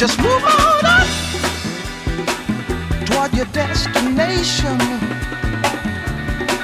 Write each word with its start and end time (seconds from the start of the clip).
Just 0.00 0.18
move 0.20 0.42
on 0.42 0.86
up 0.86 1.06
toward 3.04 3.34
your 3.34 3.44
destination. 3.52 4.78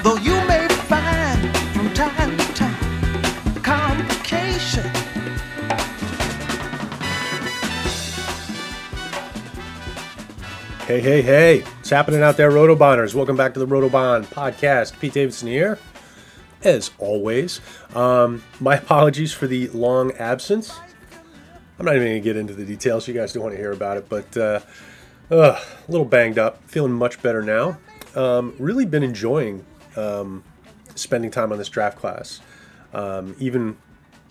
Though 0.02 0.16
you 0.16 0.32
may 0.46 0.66
find 0.88 1.54
from 1.74 1.92
time 1.92 2.34
to 2.34 2.54
time 2.54 3.62
complication. 3.62 4.84
Hey, 10.87 11.00
hey, 11.00 11.20
hey. 11.20 11.60
What's 11.60 11.90
happening 11.90 12.23
out 12.23 12.38
there, 12.38 12.50
Rotobahners? 12.50 13.14
Welcome 13.14 13.37
back 13.37 13.52
to 13.52 13.60
the 13.60 13.66
Rotobahn 13.66 14.24
podcast. 14.24 14.98
Pete 14.98 15.12
Davidson 15.12 15.48
here, 15.48 15.78
as 16.62 16.90
always. 16.96 17.60
Um, 17.95 18.42
my 18.60 18.76
apologies 18.78 19.34
for 19.34 19.46
the 19.46 19.68
long 19.68 20.12
absence. 20.12 20.73
I'm 21.78 21.84
not 21.84 21.94
even 21.94 22.08
going 22.08 22.22
to 22.22 22.24
get 22.24 22.36
into 22.36 22.54
the 22.54 22.64
details. 22.64 23.06
You 23.06 23.14
guys 23.14 23.32
don't 23.32 23.42
want 23.42 23.54
to 23.54 23.60
hear 23.60 23.72
about 23.72 23.98
it, 23.98 24.08
but 24.08 24.36
uh, 24.36 24.60
uh, 25.30 25.60
a 25.60 25.90
little 25.90 26.06
banged 26.06 26.38
up. 26.38 26.62
Feeling 26.68 26.92
much 26.92 27.22
better 27.22 27.42
now. 27.42 27.78
Um, 28.14 28.54
really 28.58 28.86
been 28.86 29.02
enjoying 29.02 29.64
um, 29.96 30.42
spending 30.95 31.30
time 31.30 31.52
on 31.52 31.59
this 31.59 31.68
draft 31.68 31.98
class. 31.98 32.40
Um, 32.95 33.36
even 33.38 33.76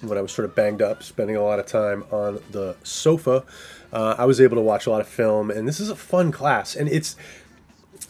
when 0.02 0.18
I 0.18 0.22
was 0.22 0.32
sort 0.32 0.46
of 0.46 0.56
banged 0.56 0.82
up, 0.82 1.04
spending 1.04 1.36
a 1.36 1.44
lot 1.44 1.60
of 1.60 1.68
time 1.68 2.04
on 2.12 2.42
the 2.52 2.76
sofa, 2.84 3.44
uh, 3.94 4.16
I 4.18 4.26
was 4.26 4.42
able 4.42 4.56
to 4.56 4.62
watch 4.62 4.88
a 4.88 4.90
lot 4.90 5.02
of 5.02 5.08
film, 5.08 5.52
and 5.52 5.68
this 5.68 5.80
is 5.80 5.90
a 5.90 5.96
fun 5.96 6.32
class. 6.32 6.76
And 6.76 6.90
it's 6.90 7.16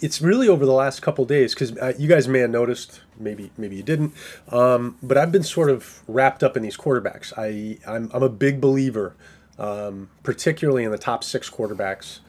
it's 0.01 0.21
really 0.21 0.47
over 0.47 0.65
the 0.65 0.73
last 0.73 1.01
couple 1.01 1.25
days 1.25 1.53
because 1.53 1.77
uh, 1.77 1.93
you 1.97 2.07
guys 2.07 2.27
may 2.27 2.39
have 2.39 2.49
noticed, 2.49 3.01
maybe 3.19 3.52
maybe 3.58 3.75
you 3.75 3.83
didn't, 3.83 4.13
um, 4.52 4.97
but 5.02 5.17
I've 5.17 5.31
been 5.31 5.44
sort 5.44 5.69
of 5.69 6.02
wrapped 6.08 6.44
up 6.44 6.58
in 6.58 6.63
these 6.63 6.77
quarterbacks. 6.77 7.33
I 7.38 7.77
I'm, 7.89 8.09
I'm 8.13 8.23
a 8.23 8.30
big 8.30 8.61
believer, 8.61 9.16
um, 9.57 10.09
particularly 10.23 10.83
in 10.83 10.91
the 10.91 10.97
top 10.97 11.23
six 11.23 11.49
quarterbacks 11.49 12.19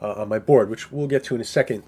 uh, 0.00 0.12
on 0.12 0.28
my 0.28 0.38
board, 0.38 0.70
which 0.70 0.92
we'll 0.92 1.08
get 1.08 1.24
to 1.24 1.34
in 1.34 1.40
a 1.40 1.44
second. 1.44 1.82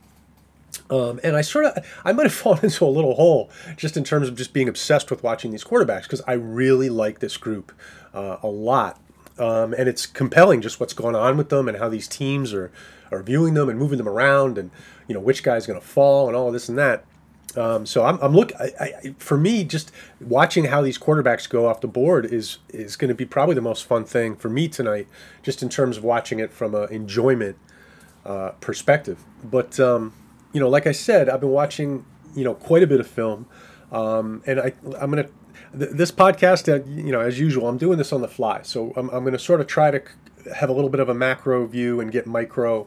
Um, 0.90 1.20
and 1.22 1.36
I 1.36 1.40
sort 1.40 1.66
of, 1.66 1.86
I 2.04 2.12
might 2.12 2.24
have 2.24 2.34
fallen 2.34 2.60
into 2.62 2.84
a 2.84 2.86
little 2.86 3.14
hole 3.14 3.50
just 3.76 3.96
in 3.96 4.04
terms 4.04 4.28
of 4.28 4.36
just 4.36 4.52
being 4.52 4.68
obsessed 4.68 5.10
with 5.10 5.22
watching 5.22 5.50
these 5.50 5.64
quarterbacks 5.64 6.02
because 6.02 6.22
I 6.26 6.32
really 6.32 6.88
like 6.88 7.20
this 7.20 7.36
group 7.36 7.72
uh, 8.14 8.38
a 8.42 8.48
lot. 8.48 9.00
Um, 9.38 9.72
and 9.74 9.88
it's 9.88 10.04
compelling 10.04 10.62
just 10.62 10.80
what's 10.80 10.94
going 10.94 11.14
on 11.14 11.36
with 11.36 11.48
them 11.48 11.68
and 11.68 11.78
how 11.78 11.88
these 11.88 12.08
teams 12.08 12.52
are, 12.52 12.72
are 13.12 13.22
viewing 13.22 13.54
them 13.54 13.68
and 13.68 13.78
moving 13.78 13.98
them 13.98 14.08
around 14.08 14.58
and, 14.58 14.70
you 15.06 15.14
know, 15.14 15.20
which 15.20 15.42
guy's 15.44 15.66
going 15.66 15.78
to 15.78 15.86
fall 15.86 16.26
and 16.26 16.36
all 16.36 16.50
this 16.50 16.68
and 16.68 16.76
that. 16.76 17.04
Um, 17.58 17.86
so 17.86 18.04
I'm, 18.04 18.18
I'm 18.22 18.34
look 18.34 18.52
I, 18.60 18.72
I, 18.80 19.14
for 19.18 19.36
me 19.36 19.64
just 19.64 19.90
watching 20.20 20.66
how 20.66 20.80
these 20.80 20.98
quarterbacks 20.98 21.48
go 21.48 21.66
off 21.66 21.80
the 21.80 21.88
board 21.88 22.24
is 22.26 22.58
is 22.68 22.94
going 22.94 23.08
to 23.08 23.14
be 23.14 23.24
probably 23.24 23.54
the 23.54 23.60
most 23.60 23.84
fun 23.84 24.04
thing 24.04 24.36
for 24.36 24.48
me 24.48 24.68
tonight, 24.68 25.08
just 25.42 25.62
in 25.62 25.68
terms 25.68 25.96
of 25.96 26.04
watching 26.04 26.38
it 26.38 26.52
from 26.52 26.74
an 26.74 26.88
enjoyment 26.90 27.56
uh, 28.24 28.50
perspective. 28.60 29.24
But 29.42 29.80
um, 29.80 30.12
you 30.52 30.60
know, 30.60 30.68
like 30.68 30.86
I 30.86 30.92
said, 30.92 31.28
I've 31.28 31.40
been 31.40 31.50
watching 31.50 32.04
you 32.36 32.44
know 32.44 32.54
quite 32.54 32.82
a 32.82 32.86
bit 32.86 33.00
of 33.00 33.06
film, 33.08 33.46
um, 33.90 34.42
and 34.46 34.60
I 34.60 34.72
I'm 35.00 35.10
gonna 35.10 35.28
th- 35.76 35.90
this 35.92 36.12
podcast 36.12 36.68
uh, 36.72 36.84
you 36.86 37.10
know 37.10 37.20
as 37.20 37.40
usual 37.40 37.68
I'm 37.68 37.78
doing 37.78 37.98
this 37.98 38.12
on 38.12 38.20
the 38.20 38.28
fly, 38.28 38.62
so 38.62 38.92
I'm 38.96 39.08
I'm 39.10 39.24
gonna 39.24 39.38
sort 39.38 39.60
of 39.60 39.66
try 39.66 39.90
to 39.90 40.02
have 40.54 40.68
a 40.68 40.72
little 40.72 40.90
bit 40.90 41.00
of 41.00 41.08
a 41.08 41.14
macro 41.14 41.66
view 41.66 42.00
and 42.00 42.12
get 42.12 42.26
micro. 42.26 42.86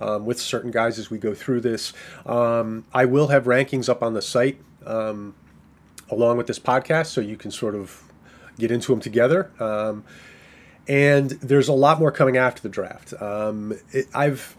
Um, 0.00 0.24
with 0.24 0.40
certain 0.40 0.70
guys 0.70 0.98
as 0.98 1.10
we 1.10 1.18
go 1.18 1.34
through 1.34 1.60
this, 1.60 1.92
um, 2.24 2.86
I 2.92 3.04
will 3.04 3.28
have 3.28 3.44
rankings 3.44 3.88
up 3.88 4.02
on 4.02 4.14
the 4.14 4.22
site 4.22 4.58
um, 4.86 5.34
along 6.10 6.38
with 6.38 6.46
this 6.46 6.58
podcast, 6.58 7.06
so 7.06 7.20
you 7.20 7.36
can 7.36 7.50
sort 7.50 7.74
of 7.74 8.02
get 8.58 8.70
into 8.70 8.92
them 8.92 9.00
together. 9.00 9.50
Um, 9.60 10.04
and 10.88 11.30
there's 11.30 11.68
a 11.68 11.72
lot 11.72 11.98
more 11.98 12.10
coming 12.10 12.36
after 12.36 12.62
the 12.62 12.68
draft. 12.68 13.12
Um, 13.20 13.74
it, 13.92 14.06
I've 14.14 14.56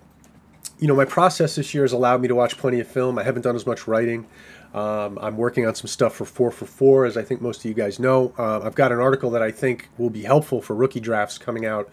you 0.81 0.87
know, 0.87 0.95
my 0.95 1.05
process 1.05 1.55
this 1.55 1.73
year 1.75 1.83
has 1.83 1.93
allowed 1.93 2.21
me 2.21 2.27
to 2.27 2.33
watch 2.33 2.57
plenty 2.57 2.79
of 2.79 2.87
film. 2.87 3.19
I 3.19 3.23
haven't 3.23 3.43
done 3.43 3.55
as 3.55 3.67
much 3.67 3.87
writing. 3.87 4.25
Um, 4.73 5.19
I'm 5.21 5.37
working 5.37 5.67
on 5.67 5.75
some 5.75 5.87
stuff 5.87 6.15
for 6.15 6.25
4 6.25 6.49
for 6.49 6.65
4, 6.65 7.05
as 7.05 7.17
I 7.17 7.21
think 7.21 7.39
most 7.39 7.59
of 7.59 7.65
you 7.65 7.75
guys 7.75 7.99
know. 7.99 8.33
Uh, 8.37 8.61
I've 8.61 8.73
got 8.73 8.91
an 8.91 8.99
article 8.99 9.29
that 9.31 9.43
I 9.43 9.51
think 9.51 9.89
will 9.99 10.09
be 10.09 10.23
helpful 10.23 10.59
for 10.59 10.75
rookie 10.75 10.99
drafts 10.99 11.37
coming 11.37 11.67
out 11.67 11.89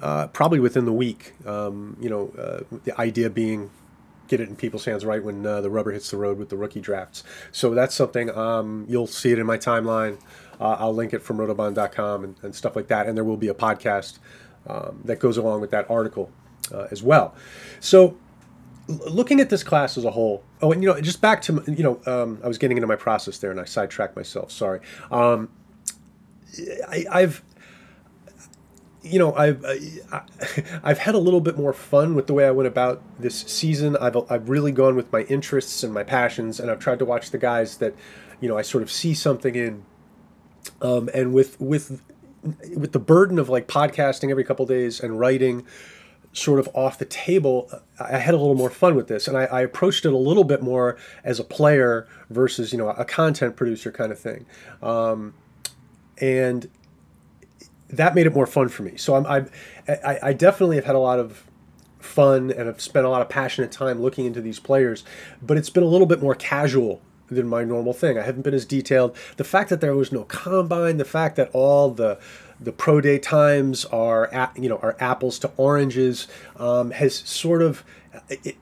uh, 0.00 0.28
probably 0.28 0.60
within 0.60 0.84
the 0.84 0.92
week. 0.92 1.34
Um, 1.46 1.96
you 2.00 2.08
know, 2.08 2.32
uh, 2.38 2.76
the 2.84 2.98
idea 3.00 3.30
being 3.30 3.70
get 4.30 4.40
it 4.40 4.48
in 4.48 4.54
people's 4.54 4.84
hands 4.84 5.04
right 5.04 5.24
when 5.24 5.44
uh, 5.44 5.60
the 5.60 5.68
rubber 5.68 5.90
hits 5.90 6.12
the 6.12 6.16
road 6.16 6.38
with 6.38 6.50
the 6.50 6.56
rookie 6.56 6.80
drafts. 6.80 7.24
So 7.50 7.74
that's 7.74 7.96
something 7.96 8.30
um, 8.30 8.86
you'll 8.88 9.08
see 9.08 9.32
it 9.32 9.40
in 9.40 9.46
my 9.46 9.58
timeline. 9.58 10.20
Uh, 10.60 10.76
I'll 10.78 10.94
link 10.94 11.12
it 11.12 11.20
from 11.20 11.38
rotobahn.com 11.38 12.24
and, 12.24 12.36
and 12.42 12.54
stuff 12.54 12.76
like 12.76 12.86
that. 12.88 13.08
And 13.08 13.16
there 13.16 13.24
will 13.24 13.36
be 13.36 13.48
a 13.48 13.54
podcast 13.54 14.18
um, 14.68 15.00
that 15.04 15.18
goes 15.18 15.36
along 15.36 15.60
with 15.62 15.72
that 15.72 15.90
article 15.90 16.30
uh, 16.72 16.86
as 16.92 17.02
well. 17.02 17.34
So, 17.80 18.16
looking 18.88 19.40
at 19.40 19.50
this 19.50 19.64
class 19.64 19.98
as 19.98 20.04
a 20.04 20.12
whole, 20.12 20.44
oh, 20.62 20.72
and 20.72 20.82
you 20.82 20.92
know, 20.92 21.00
just 21.00 21.20
back 21.20 21.42
to 21.42 21.64
you 21.66 21.82
know, 21.82 22.00
um, 22.06 22.40
I 22.44 22.48
was 22.48 22.58
getting 22.58 22.76
into 22.76 22.86
my 22.86 22.96
process 22.96 23.38
there, 23.38 23.50
and 23.50 23.58
I 23.58 23.64
sidetracked 23.64 24.16
myself. 24.16 24.52
Sorry. 24.52 24.80
Um, 25.10 25.48
I, 26.88 27.04
I've 27.10 27.42
you 29.02 29.18
know, 29.18 29.34
I've 29.34 29.64
I, 29.64 30.22
I've 30.82 30.98
had 30.98 31.14
a 31.14 31.18
little 31.18 31.40
bit 31.40 31.56
more 31.56 31.72
fun 31.72 32.14
with 32.14 32.26
the 32.26 32.34
way 32.34 32.46
I 32.46 32.50
went 32.50 32.66
about 32.66 33.02
this 33.18 33.40
season. 33.40 33.96
I've 33.96 34.16
I've 34.30 34.48
really 34.48 34.72
gone 34.72 34.96
with 34.96 35.12
my 35.12 35.22
interests 35.22 35.82
and 35.82 35.92
my 35.92 36.02
passions, 36.02 36.60
and 36.60 36.70
I've 36.70 36.78
tried 36.80 36.98
to 37.00 37.04
watch 37.04 37.30
the 37.30 37.38
guys 37.38 37.78
that, 37.78 37.94
you 38.40 38.48
know, 38.48 38.58
I 38.58 38.62
sort 38.62 38.82
of 38.82 38.90
see 38.90 39.14
something 39.14 39.54
in. 39.54 39.84
Um, 40.82 41.08
and 41.14 41.32
with 41.32 41.60
with 41.60 42.02
with 42.74 42.92
the 42.92 42.98
burden 42.98 43.38
of 43.38 43.48
like 43.48 43.66
podcasting 43.68 44.30
every 44.30 44.44
couple 44.44 44.64
days 44.66 45.00
and 45.00 45.18
writing 45.18 45.66
sort 46.32 46.60
of 46.60 46.68
off 46.74 46.98
the 46.98 47.04
table, 47.04 47.70
I 47.98 48.18
had 48.18 48.34
a 48.34 48.36
little 48.36 48.54
more 48.54 48.70
fun 48.70 48.94
with 48.94 49.08
this, 49.08 49.26
and 49.26 49.36
I, 49.36 49.44
I 49.44 49.60
approached 49.62 50.04
it 50.04 50.12
a 50.12 50.18
little 50.18 50.44
bit 50.44 50.62
more 50.62 50.96
as 51.24 51.40
a 51.40 51.44
player 51.44 52.06
versus 52.28 52.72
you 52.72 52.78
know 52.78 52.90
a 52.90 53.04
content 53.04 53.56
producer 53.56 53.90
kind 53.90 54.12
of 54.12 54.18
thing, 54.18 54.46
um, 54.82 55.34
and 56.18 56.68
that 57.92 58.14
made 58.14 58.26
it 58.26 58.34
more 58.34 58.46
fun 58.46 58.68
for 58.68 58.82
me. 58.82 58.96
So 58.96 59.14
I'm, 59.14 59.26
I'm 59.26 59.50
I, 59.88 60.18
I 60.22 60.32
definitely 60.32 60.76
have 60.76 60.84
had 60.84 60.94
a 60.94 61.00
lot 61.00 61.18
of 61.18 61.44
fun 61.98 62.50
and 62.50 62.66
have 62.66 62.80
spent 62.80 63.06
a 63.06 63.08
lot 63.08 63.22
of 63.22 63.28
passionate 63.28 63.70
time 63.70 64.00
looking 64.00 64.26
into 64.26 64.40
these 64.40 64.58
players, 64.58 65.04
but 65.42 65.56
it's 65.56 65.70
been 65.70 65.82
a 65.82 65.86
little 65.86 66.06
bit 66.06 66.22
more 66.22 66.34
casual 66.34 67.02
than 67.28 67.46
my 67.46 67.62
normal 67.64 67.92
thing. 67.92 68.18
I 68.18 68.22
haven't 68.22 68.42
been 68.42 68.54
as 68.54 68.64
detailed. 68.64 69.16
The 69.36 69.44
fact 69.44 69.70
that 69.70 69.80
there 69.80 69.94
was 69.94 70.10
no 70.10 70.24
combine, 70.24 70.96
the 70.96 71.04
fact 71.04 71.36
that 71.36 71.50
all 71.52 71.90
the 71.90 72.18
the 72.62 72.72
pro 72.72 73.00
day 73.00 73.18
times 73.18 73.86
are 73.86 74.50
you 74.56 74.68
know 74.68 74.78
are 74.78 74.96
apples 75.00 75.38
to 75.40 75.50
oranges 75.56 76.28
um, 76.56 76.90
has 76.92 77.14
sort 77.14 77.62
of. 77.62 77.84
It, 78.28 78.56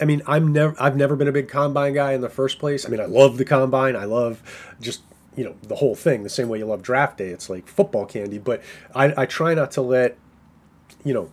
I 0.00 0.04
mean, 0.04 0.22
I'm 0.26 0.52
never 0.52 0.74
I've 0.80 0.96
never 0.96 1.16
been 1.16 1.28
a 1.28 1.32
big 1.32 1.48
combine 1.48 1.94
guy 1.94 2.12
in 2.12 2.22
the 2.22 2.28
first 2.28 2.58
place. 2.58 2.86
I 2.86 2.88
mean, 2.88 3.00
I 3.00 3.06
love 3.06 3.38
the 3.38 3.44
combine. 3.44 3.94
I 3.94 4.04
love 4.04 4.42
just 4.80 5.02
you 5.36 5.44
know 5.44 5.56
the 5.62 5.76
whole 5.76 5.94
thing 5.94 6.22
the 6.22 6.28
same 6.28 6.48
way 6.48 6.58
you 6.58 6.66
love 6.66 6.82
draft 6.82 7.18
day. 7.18 7.28
It's 7.28 7.48
like 7.48 7.68
football 7.68 8.06
candy. 8.06 8.38
But 8.38 8.62
I, 8.94 9.22
I 9.22 9.26
try 9.26 9.54
not 9.54 9.70
to 9.72 9.82
let 9.82 10.16
you 11.04 11.14
know 11.14 11.30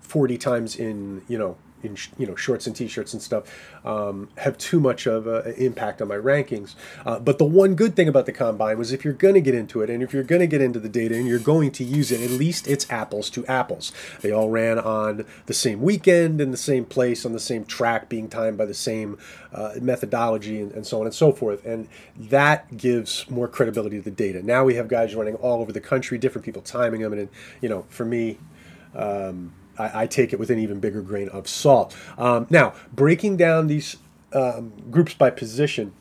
40 0.00 0.38
times 0.38 0.76
in 0.76 1.22
you 1.28 1.38
know 1.38 1.56
in 1.82 1.96
you 2.18 2.26
know 2.26 2.34
shorts 2.34 2.66
and 2.66 2.76
t-shirts 2.76 3.12
and 3.12 3.22
stuff 3.22 3.44
um, 3.84 4.28
have 4.38 4.56
too 4.58 4.80
much 4.80 5.06
of 5.06 5.26
an 5.26 5.54
impact 5.54 6.02
on 6.02 6.08
my 6.08 6.16
rankings. 6.16 6.74
Uh, 7.04 7.18
but 7.18 7.38
the 7.38 7.44
one 7.44 7.74
good 7.74 7.96
thing 7.96 8.08
about 8.08 8.26
the 8.26 8.32
combine 8.32 8.78
was 8.78 8.92
if 8.92 9.04
you're 9.04 9.14
going 9.14 9.34
to 9.34 9.40
get 9.40 9.54
into 9.54 9.82
it 9.82 9.90
and 9.90 10.02
if 10.02 10.12
you're 10.12 10.22
going 10.22 10.40
to 10.40 10.46
get 10.46 10.60
into 10.60 10.78
the 10.78 10.88
data 10.88 11.14
and 11.14 11.26
you're 11.26 11.38
going 11.38 11.70
to 11.70 11.84
use 11.84 12.12
it 12.12 12.20
at 12.20 12.30
least 12.30 12.68
it's 12.68 12.90
apples 12.90 13.30
to 13.30 13.44
apples. 13.46 13.92
They 14.20 14.30
all 14.30 14.50
ran 14.50 14.78
on 14.78 15.24
the 15.46 15.54
same 15.54 15.80
weekend 15.80 16.40
in 16.40 16.50
the 16.50 16.56
same 16.56 16.84
place 16.84 17.24
on 17.24 17.32
the 17.32 17.40
same 17.40 17.64
track 17.64 18.08
being 18.08 18.28
timed 18.28 18.58
by 18.58 18.66
the 18.66 18.74
same 18.74 19.18
uh, 19.52 19.74
methodology 19.80 20.60
and, 20.60 20.72
and 20.72 20.86
so 20.86 21.00
on 21.00 21.06
and 21.06 21.14
so 21.14 21.32
forth. 21.32 21.64
And 21.64 21.88
that 22.16 22.76
gives 22.76 23.28
more 23.30 23.48
credibility 23.48 23.96
to 23.96 24.02
the 24.02 24.10
data. 24.10 24.42
Now 24.42 24.64
we 24.64 24.74
have 24.74 24.88
guys 24.88 25.14
running 25.14 25.36
all 25.36 25.60
over 25.60 25.72
the 25.72 25.80
country 25.80 26.18
different 26.18 26.44
people 26.44 26.62
timing 26.62 27.00
them. 27.00 27.12
And 27.12 27.28
you 27.60 27.68
know 27.68 27.86
for 27.88 28.04
me 28.04 28.38
um, 28.94 29.52
I, 29.80 30.02
I, 30.02 30.06
take 30.06 30.32
it 30.32 30.38
with 30.38 30.50
an 30.50 30.58
even 30.58 30.80
bigger 30.80 31.02
grain 31.02 31.28
of 31.30 31.48
salt. 31.48 31.96
Um, 32.18 32.46
now, 32.50 32.74
breaking 32.92 33.36
down 33.36 33.66
these 33.66 33.96
um, 34.32 34.72
groups 34.90 35.14
by 35.14 35.30
position, 35.30 35.92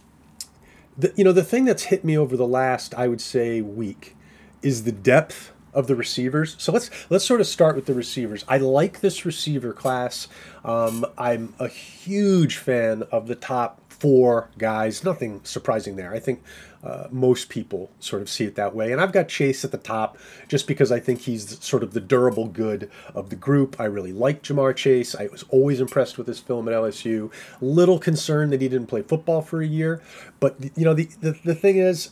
the, 0.97 1.13
you 1.15 1.23
know, 1.23 1.31
the 1.31 1.43
thing 1.43 1.65
that's 1.65 1.83
hit 1.83 2.03
me 2.03 2.17
over 2.17 2.35
the 2.35 2.47
last, 2.47 2.93
I 2.95 3.07
would 3.07 3.21
say, 3.21 3.61
week 3.61 4.15
is 4.61 4.83
the 4.83 4.91
depth 4.91 5.51
of 5.73 5.87
the 5.87 5.95
receivers. 5.95 6.55
So 6.59 6.71
let's 6.71 6.89
let's 7.09 7.25
sort 7.25 7.41
of 7.41 7.47
start 7.47 7.75
with 7.75 7.85
the 7.85 7.93
receivers. 7.93 8.43
I 8.47 8.57
like 8.57 9.01
this 9.01 9.25
receiver 9.25 9.73
class. 9.73 10.27
Um, 10.65 11.05
I'm 11.17 11.53
a 11.59 11.67
huge 11.67 12.57
fan 12.57 13.03
of 13.11 13.27
the 13.27 13.35
top 13.35 13.81
four 13.89 14.49
guys. 14.57 15.03
Nothing 15.03 15.41
surprising 15.43 15.95
there. 15.95 16.13
I 16.13 16.19
think 16.19 16.43
uh, 16.83 17.07
most 17.11 17.49
people 17.49 17.91
sort 17.99 18.21
of 18.21 18.29
see 18.29 18.45
it 18.45 18.55
that 18.55 18.73
way. 18.73 18.91
And 18.91 19.01
I've 19.01 19.11
got 19.11 19.27
Chase 19.27 19.65
at 19.65 19.71
the 19.71 19.77
top 19.77 20.17
just 20.47 20.67
because 20.67 20.91
I 20.91 20.99
think 20.99 21.21
he's 21.21 21.61
sort 21.63 21.83
of 21.83 21.93
the 21.93 21.99
durable 21.99 22.47
good 22.47 22.89
of 23.13 23.29
the 23.29 23.35
group. 23.35 23.79
I 23.79 23.85
really 23.85 24.13
like 24.13 24.43
Ja'Marr 24.43 24.75
Chase. 24.75 25.13
I 25.13 25.27
was 25.27 25.43
always 25.49 25.81
impressed 25.81 26.17
with 26.17 26.27
his 26.27 26.39
film 26.39 26.67
at 26.69 26.73
LSU. 26.73 27.31
Little 27.59 27.99
concerned 27.99 28.53
that 28.53 28.61
he 28.61 28.69
didn't 28.69 28.87
play 28.87 29.01
football 29.01 29.41
for 29.41 29.61
a 29.61 29.67
year. 29.67 30.01
But, 30.39 30.55
you 30.77 30.85
know, 30.85 30.93
the, 30.93 31.09
the, 31.19 31.37
the 31.43 31.55
thing 31.55 31.77
is, 31.77 32.11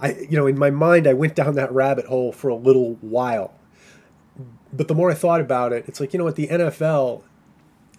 I, 0.00 0.12
you 0.14 0.36
know, 0.36 0.46
in 0.46 0.58
my 0.58 0.70
mind, 0.70 1.06
I 1.06 1.14
went 1.14 1.34
down 1.34 1.56
that 1.56 1.72
rabbit 1.72 2.06
hole 2.06 2.32
for 2.32 2.48
a 2.48 2.54
little 2.54 2.94
while. 3.00 3.54
But 4.72 4.88
the 4.88 4.94
more 4.94 5.10
I 5.10 5.14
thought 5.14 5.40
about 5.40 5.72
it, 5.72 5.84
it's 5.88 6.00
like, 6.00 6.12
you 6.12 6.18
know 6.18 6.24
what, 6.24 6.36
the 6.36 6.48
NFL 6.48 7.22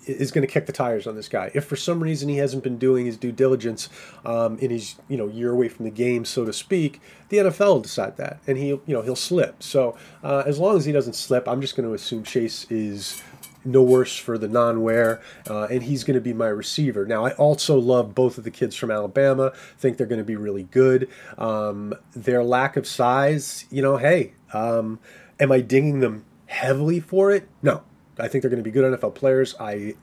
is 0.07 0.31
going 0.31 0.45
to 0.45 0.51
kick 0.51 0.65
the 0.65 0.73
tires 0.73 1.07
on 1.07 1.15
this 1.15 1.27
guy. 1.27 1.51
If 1.53 1.65
for 1.65 1.75
some 1.75 2.01
reason 2.01 2.29
he 2.29 2.37
hasn't 2.37 2.63
been 2.63 2.77
doing 2.77 3.05
his 3.05 3.17
due 3.17 3.31
diligence 3.31 3.89
um, 4.25 4.57
in 4.59 4.71
his 4.71 4.95
you 5.07 5.17
know 5.17 5.27
year 5.27 5.51
away 5.51 5.69
from 5.69 5.85
the 5.85 5.91
game, 5.91 6.25
so 6.25 6.45
to 6.45 6.53
speak, 6.53 7.01
the 7.29 7.37
NFL 7.37 7.67
will 7.67 7.79
decide 7.81 8.17
that, 8.17 8.39
and 8.47 8.57
he 8.57 8.67
you 8.67 8.83
know 8.87 9.01
he'll 9.01 9.15
slip. 9.15 9.61
So 9.61 9.97
uh, 10.23 10.43
as 10.45 10.59
long 10.59 10.77
as 10.77 10.85
he 10.85 10.91
doesn't 10.91 11.13
slip, 11.13 11.47
I'm 11.47 11.61
just 11.61 11.75
going 11.75 11.87
to 11.87 11.93
assume 11.93 12.23
Chase 12.23 12.65
is 12.69 13.21
no 13.67 13.81
worse 13.81 14.17
for 14.17 14.37
the 14.37 14.47
non-wear, 14.47 15.21
uh, 15.49 15.67
and 15.69 15.83
he's 15.83 16.03
going 16.03 16.15
to 16.15 16.21
be 16.21 16.33
my 16.33 16.47
receiver. 16.47 17.05
Now, 17.05 17.25
I 17.25 17.31
also 17.31 17.77
love 17.77 18.15
both 18.15 18.37
of 18.37 18.43
the 18.43 18.51
kids 18.51 18.75
from 18.75 18.89
Alabama. 18.89 19.51
Think 19.77 19.97
they're 19.97 20.07
going 20.07 20.19
to 20.19 20.25
be 20.25 20.35
really 20.35 20.63
good. 20.63 21.09
Um, 21.37 21.93
their 22.15 22.43
lack 22.43 22.77
of 22.77 22.87
size, 22.87 23.65
you 23.69 23.81
know, 23.81 23.97
hey, 23.97 24.33
um, 24.53 24.99
am 25.39 25.51
I 25.51 25.61
dinging 25.61 25.99
them 25.99 26.25
heavily 26.47 26.99
for 26.99 27.31
it? 27.31 27.47
No, 27.61 27.83
I 28.19 28.27
think 28.27 28.41
they're 28.41 28.51
going 28.51 28.63
to 28.63 28.69
be 28.69 28.71
good 28.71 28.99
NFL 28.99 29.15
players. 29.15 29.55
I 29.59 29.95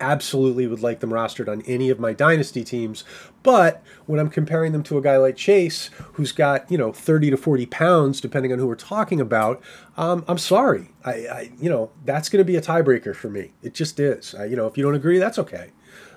absolutely 0.00 0.66
would 0.66 0.82
like 0.82 1.00
them 1.00 1.10
rostered 1.10 1.48
on 1.48 1.62
any 1.62 1.88
of 1.88 2.00
my 2.00 2.12
dynasty 2.12 2.64
teams. 2.64 3.04
But 3.42 3.82
when 4.06 4.18
I'm 4.18 4.28
comparing 4.28 4.72
them 4.72 4.82
to 4.84 4.98
a 4.98 5.02
guy 5.02 5.16
like 5.16 5.36
Chase, 5.36 5.90
who's 6.14 6.32
got 6.32 6.70
you 6.70 6.78
know 6.78 6.92
30 6.92 7.30
to 7.30 7.36
40 7.36 7.66
pounds, 7.66 8.20
depending 8.20 8.52
on 8.52 8.58
who 8.58 8.66
we're 8.66 8.74
talking 8.74 9.20
about, 9.20 9.62
um, 9.96 10.24
I'm 10.26 10.38
sorry. 10.38 10.90
I, 11.04 11.10
I, 11.10 11.50
you 11.60 11.68
know 11.68 11.90
that's 12.04 12.28
going 12.28 12.40
to 12.40 12.44
be 12.44 12.56
a 12.56 12.62
tiebreaker 12.62 13.14
for 13.14 13.30
me. 13.30 13.52
It 13.62 13.74
just 13.74 14.00
is. 14.00 14.34
I, 14.34 14.46
you 14.46 14.56
know 14.56 14.66
if 14.66 14.76
you 14.76 14.84
don't 14.84 14.94
agree, 14.94 15.18
that's 15.18 15.38
okay. 15.38 15.70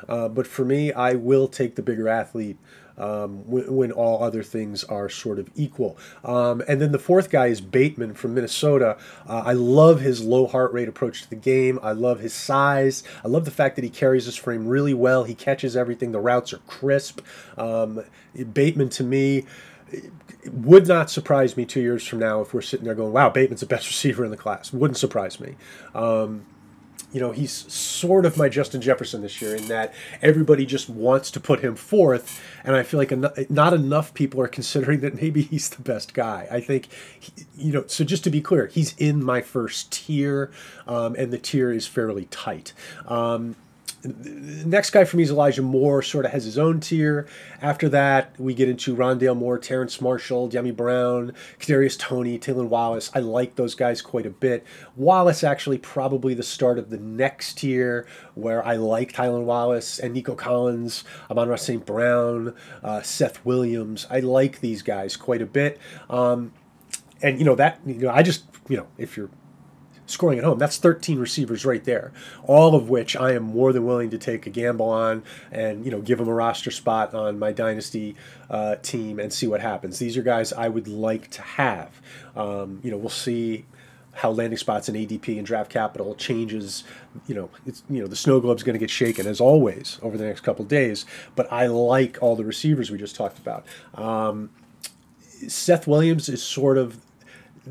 Uh, 0.08 0.30
but 0.30 0.48
for 0.48 0.64
me, 0.64 0.92
I 0.94 1.14
will 1.14 1.48
take 1.48 1.76
the 1.76 1.82
bigger 1.82 2.08
athlete 2.08 2.58
um, 2.98 3.48
when, 3.50 3.76
when, 3.76 3.92
all 3.92 4.24
other 4.24 4.44
things 4.44 4.84
are 4.86 5.10
sort 5.10 5.40
of 5.40 5.50
equal. 5.56 5.98
Um, 6.24 6.62
and 6.68 6.82
then 6.82 6.92
the 6.92 7.00
fourth 7.00 7.30
guy 7.30 7.48
is 7.48 7.62
Bateman 7.62 8.14
from 8.14 8.34
Minnesota. 8.34 8.98
Uh, 9.28 9.44
I 9.46 9.54
love 9.54 10.02
his 10.02 10.24
low 10.24 10.48
heart 10.48 10.74
rate 10.74 10.88
approach 10.88 11.24
to 11.24 11.30
the 11.30 11.36
game. 11.36 11.80
I 11.82 11.92
love 11.92 12.20
his 12.20 12.34
size. 12.34 13.04
I 13.24 13.28
love 13.28 13.46
the 13.46 13.52
fact 13.52 13.76
that 13.76 13.84
he 13.84 13.90
carries 13.90 14.26
his 14.26 14.36
frame 14.36 14.68
really 14.68 14.94
well. 14.94 15.24
He 15.24 15.36
catches 15.36 15.76
everything. 15.76 16.12
The 16.12 16.20
routes 16.20 16.54
are 16.54 16.60
crisp. 16.60 17.22
Um, 17.58 18.04
Bateman 18.54 18.90
to 18.90 19.04
me 19.04 19.46
would 20.46 20.88
not 20.88 21.10
surprise 21.10 21.58
me 21.58 21.66
two 21.66 21.82
years 21.82 22.06
from 22.06 22.20
now 22.20 22.42
if 22.42 22.54
we're 22.54 22.62
sitting 22.62 22.86
there 22.86 22.96
going, 22.96 23.14
"Wow, 23.14 23.30
Bateman's 23.30 23.62
the 23.62 23.68
best 23.68 23.88
receiver 23.88 24.26
in 24.26 24.32
the 24.32 24.38
class." 24.38 24.74
Wouldn't 24.74 24.98
surprise 24.98 25.40
me. 25.40 25.56
Um, 25.94 26.46
you 27.14 27.22
know, 27.22 27.32
he's 27.32 27.72
sort 27.72 28.26
of 28.26 28.38
my 28.38 28.50
Justin 28.50 28.82
Jefferson 28.82 29.22
this 29.22 29.42
year 29.42 29.56
in 29.56 29.68
that 29.70 29.94
everybody 30.22 30.66
just 30.66 30.90
wants 30.90 31.32
to 31.32 31.40
put 31.40 31.62
him 31.62 31.76
fourth, 31.76 32.42
and 32.64 32.76
I 32.76 32.84
feel 32.84 33.00
like 33.00 33.12
en- 33.12 33.48
not 33.50 33.74
enough 33.74 34.14
people 34.14 34.42
are 34.42 34.48
considering 34.48 35.00
that 35.02 35.16
maybe 35.22 35.42
he's 35.42 35.70
the 35.70 35.82
best 35.82 36.14
guy. 36.14 36.48
I 36.52 36.60
think, 36.60 36.88
he, 37.20 37.32
you 37.56 37.72
know, 37.72 37.86
so 37.88 38.04
just 38.04 38.24
to 38.26 38.30
be 38.30 38.42
clear, 38.42 38.68
he's 38.68 38.94
in 38.98 39.24
my 39.24 39.42
first 39.42 39.92
tier, 39.92 40.52
um, 40.86 41.16
and 41.16 41.32
the 41.32 41.38
tier 41.38 41.72
is 41.72 41.88
fairly 41.88 42.26
tight. 42.26 42.74
Um, 43.08 43.56
next 44.04 44.92
guy 44.92 45.04
for 45.06 45.18
me 45.18 45.24
is 45.24 45.32
Elijah 45.32 45.62
Moore, 45.62 46.02
sort 46.02 46.26
of 46.26 46.32
has 46.32 46.46
his 46.46 46.58
own 46.58 46.80
tier. 46.80 47.28
After 47.62 47.90
that, 47.90 48.40
we 48.40 48.54
get 48.54 48.70
into 48.70 48.96
Rondale 48.96 49.36
Moore, 49.36 49.58
Terrace 49.58 50.00
Marshall, 50.00 50.50
Dyami 50.50 50.76
Brown, 50.76 51.34
Kadarius 51.60 51.98
Toney, 51.98 52.38
Tylan 52.38 52.68
Wallace. 52.68 53.10
I 53.14 53.20
like 53.20 53.56
those 53.56 53.76
guys 53.76 54.02
quite 54.02 54.26
a 54.26 54.30
bit. 54.30 54.66
Wallace 54.96 55.44
actually 55.44 55.78
probably 55.78 56.34
the 56.34 56.44
start 56.44 56.78
of 56.78 56.90
the 56.90 56.98
next 56.98 57.60
tier 57.60 58.08
where 58.36 58.66
I 58.66 58.76
like 58.76 59.14
Tylan 59.14 59.44
Wallace 59.44 60.00
and 60.00 60.14
Nico 60.14 60.36
Collins, 60.36 61.04
Amon-Ra 61.30 61.56
St. 61.56 61.86
Brown, 61.86 62.54
uh, 62.84 63.02
Seth 63.02 63.44
Williams. 63.46 64.06
I 64.10 64.20
like 64.20 64.62
these 64.62 64.82
guys 64.82 65.18
quite 65.18 65.42
a 65.42 65.46
bit. 65.46 65.80
Um, 66.10 66.54
and 67.22 67.40
you 67.40 67.46
know 67.46 67.56
that 67.56 67.80
you 67.86 67.96
know 67.96 68.12
I 68.12 68.22
just 68.22 68.46
you 68.70 68.78
know 68.78 68.88
if 68.98 69.18
you're 69.18 69.30
scoring 70.08 70.40
at 70.40 70.44
home. 70.44 70.58
That's 70.58 70.78
13 70.78 71.20
receivers 71.20 71.66
right 71.66 71.84
there, 71.84 72.12
all 72.44 72.76
of 72.76 72.90
which 72.90 73.16
I 73.16 73.34
am 73.34 73.44
more 73.44 73.72
than 73.72 73.86
willing 73.86 74.10
to 74.10 74.18
take 74.18 74.48
a 74.48 74.50
gamble 74.50 74.90
on 74.90 75.24
and 75.52 75.86
you 75.86 75.92
know 75.92 76.02
give 76.02 76.18
them 76.18 76.28
a 76.28 76.34
roster 76.34 76.72
spot 76.72 77.14
on 77.14 77.38
my 77.38 77.52
dynasty 77.52 78.16
uh, 78.50 78.78
team 78.78 79.20
and 79.20 79.32
see 79.32 79.48
what 79.48 79.62
happens. 79.62 80.00
These 80.00 80.18
are 80.18 80.24
guys 80.24 80.52
I 80.52 80.70
would 80.70 80.88
like 80.88 81.30
to 81.32 81.42
have. 81.42 82.02
Um, 82.36 82.80
you 82.84 82.90
know, 82.90 82.98
we'll 82.98 83.10
see 83.10 83.66
how 84.14 84.32
landing 84.32 84.58
spots 84.58 84.90
and 84.90 84.98
ADP 84.98 85.38
and 85.38 85.46
draft 85.46 85.70
capital 85.70 86.16
changes. 86.16 86.84
You 87.28 87.36
know, 87.36 87.50
it's 87.66 87.84
you 87.90 88.02
know 88.02 88.08
the 88.08 88.16
snow 88.16 88.40
globe's 88.40 88.64
going 88.64 88.74
to 88.74 88.80
get 88.80 88.90
shaken 88.90 89.28
as 89.28 89.40
always 89.40 90.00
over 90.02 90.18
the 90.18 90.26
next 90.26 90.42
couple 90.42 90.66
days. 90.66 91.06
But 91.36 91.52
I 91.52 91.68
like 91.68 92.18
all 92.22 92.36
the 92.36 92.46
receivers 92.46 92.90
we 92.90 92.98
just 92.98 93.16
talked 93.16 93.38
about. 93.38 93.66
Um, 93.94 94.50
Seth 95.48 95.86
Williams 95.86 96.30
is 96.30 96.42
sort 96.42 96.78
of 96.80 96.98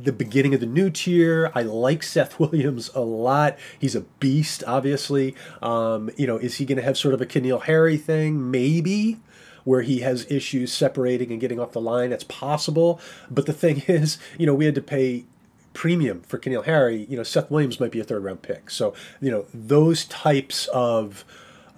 the 0.03 0.13
beginning 0.13 0.55
of 0.55 0.61
the 0.61 0.67
new 0.67 0.91
tier. 0.91 1.51
I 1.55 1.63
like 1.63 2.03
Seth 2.03 2.39
Williams 2.41 2.91
a 2.95 3.01
lot. 3.01 3.59
He's 3.79 3.95
a 3.95 4.03
beast, 4.03 4.63
obviously. 4.67 5.35
Um, 5.63 6.11
you 6.17 6.27
know, 6.27 6.37
is 6.37 6.57
he 6.57 6.65
going 6.65 6.77
to 6.77 6.85
have 6.85 6.97
sort 6.97 7.15
of 7.15 7.21
a 7.21 7.27
N'Keal 7.27 7.63
Harry 7.65 7.97
thing? 7.97 8.51
Maybe. 8.51 9.21
Where 9.65 9.83
he 9.83 9.99
has 9.99 10.31
issues 10.31 10.73
separating 10.73 11.33
and 11.33 11.41
getting 11.41 11.59
off 11.59 11.73
the 11.73 11.81
line, 11.81 12.11
that's 12.11 12.23
possible. 12.23 13.01
But 13.29 13.47
the 13.47 13.53
thing 13.53 13.83
is, 13.89 14.19
you 14.39 14.47
know, 14.47 14.55
we 14.55 14.65
had 14.65 14.77
to 14.77 14.83
pay 14.83 15.25
premium 15.73 16.23
for 16.23 16.39
N'Keal 16.39 16.65
Harry. 16.65 17.07
You 17.09 17.17
know, 17.17 17.23
Seth 17.23 17.51
Williams 17.51 17.81
might 17.81 17.91
be 17.91 18.01
a 18.01 18.05
third 18.05 18.23
round 18.23 18.43
pick. 18.43 18.71
So, 18.71 18.95
you 19.21 19.31
know, 19.31 19.47
those 19.53 20.05
types 20.05 20.67
of 20.69 21.25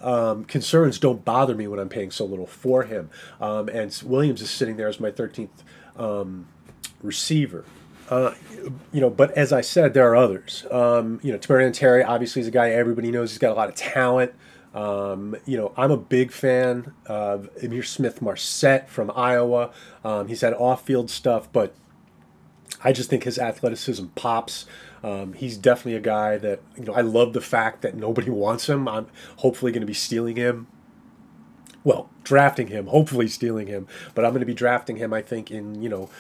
um, 0.03 0.45
concerns 0.45 0.99
don't 0.99 1.25
bother 1.25 1.55
me 1.55 1.67
when 1.67 1.79
I'm 1.79 1.89
paying 1.89 2.11
so 2.11 2.25
little 2.25 2.47
for 2.47 2.85
him. 2.85 3.11
Um, 3.41 3.69
and 3.69 3.99
Williams 4.05 4.43
is 4.43 4.51
sitting 4.51 4.77
there 4.77 4.89
as 4.89 5.01
my 5.01 5.11
13th 5.11 5.49
um, 5.97 6.47
receiver. 7.03 7.65
Uh, 8.11 8.35
you 8.93 9.01
know, 9.01 9.11
but 9.11 9.31
as 9.33 9.53
I 9.53 9.61
said, 9.61 9.95
there 9.95 10.09
are 10.11 10.17
others. 10.17 10.65
Um, 10.71 11.21
you 11.23 11.33
know, 11.33 11.39
Tamorrion 11.39 11.73
Terry 11.73 12.03
obviously 12.03 12.41
is 12.41 12.49
a 12.49 12.51
guy 12.51 12.71
everybody 12.71 13.11
knows. 13.11 13.31
He's 13.31 13.39
got 13.39 13.53
a 13.53 13.55
lot 13.55 13.69
of 13.69 13.75
talent. 13.75 14.33
Um, 14.75 15.37
you 15.47 15.57
know, 15.57 15.73
I'm 15.77 15.91
a 15.91 15.97
big 15.97 16.31
fan 16.31 16.93
of 17.07 17.49
Ihmir 17.63 17.85
Smith-Marsette 17.85 18.89
from 18.89 19.11
Iowa. 19.15 19.71
Um, 20.05 20.29
he's 20.29 20.43
had 20.43 20.55
off-field 20.55 21.11
stuff, 21.11 21.51
but 21.53 21.75
I 22.83 22.93
just 22.93 23.11
think 23.11 23.25
his 23.25 23.39
athleticism 23.39 24.07
pops. 24.15 24.67
Um, 25.03 25.33
he's 25.33 25.57
definitely 25.57 25.95
a 25.95 26.01
guy 26.01 26.39
that 26.39 26.61
you 26.77 26.85
know. 26.85 26.93
I 26.93 27.01
love 27.01 27.33
the 27.33 27.41
fact 27.41 27.83
that 27.83 27.95
nobody 27.95 28.31
wants 28.45 28.69
him. 28.69 28.89
I'm 28.89 29.07
hopefully 29.37 29.73
going 29.73 29.83
to 29.83 29.87
be 29.87 29.95
stealing 29.95 30.37
him. 30.37 30.67
Well, 31.85 32.11
drafting 32.25 32.67
him, 32.69 32.89
hopefully 32.89 33.29
stealing 33.29 33.69
him, 33.69 33.87
but 34.15 34.25
I'm 34.25 34.33
going 34.33 34.41
to 34.41 34.47
be 34.47 34.55
drafting 34.55 34.97
him. 34.97 35.15
I 35.15 35.23
think 35.23 35.51
in 35.51 35.81
you 35.83 35.89
know 35.89 36.11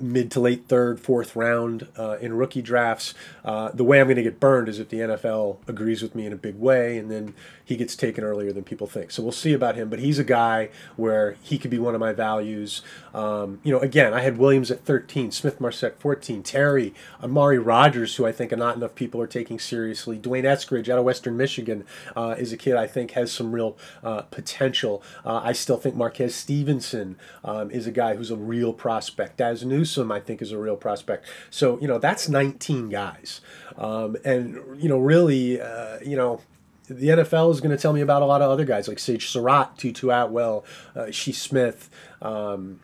mid 0.00 0.30
to 0.32 0.40
late 0.40 0.66
third, 0.66 1.00
fourth 1.00 1.36
round 1.36 1.88
uh, 1.96 2.18
in 2.20 2.34
rookie 2.34 2.62
drafts. 2.62 3.14
Uh, 3.44 3.70
the 3.72 3.84
way 3.84 4.00
I'm 4.00 4.06
going 4.06 4.16
to 4.16 4.22
get 4.22 4.40
burned 4.40 4.68
is 4.68 4.78
if 4.78 4.88
the 4.88 4.98
NFL 4.98 5.58
agrees 5.66 6.02
with 6.02 6.14
me 6.14 6.26
in 6.26 6.32
a 6.32 6.36
big 6.36 6.56
way, 6.56 6.98
and 6.98 7.10
then 7.10 7.34
he 7.64 7.76
gets 7.76 7.94
taken 7.94 8.24
earlier 8.24 8.52
than 8.52 8.64
people 8.64 8.86
think. 8.86 9.10
So 9.10 9.22
we'll 9.22 9.32
see 9.32 9.52
about 9.52 9.74
him. 9.74 9.88
But 9.88 9.98
he's 9.98 10.18
a 10.18 10.24
guy 10.24 10.70
where 10.96 11.36
he 11.42 11.58
could 11.58 11.70
be 11.70 11.78
one 11.78 11.94
of 11.94 12.00
my 12.00 12.12
values. 12.12 12.82
Um, 13.14 13.60
you 13.62 13.72
know, 13.72 13.80
again, 13.80 14.14
I 14.14 14.20
had 14.20 14.38
Williams 14.38 14.70
at 14.70 14.84
13, 14.84 15.30
Smith-Marsette 15.30 16.00
14, 16.00 16.42
Terry, 16.42 16.94
Amari 17.22 17.58
Rogers, 17.58 18.16
who 18.16 18.26
I 18.26 18.32
think 18.32 18.52
are 18.52 18.56
not 18.56 18.76
enough 18.76 18.94
people 18.94 19.20
are 19.20 19.26
taking 19.26 19.58
seriously. 19.58 20.18
D'Wayne 20.18 20.44
Eskridge 20.44 20.88
out 20.88 20.98
of 20.98 21.04
Western 21.04 21.36
Michigan 21.36 21.84
uh, 22.16 22.34
is 22.38 22.52
a 22.52 22.56
kid 22.56 22.76
I 22.76 22.86
think 22.86 23.12
has 23.12 23.30
some 23.30 23.52
real 23.52 23.76
uh, 24.02 24.22
potential. 24.22 25.02
I 25.24 25.52
still 25.52 25.76
think 25.76 25.94
Marquez 25.94 26.34
Stevenson 26.34 27.16
um, 27.44 27.70
is 27.70 27.86
a 27.86 27.90
guy 27.90 28.14
who's 28.16 28.30
a 28.30 28.36
real 28.36 28.72
prospect. 28.72 29.36
Dazz 29.36 29.62
Newsome, 29.68 30.10
I 30.10 30.20
think, 30.20 30.42
is 30.42 30.52
a 30.52 30.58
real 30.58 30.76
prospect. 30.76 31.26
So, 31.50 31.78
you 31.80 31.88
know, 31.88 31.98
that's 31.98 32.28
19 32.28 32.88
guys. 32.88 33.40
Um, 33.76 34.16
and, 34.24 34.60
you 34.82 34.88
know, 34.88 34.98
really, 34.98 35.60
uh, 35.60 35.98
you 36.04 36.16
know, 36.16 36.40
the 36.88 37.08
NFL 37.08 37.50
is 37.52 37.60
going 37.60 37.76
to 37.76 37.80
tell 37.80 37.92
me 37.92 38.00
about 38.00 38.22
a 38.22 38.24
lot 38.24 38.42
of 38.42 38.50
other 38.50 38.64
guys 38.64 38.88
like 38.88 38.98
Sage 38.98 39.28
Surratt, 39.28 39.76
Tutu 39.76 40.08
Atwell, 40.08 40.64
uh, 40.96 41.10
Shi 41.10 41.32
Smith, 41.32 41.90
um, 42.22 42.80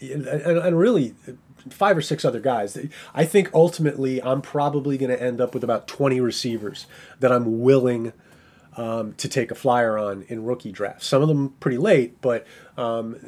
and, 0.00 0.26
and, 0.26 0.78
really 0.78 1.14
five 1.68 1.96
or 1.96 2.02
six 2.02 2.24
other 2.24 2.40
guys. 2.40 2.78
I 3.14 3.24
think 3.24 3.50
ultimately 3.52 4.22
I'm 4.22 4.40
probably 4.40 4.96
going 4.96 5.10
to 5.10 5.22
end 5.22 5.40
up 5.40 5.52
with 5.52 5.64
about 5.64 5.88
20 5.88 6.20
receivers 6.20 6.86
that 7.18 7.32
I'm 7.32 7.60
willing 7.60 8.12
um, 8.76 9.14
to 9.14 9.28
take 9.28 9.50
a 9.50 9.54
flyer 9.54 9.98
on 9.98 10.24
in 10.28 10.44
rookie 10.44 10.72
drafts. 10.72 11.06
Some 11.06 11.22
of 11.22 11.28
them 11.28 11.50
pretty 11.60 11.76
late, 11.76 12.20
but 12.20 12.46
um, 12.80 13.18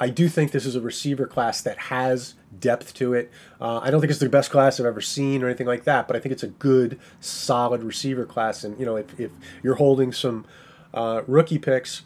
I 0.00 0.08
do 0.08 0.26
think 0.26 0.52
this 0.52 0.64
is 0.64 0.74
a 0.74 0.80
receiver 0.80 1.26
class 1.26 1.60
that 1.60 1.76
has 1.76 2.34
depth 2.58 2.94
to 2.94 3.12
it. 3.12 3.30
Uh, 3.60 3.78
I 3.82 3.90
don't 3.90 4.00
think 4.00 4.10
it's 4.10 4.20
the 4.20 4.28
best 4.30 4.50
class 4.50 4.80
I've 4.80 4.86
ever 4.86 5.02
seen 5.02 5.42
or 5.42 5.48
anything 5.48 5.66
like 5.66 5.84
that, 5.84 6.06
but 6.06 6.16
I 6.16 6.18
think 6.18 6.32
it's 6.32 6.42
a 6.42 6.48
good, 6.48 6.98
solid 7.20 7.82
receiver 7.82 8.24
class. 8.24 8.64
And 8.64 8.78
you 8.80 8.86
know, 8.86 8.96
if, 8.96 9.20
if 9.20 9.30
you're 9.62 9.74
holding 9.74 10.12
some 10.12 10.46
uh, 10.94 11.20
rookie 11.26 11.58
picks, 11.58 12.04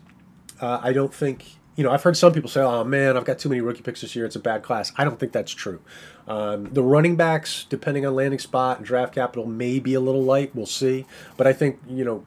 uh, 0.60 0.80
I 0.82 0.92
don't 0.92 1.14
think 1.14 1.44
you 1.76 1.84
know, 1.84 1.90
I've 1.90 2.02
heard 2.02 2.16
some 2.16 2.32
people 2.32 2.48
say, 2.48 2.62
"Oh 2.62 2.82
man, 2.82 3.16
I've 3.16 3.26
got 3.26 3.38
too 3.38 3.50
many 3.50 3.60
rookie 3.60 3.82
picks 3.82 4.00
this 4.00 4.16
year. 4.16 4.24
It's 4.24 4.34
a 4.34 4.40
bad 4.40 4.62
class." 4.62 4.92
I 4.96 5.04
don't 5.04 5.20
think 5.20 5.32
that's 5.32 5.52
true. 5.52 5.80
Um, 6.26 6.72
the 6.72 6.82
running 6.82 7.16
backs, 7.16 7.66
depending 7.68 8.04
on 8.06 8.14
landing 8.14 8.38
spot 8.38 8.78
and 8.78 8.86
draft 8.86 9.14
capital, 9.14 9.46
may 9.46 9.78
be 9.78 9.94
a 9.94 10.00
little 10.00 10.22
light. 10.22 10.52
We'll 10.54 10.66
see. 10.66 11.04
But 11.36 11.46
I 11.46 11.52
think 11.52 11.78
you 11.86 12.04
know, 12.04 12.24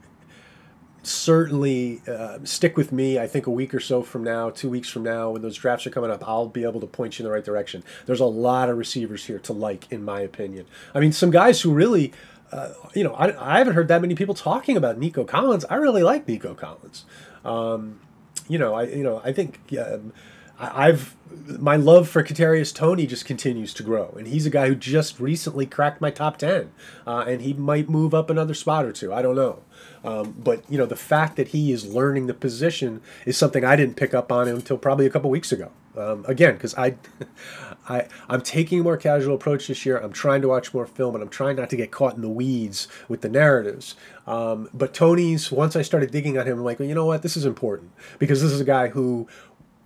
certainly 1.04 2.02
uh, 2.08 2.40
stick 2.44 2.78
with 2.78 2.92
me. 2.92 3.20
I 3.20 3.28
think 3.28 3.48
a 3.48 3.52
week 3.52 3.74
or 3.74 3.80
so 3.80 4.04
from 4.04 4.24
now, 4.24 4.50
two 4.50 4.70
weeks 4.70 4.90
from 4.90 5.04
now, 5.04 5.32
when 5.32 5.42
those 5.42 5.58
drafts 5.58 5.88
are 5.88 5.90
coming 5.90 6.12
up, 6.12 6.28
I'll 6.28 6.48
be 6.48 6.64
able 6.64 6.80
to 6.82 6.88
point 6.88 7.18
you 7.18 7.24
in 7.24 7.30
the 7.30 7.34
right 7.34 7.44
direction. 7.44 7.84
There's 8.06 8.20
a 8.20 8.26
lot 8.26 8.70
of 8.70 8.78
receivers 8.78 9.26
here 9.26 9.40
to 9.40 9.54
like, 9.54 9.92
in 9.92 10.04
my 10.04 10.22
opinion. 10.22 10.66
I 10.94 11.00
mean, 11.00 11.12
some 11.12 11.32
guys 11.32 11.62
who 11.62 11.74
really. 11.74 12.14
Uh, 12.52 12.74
you 12.96 13.04
know, 13.04 13.14
I, 13.14 13.54
I 13.54 13.60
haven't 13.60 13.76
heard 13.76 13.88
that 13.90 14.02
many 14.02 14.16
people 14.16 14.34
talking 14.34 14.76
about 14.76 14.98
Nico 14.98 15.24
Collins. 15.24 15.66
I 15.70 15.76
really 15.76 16.02
like 16.02 16.28
Nico 16.28 16.56
Collins. 16.56 17.06
Um, 17.46 18.00
you 18.48 18.58
know, 18.58 18.74
I 18.74 18.86
you 18.86 19.04
know 19.04 19.22
I 19.24 19.32
think 19.32 19.60
um, 19.80 20.12
I, 20.12 20.12
I've 20.60 21.16
my 21.60 21.76
love 21.76 22.10
for 22.10 22.24
Kadarius 22.24 22.74
Toney 22.74 23.08
just 23.08 23.26
continues 23.26 23.74
to 23.76 23.84
grow, 23.84 24.14
and 24.18 24.28
he's 24.28 24.46
a 24.46 24.50
guy 24.50 24.68
who 24.68 24.76
just 24.76 25.20
recently 25.20 25.66
cracked 25.66 26.02
my 26.02 26.12
top 26.12 26.38
ten, 26.38 26.72
uh, 27.08 27.24
and 27.28 27.42
he 27.42 27.54
might 27.54 27.90
move 27.90 28.14
up 28.14 28.30
another 28.30 28.54
spot 28.54 28.86
or 28.86 28.92
two. 28.92 29.14
I 29.14 29.22
don't 29.22 29.36
know. 29.36 29.62
Um, 30.04 30.36
but 30.38 30.64
you 30.70 30.78
know 30.78 30.86
the 30.86 30.96
fact 30.96 31.36
that 31.38 31.50
he 31.50 31.72
is 31.72 31.86
learning 31.86 32.28
the 32.28 32.34
position 32.34 33.02
is 33.26 33.38
something 33.38 33.64
I 33.64 33.76
didn't 33.76 33.96
pick 33.96 34.14
up 34.14 34.32
on 34.32 34.48
until 34.48 34.78
probably 34.78 35.06
a 35.06 35.10
couple 35.10 35.30
weeks 35.30 35.52
ago. 35.52 35.72
Um, 35.98 36.24
again, 36.28 36.54
because 36.54 36.76
I, 36.76 36.96
I, 37.90 38.08
I'm 38.30 38.42
taking 38.42 38.80
a 38.80 38.84
more 38.84 38.96
casual 38.96 39.36
approach 39.36 39.68
this 39.68 39.86
year. 39.86 39.98
I'm 39.98 40.14
trying 40.14 40.42
to 40.42 40.48
watch 40.48 40.74
more 40.74 40.86
film, 40.86 41.16
and 41.16 41.24
I'm 41.24 41.30
trying 41.30 41.58
not 41.58 41.70
to 41.72 41.76
get 41.76 41.92
caught 41.92 42.16
in 42.16 42.22
the 42.22 42.30
weeds 42.30 42.88
with 43.08 43.22
the 43.22 43.30
narratives. 43.30 43.96
Um, 44.28 44.70
but 44.74 44.94
Toney's, 44.94 45.52
once 45.52 45.76
I 45.76 45.82
started 45.82 46.12
digging 46.12 46.38
on 46.38 46.46
him, 46.46 46.60
I'm 46.60 46.64
like, 46.64 46.80
well, 46.80 46.88
you 46.88 46.96
know 46.96 47.08
what? 47.08 47.24
This 47.24 47.36
is 47.36 47.46
important 47.46 47.92
because 48.20 48.42
this 48.42 48.52
is 48.52 48.62
a 48.62 48.66
guy 48.66 48.90
who 48.90 49.28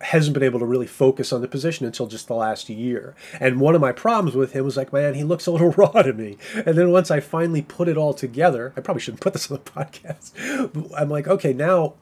hasn't 0.03 0.33
been 0.33 0.43
able 0.43 0.59
to 0.59 0.65
really 0.65 0.87
focus 0.87 1.31
on 1.31 1.41
the 1.41 1.47
position 1.47 1.85
until 1.85 2.07
just 2.07 2.27
the 2.27 2.35
last 2.35 2.69
year. 2.69 3.15
And 3.39 3.59
one 3.59 3.75
of 3.75 3.81
my 3.81 3.91
problems 3.91 4.35
with 4.35 4.53
him 4.53 4.65
was 4.65 4.77
like, 4.77 4.91
man, 4.91 5.13
he 5.13 5.23
looks 5.23 5.47
a 5.47 5.51
little 5.51 5.71
raw 5.77 6.01
to 6.01 6.13
me. 6.13 6.37
And 6.65 6.77
then 6.77 6.91
once 6.91 7.09
I 7.09 7.19
finally 7.19 7.61
put 7.61 7.87
it 7.87 7.97
all 7.97 8.13
together, 8.13 8.73
I 8.75 8.81
probably 8.81 9.01
shouldn't 9.01 9.21
put 9.21 9.33
this 9.33 9.49
on 9.49 9.59
the 9.63 9.71
podcast. 9.71 10.93
I'm 10.97 11.09
like, 11.09 11.27
okay, 11.27 11.53
now 11.53 11.93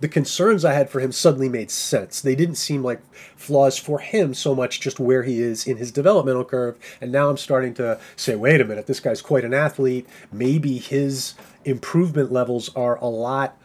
the 0.00 0.08
concerns 0.08 0.64
I 0.64 0.72
had 0.72 0.90
for 0.90 1.00
him 1.00 1.12
suddenly 1.12 1.48
made 1.48 1.70
sense. 1.70 2.20
They 2.20 2.34
didn't 2.34 2.56
seem 2.56 2.82
like 2.82 3.00
flaws 3.36 3.78
for 3.78 3.98
him 3.98 4.34
so 4.34 4.54
much 4.54 4.80
just 4.80 5.00
where 5.00 5.22
he 5.22 5.40
is 5.40 5.66
in 5.66 5.76
his 5.76 5.92
developmental 5.92 6.44
curve. 6.44 6.76
And 7.00 7.10
now 7.10 7.28
I'm 7.28 7.36
starting 7.36 7.74
to 7.74 7.98
say, 8.16 8.36
wait 8.36 8.60
a 8.60 8.64
minute, 8.64 8.86
this 8.86 9.00
guy's 9.00 9.22
quite 9.22 9.44
an 9.44 9.54
athlete. 9.54 10.06
Maybe 10.32 10.78
his 10.78 11.34
improvement 11.64 12.32
levels 12.32 12.74
are 12.74 12.96
a 12.96 13.06
lot, 13.06 13.56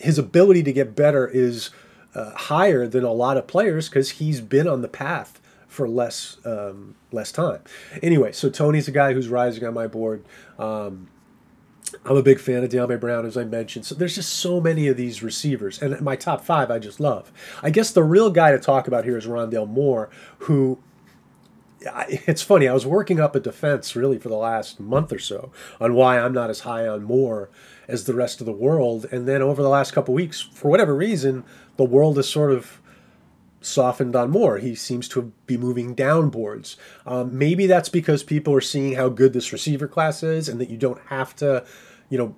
his 0.00 0.18
ability 0.18 0.62
to 0.62 0.72
get 0.72 0.94
better 0.94 1.26
is 1.26 1.70
uh, 2.14 2.30
higher 2.34 2.86
than 2.86 3.04
a 3.04 3.12
lot 3.12 3.36
of 3.36 3.46
players 3.46 3.88
because 3.88 4.12
he's 4.12 4.40
been 4.40 4.66
on 4.66 4.82
the 4.82 4.88
path 4.88 5.40
for 5.66 5.88
less 5.88 6.38
um, 6.44 6.94
less 7.12 7.30
time. 7.30 7.60
Anyway, 8.02 8.32
so 8.32 8.48
Toney's 8.48 8.88
a 8.88 8.92
guy 8.92 9.12
who's 9.12 9.28
rising 9.28 9.64
on 9.64 9.74
my 9.74 9.86
board. 9.86 10.24
Um, 10.58 11.08
I'm 12.04 12.16
a 12.16 12.22
big 12.22 12.38
fan 12.38 12.64
of 12.64 12.70
Dyami 12.70 13.00
Brown, 13.00 13.24
as 13.24 13.36
I 13.36 13.44
mentioned. 13.44 13.86
So 13.86 13.94
there's 13.94 14.14
just 14.14 14.32
so 14.32 14.60
many 14.60 14.88
of 14.88 14.96
these 14.96 15.22
receivers, 15.22 15.80
and 15.80 16.00
my 16.00 16.16
top 16.16 16.44
five 16.44 16.70
I 16.70 16.78
just 16.78 17.00
love. 17.00 17.32
I 17.62 17.70
guess 17.70 17.90
the 17.90 18.02
real 18.02 18.30
guy 18.30 18.52
to 18.52 18.58
talk 18.58 18.88
about 18.88 19.04
here 19.04 19.16
is 19.16 19.26
Rondale 19.26 19.68
Moore, 19.68 20.10
who 20.38 20.78
it's 21.80 22.42
funny. 22.42 22.66
I 22.66 22.74
was 22.74 22.86
working 22.86 23.20
up 23.20 23.36
a 23.36 23.40
defense 23.40 23.94
really 23.94 24.18
for 24.18 24.28
the 24.28 24.36
last 24.36 24.80
month 24.80 25.12
or 25.12 25.18
so 25.18 25.52
on 25.80 25.94
why 25.94 26.18
I'm 26.18 26.32
not 26.32 26.50
as 26.50 26.60
high 26.60 26.86
on 26.88 27.04
Moore 27.04 27.50
as 27.86 28.04
the 28.04 28.14
rest 28.14 28.40
of 28.40 28.46
the 28.46 28.52
world, 28.52 29.06
and 29.10 29.26
then 29.26 29.40
over 29.40 29.62
the 29.62 29.68
last 29.68 29.92
couple 29.92 30.12
weeks, 30.12 30.40
for 30.40 30.70
whatever 30.70 30.94
reason, 30.94 31.44
the 31.78 31.84
world 31.84 32.18
is 32.18 32.28
sort 32.28 32.52
of 32.52 32.82
softened 33.60 34.14
on 34.14 34.30
Moore. 34.30 34.58
He 34.58 34.74
seems 34.74 35.08
to 35.08 35.32
be 35.46 35.56
moving 35.56 35.96
downboards. 35.96 36.76
Um, 37.06 37.36
maybe 37.36 37.66
that's 37.66 37.88
because 37.88 38.22
people 38.22 38.54
are 38.54 38.60
seeing 38.60 38.94
how 38.94 39.08
good 39.08 39.32
this 39.32 39.52
receiver 39.52 39.88
class 39.88 40.22
is, 40.22 40.48
and 40.48 40.60
that 40.60 40.68
you 40.68 40.76
don't 40.76 41.00
have 41.06 41.34
to 41.36 41.64
you 42.10 42.18
know, 42.18 42.36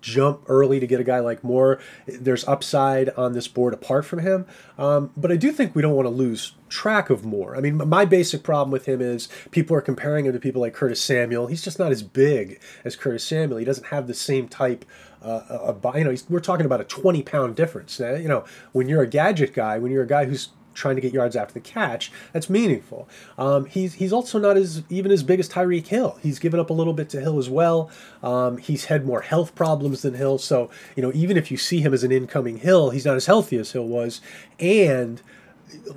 jump 0.00 0.42
early 0.48 0.80
to 0.80 0.86
get 0.86 1.00
a 1.00 1.04
guy 1.04 1.20
like 1.20 1.44
Moore. 1.44 1.80
There's 2.06 2.46
upside 2.48 3.10
on 3.10 3.32
this 3.32 3.46
board 3.46 3.72
apart 3.72 4.04
from 4.04 4.20
him. 4.20 4.46
Um, 4.78 5.10
but 5.16 5.30
I 5.30 5.36
do 5.36 5.52
think 5.52 5.74
we 5.74 5.82
don't 5.82 5.94
want 5.94 6.06
to 6.06 6.10
lose 6.10 6.52
track 6.68 7.08
of 7.10 7.24
Moore. 7.24 7.56
I 7.56 7.60
mean, 7.60 7.76
my 7.76 8.04
basic 8.04 8.42
problem 8.42 8.70
with 8.70 8.86
him 8.86 9.00
is 9.00 9.28
people 9.50 9.76
are 9.76 9.80
comparing 9.80 10.26
him 10.26 10.32
to 10.32 10.40
people 10.40 10.60
like 10.60 10.74
Curtis 10.74 11.00
Samuel. 11.00 11.46
He's 11.46 11.62
just 11.62 11.78
not 11.78 11.92
as 11.92 12.02
big 12.02 12.60
as 12.84 12.96
Curtis 12.96 13.24
Samuel. 13.24 13.58
He 13.58 13.64
doesn't 13.64 13.86
have 13.86 14.06
the 14.06 14.14
same 14.14 14.48
type. 14.48 14.84
Uh, 15.22 15.74
you 15.94 16.04
know, 16.04 16.14
we're 16.28 16.40
talking 16.40 16.66
about 16.66 16.80
a 16.80 16.84
20 16.84 17.22
pound 17.22 17.56
difference. 17.56 17.98
You 18.00 18.28
know, 18.28 18.44
when 18.72 18.88
you're 18.88 19.02
a 19.02 19.08
gadget 19.08 19.54
guy, 19.54 19.78
when 19.78 19.92
you're 19.92 20.02
a 20.02 20.08
guy 20.08 20.24
who's 20.24 20.48
trying 20.76 20.94
to 20.94 21.00
get 21.00 21.12
yards 21.12 21.34
after 21.34 21.54
the 21.54 21.60
catch. 21.60 22.12
That's 22.32 22.48
meaningful. 22.48 23.08
Um, 23.36 23.64
he's 23.66 23.94
he's 23.94 24.12
also 24.12 24.38
not 24.38 24.56
as 24.56 24.82
even 24.88 25.10
as 25.10 25.22
big 25.22 25.40
as 25.40 25.48
Tyreek 25.48 25.88
Hill. 25.88 26.18
He's 26.22 26.38
given 26.38 26.60
up 26.60 26.70
a 26.70 26.72
little 26.72 26.92
bit 26.92 27.08
to 27.10 27.20
Hill 27.20 27.38
as 27.38 27.50
well. 27.50 27.90
Um, 28.22 28.58
he's 28.58 28.84
had 28.86 29.04
more 29.04 29.22
health 29.22 29.54
problems 29.54 30.02
than 30.02 30.14
Hill. 30.14 30.38
So 30.38 30.70
you 30.94 31.02
know 31.02 31.10
even 31.14 31.36
if 31.36 31.50
you 31.50 31.56
see 31.56 31.80
him 31.80 31.92
as 31.92 32.04
an 32.04 32.12
incoming 32.12 32.58
Hill, 32.58 32.90
he's 32.90 33.04
not 33.04 33.16
as 33.16 33.26
healthy 33.26 33.56
as 33.56 33.72
Hill 33.72 33.88
was. 33.88 34.20
And 34.60 35.22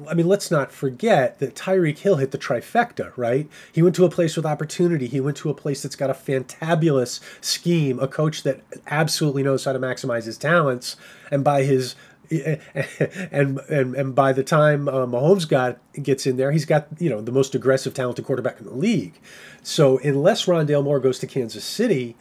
I 0.09 0.13
mean, 0.13 0.27
let's 0.27 0.49
not 0.49 0.71
forget 0.71 1.39
that 1.39 1.55
Tyreek 1.55 1.99
Hill 1.99 2.15
hit 2.15 2.31
the 2.31 2.37
trifecta, 2.37 3.11
right? 3.15 3.47
He 3.71 3.81
went 3.81 3.95
to 3.95 4.05
a 4.05 4.09
place 4.09 4.35
with 4.35 4.45
opportunity. 4.45 5.07
He 5.07 5.19
went 5.19 5.37
to 5.37 5.49
a 5.49 5.53
place 5.53 5.83
that's 5.83 5.95
got 5.95 6.09
a 6.09 6.13
fantabulous 6.13 7.19
scheme, 7.41 7.99
a 7.99 8.07
coach 8.07 8.43
that 8.43 8.61
absolutely 8.87 9.43
knows 9.43 9.65
how 9.65 9.73
to 9.73 9.79
maximize 9.79 10.25
his 10.25 10.37
talents, 10.37 10.95
and 11.31 11.43
by 11.43 11.63
his 11.63 11.95
and 13.31 13.59
and 13.69 13.95
and 13.95 14.15
by 14.15 14.33
the 14.33 14.43
time 14.43 14.87
uh, 14.87 15.05
Mahomes 15.05 15.47
got 15.47 15.79
gets 16.01 16.27
in 16.27 16.37
there, 16.37 16.51
he's 16.51 16.65
got 16.65 16.87
you 16.99 17.09
know 17.09 17.21
the 17.21 17.31
most 17.31 17.55
aggressive, 17.55 17.93
talented 17.93 18.25
quarterback 18.25 18.59
in 18.59 18.65
the 18.65 18.73
league. 18.73 19.19
So 19.63 19.99
unless 19.99 20.45
Rondale 20.45 20.83
Moore 20.83 20.99
goes 20.99 21.19
to 21.19 21.27
Kansas 21.27 21.63
City, 21.63 22.15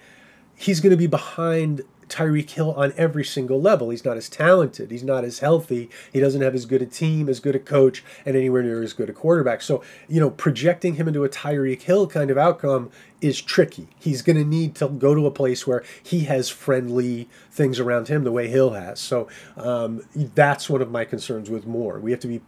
he's 0.54 0.80
going 0.80 0.90
to 0.90 0.96
be 0.96 1.06
behind 1.06 1.82
Tyreek 2.08 2.50
Hill 2.50 2.72
on 2.72 2.92
every 2.96 3.24
single 3.24 3.60
level. 3.60 3.90
He's 3.90 4.04
not 4.04 4.16
as 4.16 4.28
talented. 4.28 4.90
He's 4.90 5.02
not 5.02 5.24
as 5.24 5.40
healthy. 5.40 5.90
He 6.12 6.20
doesn't 6.20 6.40
have 6.40 6.54
as 6.54 6.66
good 6.66 6.82
a 6.82 6.86
team, 6.86 7.28
as 7.28 7.40
good 7.40 7.54
a 7.54 7.58
coach, 7.58 8.04
and 8.24 8.36
anywhere 8.36 8.62
near 8.62 8.82
as 8.82 8.92
good 8.92 9.10
a 9.10 9.12
quarterback. 9.12 9.62
So, 9.62 9.82
you 10.08 10.20
know, 10.20 10.30
projecting 10.30 10.94
him 10.94 11.08
into 11.08 11.24
a 11.24 11.28
Tyreek 11.28 11.82
Hill 11.82 12.06
kind 12.06 12.30
of 12.30 12.38
outcome 12.38 12.90
is 13.20 13.40
tricky. 13.40 13.88
He's 13.98 14.22
going 14.22 14.36
to 14.36 14.44
need 14.44 14.74
to 14.76 14.88
go 14.88 15.14
to 15.14 15.26
a 15.26 15.30
place 15.30 15.66
where 15.66 15.82
he 16.02 16.20
has 16.20 16.48
friendly 16.48 17.28
things 17.50 17.80
around 17.80 18.08
him 18.08 18.24
the 18.24 18.32
way 18.32 18.48
Hill 18.48 18.70
has. 18.70 19.00
So 19.00 19.28
um, 19.56 20.02
that's 20.14 20.70
one 20.70 20.82
of 20.82 20.90
my 20.90 21.04
concerns 21.04 21.50
with 21.50 21.66
Moore. 21.66 21.98
We 21.98 22.10
have 22.12 22.20
to 22.20 22.28
be 22.28 22.40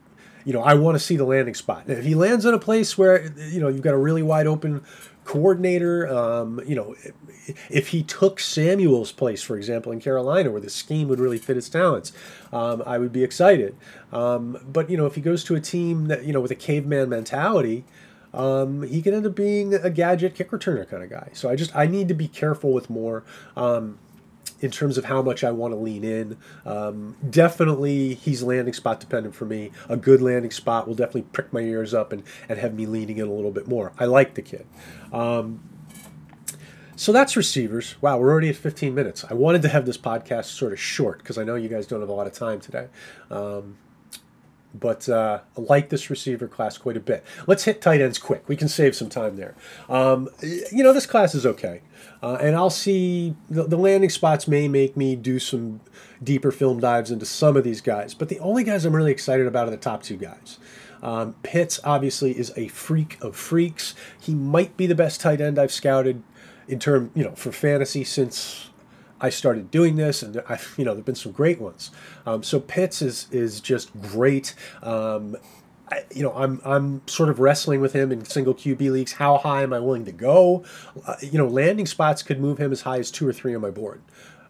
you 0.45 0.53
know, 0.53 0.63
I 0.63 0.75
want 0.75 0.95
to 0.95 0.99
see 0.99 1.17
the 1.17 1.25
landing 1.25 1.55
spot. 1.55 1.85
if 1.87 2.05
he 2.05 2.15
lands 2.15 2.45
in 2.45 2.55
a 2.55 2.59
place 2.59 2.97
where, 2.97 3.31
you 3.37 3.61
know, 3.61 3.69
you've 3.69 3.83
got 3.83 3.95
a 3.95 3.99
really 3.99 4.23
wide 4.23 4.47
open 4.47 4.83
coordinator. 5.31 6.09
Um, 6.09 6.61
you 6.67 6.75
know, 6.75 6.97
if 7.69 7.89
he 7.89 8.03
took 8.03 8.41
Samuel's 8.41 9.13
place, 9.13 9.43
for 9.43 9.57
example, 9.57 9.93
in 9.93 10.01
Carolina, 10.01 10.51
where 10.51 10.61
the 10.61 10.69
scheme 10.69 11.07
would 11.07 11.21
really 11.21 11.39
fit 11.39 11.55
his 11.55 11.69
talents, 11.69 12.13
um, 12.53 12.83
I 12.85 12.99
would 12.99 13.13
be 13.13 13.23
excited. 13.23 13.77
Um, 14.13 14.59
but 14.67 14.91
you 14.91 14.97
know, 14.97 15.07
if 15.07 15.15
he 15.15 15.21
goes 15.21 15.45
to 15.45 15.55
a 15.55 15.61
team 15.61 16.07
that 16.07 16.25
you 16.25 16.33
know 16.33 16.41
with 16.41 16.51
a 16.51 16.57
caveman 16.57 17.09
mentality, 17.09 17.85
um, 18.35 18.83
he 18.83 19.01
can 19.03 19.15
end 19.15 19.25
up 19.25 19.37
being 19.37 19.73
a 19.73 19.89
gadget 19.89 20.35
kick 20.35 20.51
returner 20.51 20.89
kind 20.89 21.05
of 21.05 21.11
guy. 21.11 21.31
So 21.33 21.49
I 21.49 21.55
just 21.55 21.75
I 21.77 21.87
need 21.87 22.09
to 22.09 22.15
be 22.15 22.27
careful 22.27 22.73
with 22.73 22.91
Moore. 22.91 23.23
Um, 23.57 24.01
in 24.61 24.71
terms 24.71 24.99
of 24.99 25.05
how 25.07 25.23
much 25.23 25.45
I 25.45 25.51
want 25.51 25.73
to 25.73 25.79
lean 25.79 26.05
in. 26.05 26.37
Um, 26.65 27.17
definitely, 27.29 28.15
he's 28.15 28.43
landing 28.43 28.75
spot 28.75 29.01
dependent 29.01 29.35
for 29.35 29.45
me. 29.45 29.71
A 29.89 29.97
good 29.97 30.21
landing 30.21 30.51
spot 30.51 30.87
will 30.87 30.95
definitely 30.95 31.23
prick 31.23 31.53
my 31.53 31.61
ears 31.61 31.95
up 31.95 32.13
and, 32.13 32.23
and 32.49 32.59
have 32.59 32.75
me 32.75 32.87
leaning 32.87 33.19
in 33.19 33.29
a 33.29 33.33
little 33.33 33.53
bit 33.53 33.67
more. 33.69 33.93
I 33.99 34.07
like 34.07 34.35
the 34.35 34.43
kid. 34.43 34.67
Um, 35.13 35.63
so 36.97 37.13
that's 37.13 37.35
receivers. 37.35 37.95
Wow, 38.03 38.19
we're 38.19 38.31
already 38.31 38.51
at 38.51 38.57
15 38.57 38.95
minutes. 38.95 39.25
I 39.31 39.33
wanted 39.33 39.63
to 39.63 39.69
have 39.69 39.87
this 39.87 39.97
podcast 39.97 40.47
sort 40.47 40.73
of 40.73 40.79
short 40.79 41.19
because 41.19 41.39
I 41.39 41.45
know 41.45 41.55
you 41.55 41.69
guys 41.69 41.87
don't 41.87 42.01
have 42.01 42.11
a 42.11 42.13
lot 42.13 42.27
of 42.27 42.35
time 42.35 42.61
today. 42.61 42.89
Um, 43.31 43.79
but 44.75 45.09
uh, 45.09 45.41
I 45.57 45.61
like 45.61 45.89
this 45.89 46.11
receiver 46.11 46.47
class 46.47 46.79
quite 46.79 46.97
a 46.97 47.01
bit. 47.01 47.25
Let's 47.47 47.65
hit 47.65 47.83
tight 47.83 48.01
ends 48.01 48.19
quick. 48.19 48.49
We 48.49 48.57
can 48.57 48.69
save 48.69 48.95
some 48.95 49.09
time 49.09 49.37
there. 49.37 49.55
Um, 49.89 50.29
you 50.43 50.85
know, 50.85 50.93
this 50.93 51.07
class 51.07 51.35
is 51.35 51.45
okay. 51.45 51.83
Uh, 52.23 52.39
and 52.41 52.55
I'll 52.55 52.71
see 52.71 53.35
the, 53.49 53.65
the, 53.65 53.77
landing 53.77 54.11
spots 54.11 54.47
may 54.47 54.69
make 54.69 54.97
me 54.97 55.17
do 55.17 55.39
some 55.39 55.81
deeper 56.23 56.51
film 56.53 56.81
dives 56.81 57.11
into 57.11 57.27
some 57.27 57.57
of 57.57 57.65
these 57.65 57.81
guys. 57.81 58.15
But 58.15 58.29
the 58.29 58.39
only 58.41 58.63
guys 58.63 58.85
I'm 58.85 58.95
really 58.95 59.13
excited 59.13 59.47
about 59.47 59.69
are 59.69 59.71
the 59.71 59.77
top 59.77 60.03
two 60.03 60.17
guys. 60.17 60.59
Um, 61.03 61.35
Pitts 61.43 61.81
obviously 61.83 62.39
is 62.39 62.53
a 62.57 62.69
freak 62.69 63.19
of 63.23 63.37
freaks. 63.37 63.95
He 64.21 64.35
might 64.35 64.77
be 64.77 64.87
the 64.87 64.95
best 64.95 65.21
tight 65.21 65.41
end 65.41 65.59
I've 65.59 65.73
scouted 65.73 66.23
in 66.69 66.79
term, 66.79 67.11
you 67.15 67.25
know, 67.25 67.33
for 67.33 67.53
fantasy 67.53 68.05
since 68.05 68.70
I 69.21 69.31
started 69.31 69.71
doing 69.71 69.97
this, 69.97 70.23
and 70.23 70.43
I, 70.49 70.59
you 70.77 70.85
know, 70.85 70.95
there've 70.95 71.05
been 71.05 71.15
some 71.15 71.33
great 71.33 71.61
ones. 71.61 71.91
Um, 72.27 72.43
so 72.43 72.61
Pitts 72.61 73.03
is 73.03 73.27
is 73.31 73.61
just 73.61 73.91
great. 74.01 74.55
Um, 74.83 75.37
I, 75.91 76.05
you 76.15 76.23
know, 76.23 76.33
I'm 76.33 76.61
I'm 76.65 77.07
sort 77.07 77.29
of 77.29 77.41
wrestling 77.41 77.81
with 77.81 77.93
him 77.93 78.13
in 78.13 78.25
single 78.25 78.55
QB 78.55 78.91
leagues. 78.91 79.13
How 79.15 79.39
high 79.39 79.63
am 79.63 79.73
I 79.73 79.81
willing 79.81 80.05
to 80.05 80.13
go? 80.13 80.65
Uh, 81.07 81.17
you 81.21 81.39
know, 81.39 81.49
landing 81.49 81.87
spots 81.87 82.23
could 82.23 82.41
move 82.41 82.59
him 82.59 82.73
as 82.73 82.83
high 82.83 82.99
as 82.99 83.11
two 83.11 83.27
or 83.27 83.33
three 83.33 83.55
on 83.55 83.61
my 83.61 83.71
board. 83.71 84.01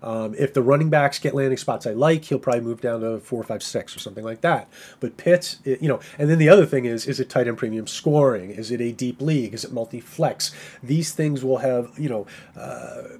Um, 0.02 0.34
if 0.38 0.54
the 0.54 0.62
running 0.62 0.88
backs 0.88 1.18
get 1.18 1.34
landing 1.34 1.58
spots 1.58 1.86
I 1.86 1.92
like, 1.92 2.24
he'll 2.24 2.38
probably 2.38 2.62
move 2.62 2.80
down 2.80 3.00
to 3.00 3.18
four, 3.20 3.42
five, 3.42 3.62
six, 3.62 3.94
or 3.94 3.98
something 3.98 4.24
like 4.24 4.40
that. 4.40 4.68
But 4.98 5.16
Pitts, 5.16 5.58
it, 5.64 5.82
you 5.82 5.88
know, 5.88 6.00
and 6.18 6.30
then 6.30 6.38
the 6.38 6.48
other 6.48 6.64
thing 6.64 6.86
is, 6.86 7.06
is 7.06 7.20
it 7.20 7.28
tight 7.28 7.46
end 7.46 7.58
premium 7.58 7.86
scoring? 7.86 8.50
Is 8.50 8.70
it 8.70 8.80
a 8.80 8.92
deep 8.92 9.20
league? 9.20 9.52
Is 9.52 9.64
it 9.64 9.72
multi 9.72 10.00
flex? 10.00 10.54
These 10.82 11.12
things 11.12 11.44
will 11.44 11.58
have, 11.58 11.98
you 11.98 12.08
know. 12.08 12.26
Uh, 12.56 13.18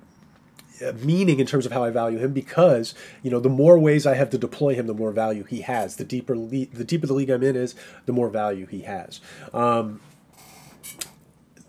meaning 1.02 1.40
in 1.40 1.46
terms 1.46 1.66
of 1.66 1.72
how 1.72 1.84
I 1.84 1.90
value 1.90 2.18
him 2.18 2.32
because 2.32 2.94
you 3.22 3.30
know 3.30 3.40
the 3.40 3.48
more 3.48 3.78
ways 3.78 4.06
I 4.06 4.14
have 4.14 4.30
to 4.30 4.38
deploy 4.38 4.74
him, 4.74 4.86
the 4.86 4.94
more 4.94 5.12
value 5.12 5.44
he 5.44 5.62
has. 5.62 5.96
The 5.96 6.04
deeper 6.04 6.36
le- 6.36 6.66
the 6.66 6.84
deeper 6.84 7.06
the 7.06 7.14
league 7.14 7.30
I'm 7.30 7.42
in 7.42 7.56
is, 7.56 7.74
the 8.06 8.12
more 8.12 8.28
value 8.28 8.66
he 8.66 8.82
has. 8.82 9.20
Um, 9.52 10.00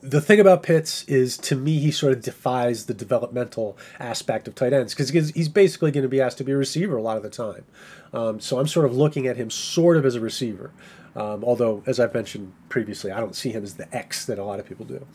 the 0.02 0.20
thing 0.20 0.40
about 0.40 0.64
Pitts 0.64 1.04
is, 1.04 1.38
to 1.38 1.56
me, 1.56 1.80
he 1.80 1.92
sort 1.92 2.14
of 2.14 2.22
defies 2.22 2.88
the 2.88 2.94
developmental 2.94 3.78
aspect 4.00 4.48
of 4.48 4.56
tight 4.56 4.74
ends 4.74 4.96
because 4.96 5.10
he's 5.10 5.50
basically 5.50 5.92
going 5.92 6.02
to 6.04 6.10
be 6.10 6.20
asked 6.20 6.40
to 6.40 6.44
be 6.44 6.52
a 6.52 6.58
receiver 6.58 6.98
a 6.98 7.02
lot 7.02 7.18
of 7.18 7.24
the 7.24 7.30
time. 7.30 7.66
Um, 8.12 8.40
so 8.40 8.60
I'm 8.60 8.68
sort 8.68 8.86
of 8.86 8.96
looking 8.96 9.28
at 9.28 9.38
him 9.38 9.50
sort 9.50 9.98
of 9.98 10.06
as 10.06 10.16
a 10.16 10.20
receiver. 10.20 10.72
Um, 11.16 11.44
although, 11.44 11.84
as 11.86 12.00
I've 12.00 12.14
mentioned 12.14 12.54
previously, 12.70 13.12
I 13.12 13.20
don't 13.20 13.36
see 13.36 13.52
him 13.52 13.64
as 13.64 13.76
the 13.76 13.94
X 13.96 14.26
that 14.26 14.40
a 14.40 14.44
lot 14.44 14.60
of 14.60 14.68
people 14.68 14.86
do. 14.86 15.06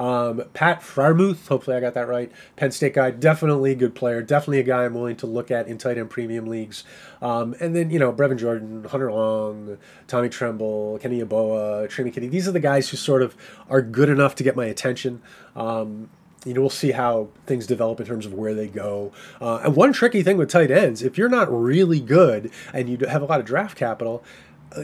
Um, 0.00 0.44
Pat 0.54 0.80
Freiermuth, 0.80 1.48
hopefully 1.48 1.76
I 1.76 1.80
got 1.80 1.94
that 1.94 2.08
right. 2.08 2.32
Penn 2.56 2.72
State 2.72 2.94
guy, 2.94 3.10
definitely 3.10 3.72
a 3.72 3.74
good 3.74 3.94
player. 3.94 4.22
Definitely 4.22 4.60
a 4.60 4.64
guy 4.64 4.84
I'm 4.84 4.94
willing 4.94 5.16
to 5.16 5.26
look 5.26 5.50
at 5.50 5.68
in 5.68 5.76
tight 5.76 5.98
end 5.98 6.10
premium 6.10 6.46
leagues. 6.46 6.84
Um, 7.20 7.54
and 7.60 7.76
then, 7.76 7.90
you 7.90 7.98
know, 7.98 8.12
Brevin 8.12 8.38
Jordan, 8.38 8.84
Hunter 8.84 9.12
Long, 9.12 9.78
Tommy 10.06 10.28
Tremble, 10.28 10.98
Kenny 11.00 11.22
Yeboah, 11.22 11.88
Tre' 11.88 12.04
McKitty. 12.04 12.30
These 12.30 12.48
are 12.48 12.52
the 12.52 12.60
guys 12.60 12.88
who 12.88 12.96
sort 12.96 13.22
of 13.22 13.36
are 13.68 13.82
good 13.82 14.08
enough 14.08 14.34
to 14.36 14.42
get 14.42 14.56
my 14.56 14.66
attention. 14.66 15.20
Um, 15.54 16.08
you 16.44 16.54
know, 16.54 16.60
we'll 16.60 16.70
see 16.70 16.92
how 16.92 17.28
things 17.46 17.66
develop 17.66 18.00
in 18.00 18.06
terms 18.06 18.26
of 18.26 18.34
where 18.34 18.54
they 18.54 18.66
go. 18.66 19.12
Uh, 19.40 19.58
and 19.58 19.76
one 19.76 19.92
tricky 19.92 20.22
thing 20.22 20.36
with 20.36 20.50
tight 20.50 20.70
ends, 20.70 21.02
if 21.02 21.16
you're 21.16 21.28
not 21.28 21.52
really 21.52 22.00
good 22.00 22.50
and 22.72 22.88
you 22.88 22.98
have 23.06 23.22
a 23.22 23.26
lot 23.26 23.38
of 23.38 23.46
draft 23.46 23.76
capital, 23.76 24.24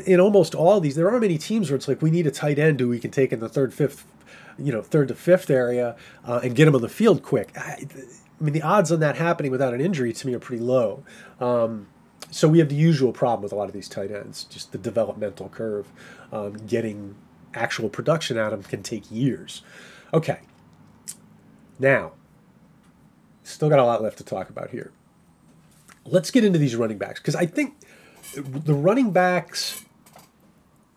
in 0.06 0.20
almost 0.20 0.54
all 0.54 0.80
these, 0.80 0.96
there 0.96 1.08
aren't 1.08 1.22
many 1.22 1.38
teams 1.38 1.70
where 1.70 1.76
it's 1.76 1.88
like 1.88 2.02
we 2.02 2.10
need 2.10 2.26
a 2.26 2.30
tight 2.30 2.58
end 2.58 2.80
who 2.80 2.88
we 2.88 2.98
can 2.98 3.10
take 3.10 3.32
in 3.32 3.40
the 3.40 3.48
third, 3.48 3.72
fifth, 3.72 4.06
you 4.58 4.72
know, 4.72 4.82
third 4.82 5.08
to 5.08 5.14
fifth 5.14 5.50
area 5.50 5.96
uh, 6.24 6.40
and 6.42 6.54
get 6.54 6.68
him 6.68 6.74
on 6.74 6.82
the 6.82 6.88
field 6.88 7.22
quick. 7.22 7.50
I, 7.56 7.86
I, 8.40 8.44
mean, 8.44 8.52
the 8.52 8.62
odds 8.62 8.92
on 8.92 9.00
that 9.00 9.16
happening 9.16 9.50
without 9.50 9.74
an 9.74 9.80
injury 9.80 10.12
to 10.12 10.26
me 10.26 10.34
are 10.34 10.38
pretty 10.38 10.62
low. 10.62 11.02
Um, 11.40 11.88
so 12.30 12.48
we 12.48 12.58
have 12.58 12.68
the 12.68 12.74
usual 12.74 13.12
problem 13.12 13.42
with 13.42 13.52
a 13.52 13.56
lot 13.56 13.68
of 13.68 13.72
these 13.72 13.88
tight 13.88 14.10
ends, 14.10 14.44
just 14.44 14.72
the 14.72 14.78
developmental 14.78 15.48
curve. 15.48 15.86
Um, 16.30 16.54
getting 16.66 17.14
actual 17.54 17.88
production 17.88 18.36
out 18.36 18.52
of 18.52 18.62
them 18.62 18.70
can 18.70 18.82
take 18.82 19.10
years. 19.10 19.62
Okay. 20.12 20.40
Now, 21.78 22.12
still 23.42 23.68
got 23.68 23.78
a 23.78 23.84
lot 23.84 24.02
left 24.02 24.18
to 24.18 24.24
talk 24.24 24.50
about 24.50 24.70
here. 24.70 24.92
Let's 26.04 26.30
get 26.30 26.44
into 26.44 26.58
these 26.58 26.76
running 26.76 26.98
backs 26.98 27.20
because 27.20 27.34
I 27.34 27.46
think 27.46 27.74
the 28.34 28.74
running 28.74 29.10
backs 29.10 29.84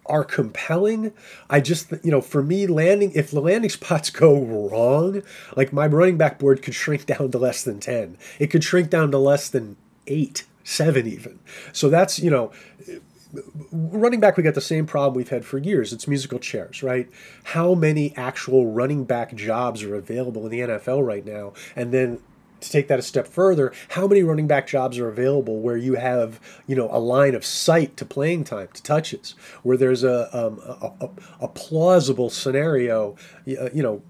are 0.05 0.23
compelling. 0.23 1.13
I 1.49 1.61
just, 1.61 1.91
you 2.03 2.11
know, 2.11 2.21
for 2.21 2.43
me, 2.43 2.67
landing, 2.67 3.11
if 3.15 3.31
the 3.31 3.39
landing 3.39 3.69
spots 3.69 4.09
go 4.09 4.39
wrong, 4.39 5.23
like 5.55 5.71
my 5.71 5.87
running 5.87 6.17
back 6.17 6.39
board 6.39 6.61
could 6.61 6.75
shrink 6.75 7.05
down 7.05 7.31
to 7.31 7.37
less 7.37 7.63
than 7.63 7.79
10. 7.79 8.17
It 8.39 8.47
could 8.47 8.63
shrink 8.63 8.89
down 8.89 9.11
to 9.11 9.17
less 9.17 9.49
than 9.49 9.77
eight, 10.07 10.45
seven 10.63 11.07
even. 11.07 11.39
So 11.71 11.89
that's, 11.89 12.19
you 12.19 12.29
know, 12.29 12.51
running 13.71 14.19
back, 14.19 14.35
we 14.35 14.43
got 14.43 14.55
the 14.55 14.61
same 14.61 14.85
problem 14.85 15.15
we've 15.15 15.29
had 15.29 15.45
for 15.45 15.57
years. 15.57 15.93
It's 15.93 16.07
musical 16.07 16.39
chairs, 16.39 16.83
right? 16.83 17.09
How 17.45 17.73
many 17.73 18.15
actual 18.17 18.71
running 18.71 19.05
back 19.05 19.33
jobs 19.35 19.83
are 19.83 19.95
available 19.95 20.45
in 20.45 20.51
the 20.51 20.59
NFL 20.59 21.05
right 21.05 21.25
now? 21.25 21.53
And 21.75 21.93
then 21.93 22.19
to 22.61 22.69
take 22.69 22.87
that 22.87 22.99
a 22.99 23.01
step 23.01 23.27
further, 23.27 23.73
how 23.89 24.07
many 24.07 24.23
running 24.23 24.47
back 24.47 24.67
jobs 24.67 24.97
are 24.97 25.09
available 25.09 25.59
where 25.59 25.77
you 25.77 25.95
have, 25.95 26.39
you 26.67 26.75
know, 26.75 26.87
a 26.91 26.99
line 26.99 27.35
of 27.35 27.43
sight 27.43 27.97
to 27.97 28.05
playing 28.05 28.43
time, 28.43 28.69
to 28.73 28.83
touches, 28.83 29.35
where 29.63 29.75
there's 29.75 30.03
a, 30.03 30.29
um, 30.37 30.59
a, 30.65 31.05
a, 31.05 31.09
a, 31.41 31.47
plausible 31.47 32.29
scenario, 32.29 33.15
uh, 33.47 33.69
you 33.73 33.83
know, 33.83 34.01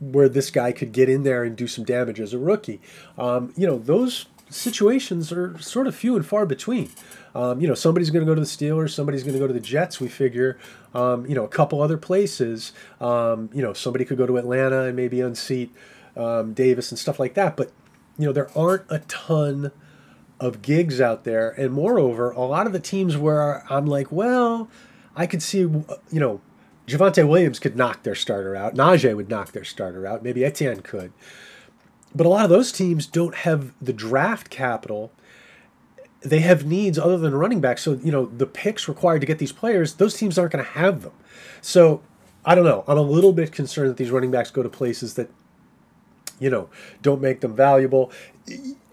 where 0.00 0.28
this 0.28 0.50
guy 0.50 0.72
could 0.72 0.92
get 0.92 1.08
in 1.08 1.24
there 1.24 1.42
and 1.42 1.56
do 1.56 1.66
some 1.66 1.84
damage 1.84 2.20
as 2.20 2.32
a 2.32 2.38
rookie. 2.38 2.80
Um, 3.16 3.52
you 3.56 3.66
know, 3.66 3.78
those 3.78 4.26
situations 4.50 5.30
are 5.32 5.58
sort 5.58 5.86
of 5.86 5.94
few 5.94 6.16
and 6.16 6.24
far 6.24 6.46
between. 6.46 6.90
Um, 7.34 7.60
you 7.60 7.68
know, 7.68 7.74
somebody's 7.74 8.10
going 8.10 8.24
to 8.24 8.30
go 8.30 8.34
to 8.34 8.40
the 8.40 8.46
Steelers, 8.46 8.90
somebody's 8.90 9.22
going 9.22 9.34
to 9.34 9.38
go 9.38 9.46
to 9.46 9.52
the 9.52 9.60
Jets. 9.60 10.00
We 10.00 10.08
figure, 10.08 10.58
um, 10.94 11.26
you 11.26 11.34
know, 11.34 11.44
a 11.44 11.48
couple 11.48 11.82
other 11.82 11.98
places. 11.98 12.72
Um, 13.00 13.50
you 13.52 13.62
know, 13.62 13.72
somebody 13.72 14.04
could 14.04 14.18
go 14.18 14.26
to 14.26 14.38
Atlanta 14.38 14.84
and 14.84 14.96
maybe 14.96 15.20
unseat 15.20 15.72
um, 16.18 16.52
Davis 16.52 16.90
and 16.90 16.98
stuff 16.98 17.18
like 17.18 17.34
that. 17.34 17.56
But 17.56 17.72
you 18.18 18.26
know, 18.26 18.32
there 18.32 18.50
aren't 18.56 18.84
a 18.90 18.98
ton 19.00 19.70
of 20.40 20.62
gigs 20.62 21.00
out 21.00 21.24
there, 21.24 21.50
and 21.50 21.72
moreover, 21.72 22.30
a 22.32 22.40
lot 22.40 22.66
of 22.66 22.72
the 22.72 22.80
teams 22.80 23.16
where 23.16 23.64
I'm 23.72 23.86
like, 23.86 24.12
well, 24.12 24.68
I 25.16 25.26
could 25.26 25.42
see, 25.42 25.60
you 25.60 25.86
know, 26.12 26.40
Javonte 26.86 27.28
Williams 27.28 27.58
could 27.58 27.76
knock 27.76 28.02
their 28.02 28.14
starter 28.14 28.56
out. 28.56 28.74
Najee 28.74 29.14
would 29.14 29.28
knock 29.28 29.52
their 29.52 29.64
starter 29.64 30.06
out. 30.06 30.22
Maybe 30.22 30.44
Etienne 30.44 30.80
could. 30.80 31.12
But 32.14 32.26
a 32.26 32.30
lot 32.30 32.44
of 32.44 32.50
those 32.50 32.72
teams 32.72 33.06
don't 33.06 33.34
have 33.34 33.72
the 33.80 33.92
draft 33.92 34.48
capital. 34.48 35.12
They 36.20 36.40
have 36.40 36.64
needs 36.64 36.98
other 36.98 37.18
than 37.18 37.34
running 37.34 37.60
back. 37.60 37.78
So, 37.78 37.92
you 38.02 38.10
know, 38.10 38.26
the 38.26 38.46
picks 38.46 38.88
required 38.88 39.20
to 39.20 39.26
get 39.26 39.38
these 39.38 39.52
players, 39.52 39.94
those 39.94 40.16
teams 40.16 40.38
aren't 40.38 40.52
going 40.52 40.64
to 40.64 40.70
have 40.70 41.02
them. 41.02 41.12
So, 41.60 42.00
I 42.44 42.54
don't 42.54 42.64
know. 42.64 42.84
I'm 42.88 42.96
a 42.96 43.02
little 43.02 43.34
bit 43.34 43.52
concerned 43.52 43.90
that 43.90 43.98
these 43.98 44.10
running 44.10 44.30
backs 44.30 44.50
go 44.50 44.62
to 44.62 44.70
places 44.70 45.14
that 45.14 45.30
you 46.38 46.50
know, 46.50 46.68
don't 47.02 47.20
make 47.20 47.40
them 47.40 47.54
valuable. 47.54 48.10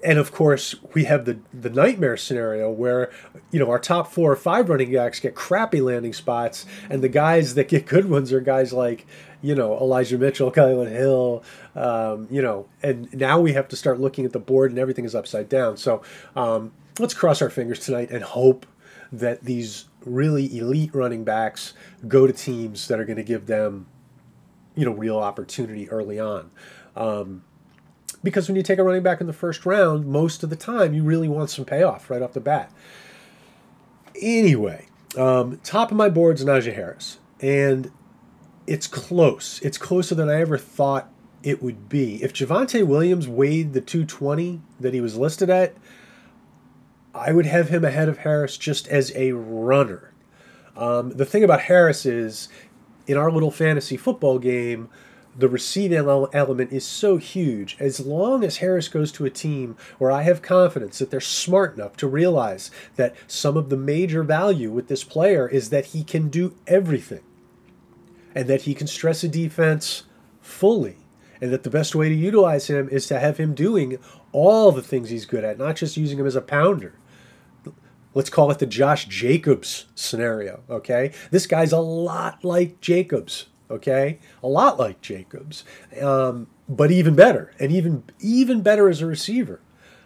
And 0.04 0.20
of 0.20 0.32
course, 0.32 0.76
we 0.94 1.06
have 1.06 1.26
the 1.26 1.40
the 1.54 1.70
nightmare 1.70 2.18
scenario 2.18 2.70
where 2.70 3.12
you 3.52 3.60
know 3.60 3.70
our 3.70 3.80
top 3.80 4.12
four 4.12 4.32
or 4.32 4.36
five 4.36 4.70
running 4.70 4.94
backs 4.94 5.20
get 5.20 5.36
crappy 5.36 5.82
landing 5.82 6.14
spots, 6.14 6.66
and 6.90 7.02
the 7.02 7.10
guys 7.10 7.56
that 7.56 7.68
get 7.68 7.86
good 7.86 8.10
ones 8.10 8.32
are 8.32 8.42
guys 8.42 8.74
like 8.74 9.08
you 9.42 9.56
know 9.56 9.78
Elijah 9.78 10.18
Mitchell, 10.18 10.52
Kylin 10.54 10.92
Hill, 10.92 11.44
um, 11.76 12.28
you 12.30 12.42
know, 12.42 12.68
and 12.84 13.12
now 13.14 13.40
we 13.40 13.54
have 13.54 13.68
to 13.70 13.76
start 13.76 14.00
looking 14.00 14.26
at 14.26 14.34
the 14.34 14.40
board 14.40 14.72
and 14.72 14.80
everything 14.80 15.06
is 15.06 15.16
upside 15.16 15.50
down. 15.50 15.78
So 15.78 16.02
um, 16.36 16.72
let's 17.00 17.14
cross 17.14 17.42
our 17.42 17.50
fingers 17.50 17.80
tonight 17.80 18.12
and 18.12 18.24
hope 18.24 18.66
that 19.12 19.44
these 19.44 19.86
really 20.04 20.58
elite 20.58 20.94
running 20.94 21.24
backs 21.24 21.74
go 22.08 22.28
to 22.28 22.34
teams 22.34 22.88
that 22.88 23.00
are 23.00 23.06
going 23.06 23.18
to 23.18 23.24
give 23.24 23.48
them 23.48 23.88
you 24.76 24.86
know 24.86 24.92
real 24.92 25.18
opportunity 25.18 25.90
early 25.90 26.20
on. 26.20 26.52
Um, 26.96 27.44
because 28.24 28.48
when 28.48 28.56
you 28.56 28.64
take 28.64 28.80
a 28.80 28.84
running 28.84 29.04
back 29.04 29.22
in 29.22 29.28
the 29.28 29.34
first 29.34 29.66
round, 29.66 30.08
most 30.08 30.44
of 30.44 30.50
the 30.50 30.56
time 30.56 30.94
you 30.94 31.04
really 31.04 31.28
want 31.28 31.50
some 31.50 31.66
payoff 31.66 32.10
right 32.10 32.22
off 32.22 32.34
the 32.34 32.40
bat. 32.40 32.72
Anyway, 34.22 34.88
um, 35.18 35.60
top 35.64 35.92
of 35.92 35.98
my 35.98 36.10
board 36.10 36.40
is 36.40 36.46
Najee 36.46 36.74
Harris, 36.74 37.20
and 37.40 37.92
it's 38.66 38.88
close. 38.88 39.62
It's 39.62 39.78
closer 39.78 40.16
than 40.16 40.30
I 40.30 40.42
ever 40.42 40.58
thought 40.58 41.10
it 41.44 41.62
would 41.62 41.88
be. 41.88 42.24
If 42.24 42.34
Javonte 42.34 42.86
Williams 42.86 43.28
weighed 43.28 43.74
the 43.74 43.82
220 43.82 44.62
that 44.80 44.94
he 44.94 45.02
was 45.02 45.16
listed 45.16 45.50
at, 45.50 45.76
I 47.14 47.32
would 47.32 47.46
have 47.46 47.70
him 47.70 47.86
ahead 47.86 48.10
of 48.10 48.20
Harris 48.20 48.58
just 48.58 48.88
as 48.88 49.12
a 49.16 49.34
runner. 49.34 50.12
Um, 50.76 51.12
the 51.12 51.26
thing 51.26 51.44
about 51.44 51.62
Harris 51.62 52.06
is, 52.06 52.50
in 53.08 53.16
our 53.16 53.32
little 53.32 53.52
fantasy 53.52 53.96
football 53.96 54.40
game, 54.40 54.90
the 55.38 55.50
receiving 55.50 55.98
element 55.98 56.72
is 56.72 56.86
so 56.86 57.18
huge. 57.18 57.76
As 57.80 58.00
long 58.00 58.44
as 58.44 58.58
Harris 58.58 58.88
goes 58.88 59.12
to 59.14 59.26
a 59.26 59.30
team 59.30 59.76
where 59.98 60.12
I 60.12 60.22
have 60.24 60.42
confidence 60.42 61.00
that 61.00 61.12
they're 61.12 61.20
smart 61.20 61.76
enough 61.76 61.98
to 61.98 62.08
realize 62.08 62.72
that 62.96 63.16
some 63.28 63.58
of 63.58 63.70
the 63.70 63.78
major 63.78 64.24
value 64.24 64.72
with 64.72 64.88
this 64.88 65.04
player 65.04 65.48
is 65.48 65.70
that 65.70 65.88
he 65.88 66.04
can 66.04 66.30
do 66.30 66.56
everything 66.68 67.24
and 68.34 68.48
that 68.48 68.64
he 68.64 68.74
can 68.74 68.88
stress 68.88 69.24
a 69.24 69.28
defense 69.28 70.04
fully 70.42 70.98
and 71.42 71.52
that 71.52 71.64
the 71.64 71.70
best 71.70 71.96
way 71.96 72.08
to 72.08 72.16
utilize 72.16 72.68
him 72.68 72.88
is 72.90 73.08
to 73.08 73.20
have 73.20 73.38
him 73.38 73.54
doing 73.54 73.98
all 74.32 74.72
the 74.72 74.82
things 74.82 75.10
he's 75.10 75.26
good 75.26 75.44
at, 75.44 75.58
not 75.58 75.76
just 75.76 75.98
using 75.98 76.18
him 76.18 76.26
as 76.26 76.36
a 76.36 76.42
pounder. 76.42 76.98
Let's 78.14 78.30
call 78.30 78.50
it 78.52 78.60
the 78.60 78.66
Josh 78.66 79.06
Jacobs 79.08 79.88
scenario, 79.96 80.64
okay? 80.70 81.12
This 81.32 81.46
guy's 81.46 81.74
a 81.74 81.80
lot 81.80 82.46
like 82.46 82.80
Jacobs 82.80 83.48
okay? 83.70 84.20
A 84.44 84.48
lot 84.48 84.80
like 84.80 85.02
jacobs 85.02 85.64
um, 86.02 86.48
but 86.68 86.92
even 86.92 87.16
better 87.16 87.54
and 87.60 87.72
even 87.72 88.04
even 88.20 88.62
better 88.62 88.90
as 88.90 89.02
a 89.02 89.06
receiver. 89.06 89.60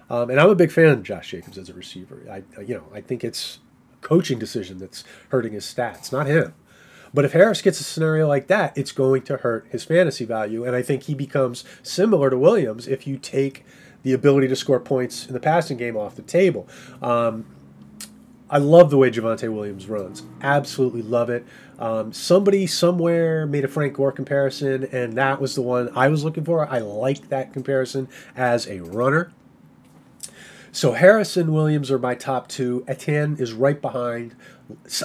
Um, 0.09 0.31
and 0.31 0.39
i'm 0.39 0.49
a 0.49 0.55
big 0.55 0.71
fan 0.71 0.87
of 0.87 1.03
josh 1.03 1.31
jacobs 1.31 1.57
as 1.57 1.69
a 1.69 1.73
receiver. 1.73 2.23
I 2.29 2.61
you 2.61 2.75
know 2.75 2.85
i 2.93 3.01
think 3.01 3.23
it's 3.23 3.59
a 3.93 4.05
coaching 4.05 4.39
decision 4.39 4.77
that's 4.77 5.03
hurting 5.29 5.53
his 5.53 5.65
stats 5.65 6.11
not 6.11 6.27
him. 6.27 6.53
But 7.13 7.25
if 7.25 7.33
harris 7.33 7.61
gets 7.61 7.79
a 7.79 7.83
scenario 7.83 8.27
like 8.27 8.47
that 8.47 8.77
it's 8.77 8.91
going 8.91 9.23
to 9.23 9.37
hurt 9.37 9.67
his 9.69 9.83
fantasy 9.83 10.25
value 10.25 10.63
and 10.63 10.75
i 10.75 10.81
think 10.81 11.03
he 11.03 11.15
becomes 11.15 11.63
similar 11.81 12.29
to 12.29 12.37
williams 12.37 12.87
if 12.87 13.07
you 13.07 13.17
take 13.17 13.65
the 14.03 14.13
ability 14.13 14.47
to 14.47 14.55
score 14.55 14.79
points 14.79 15.27
in 15.27 15.33
the 15.33 15.39
passing 15.39 15.77
game 15.77 15.97
off 15.97 16.15
the 16.15 16.21
table. 16.21 16.67
Um, 17.01 17.45
I 18.49 18.57
love 18.57 18.89
the 18.89 18.97
way 18.97 19.11
Javonte 19.11 19.53
Williams 19.53 19.87
runs. 19.87 20.23
Absolutely 20.41 21.03
love 21.03 21.29
it. 21.29 21.45
Um, 21.77 22.11
somebody 22.11 22.65
somewhere 22.65 23.45
made 23.45 23.63
a 23.63 23.67
Frank 23.67 23.93
Gore 23.93 24.11
comparison, 24.11 24.85
and 24.91 25.13
that 25.13 25.39
was 25.39 25.55
the 25.55 25.61
one 25.61 25.89
I 25.95 26.07
was 26.07 26.23
looking 26.23 26.43
for. 26.43 26.67
I 26.67 26.79
like 26.79 27.29
that 27.29 27.53
comparison 27.53 28.09
as 28.35 28.67
a 28.67 28.79
runner. 28.81 29.31
So 30.71 30.93
Harris 30.93 31.37
and 31.37 31.53
Williams 31.53 31.89
are 31.91 31.99
my 31.99 32.15
top 32.15 32.47
two. 32.47 32.83
Etienne 32.87 33.37
is 33.39 33.53
right 33.53 33.79
behind. 33.81 34.35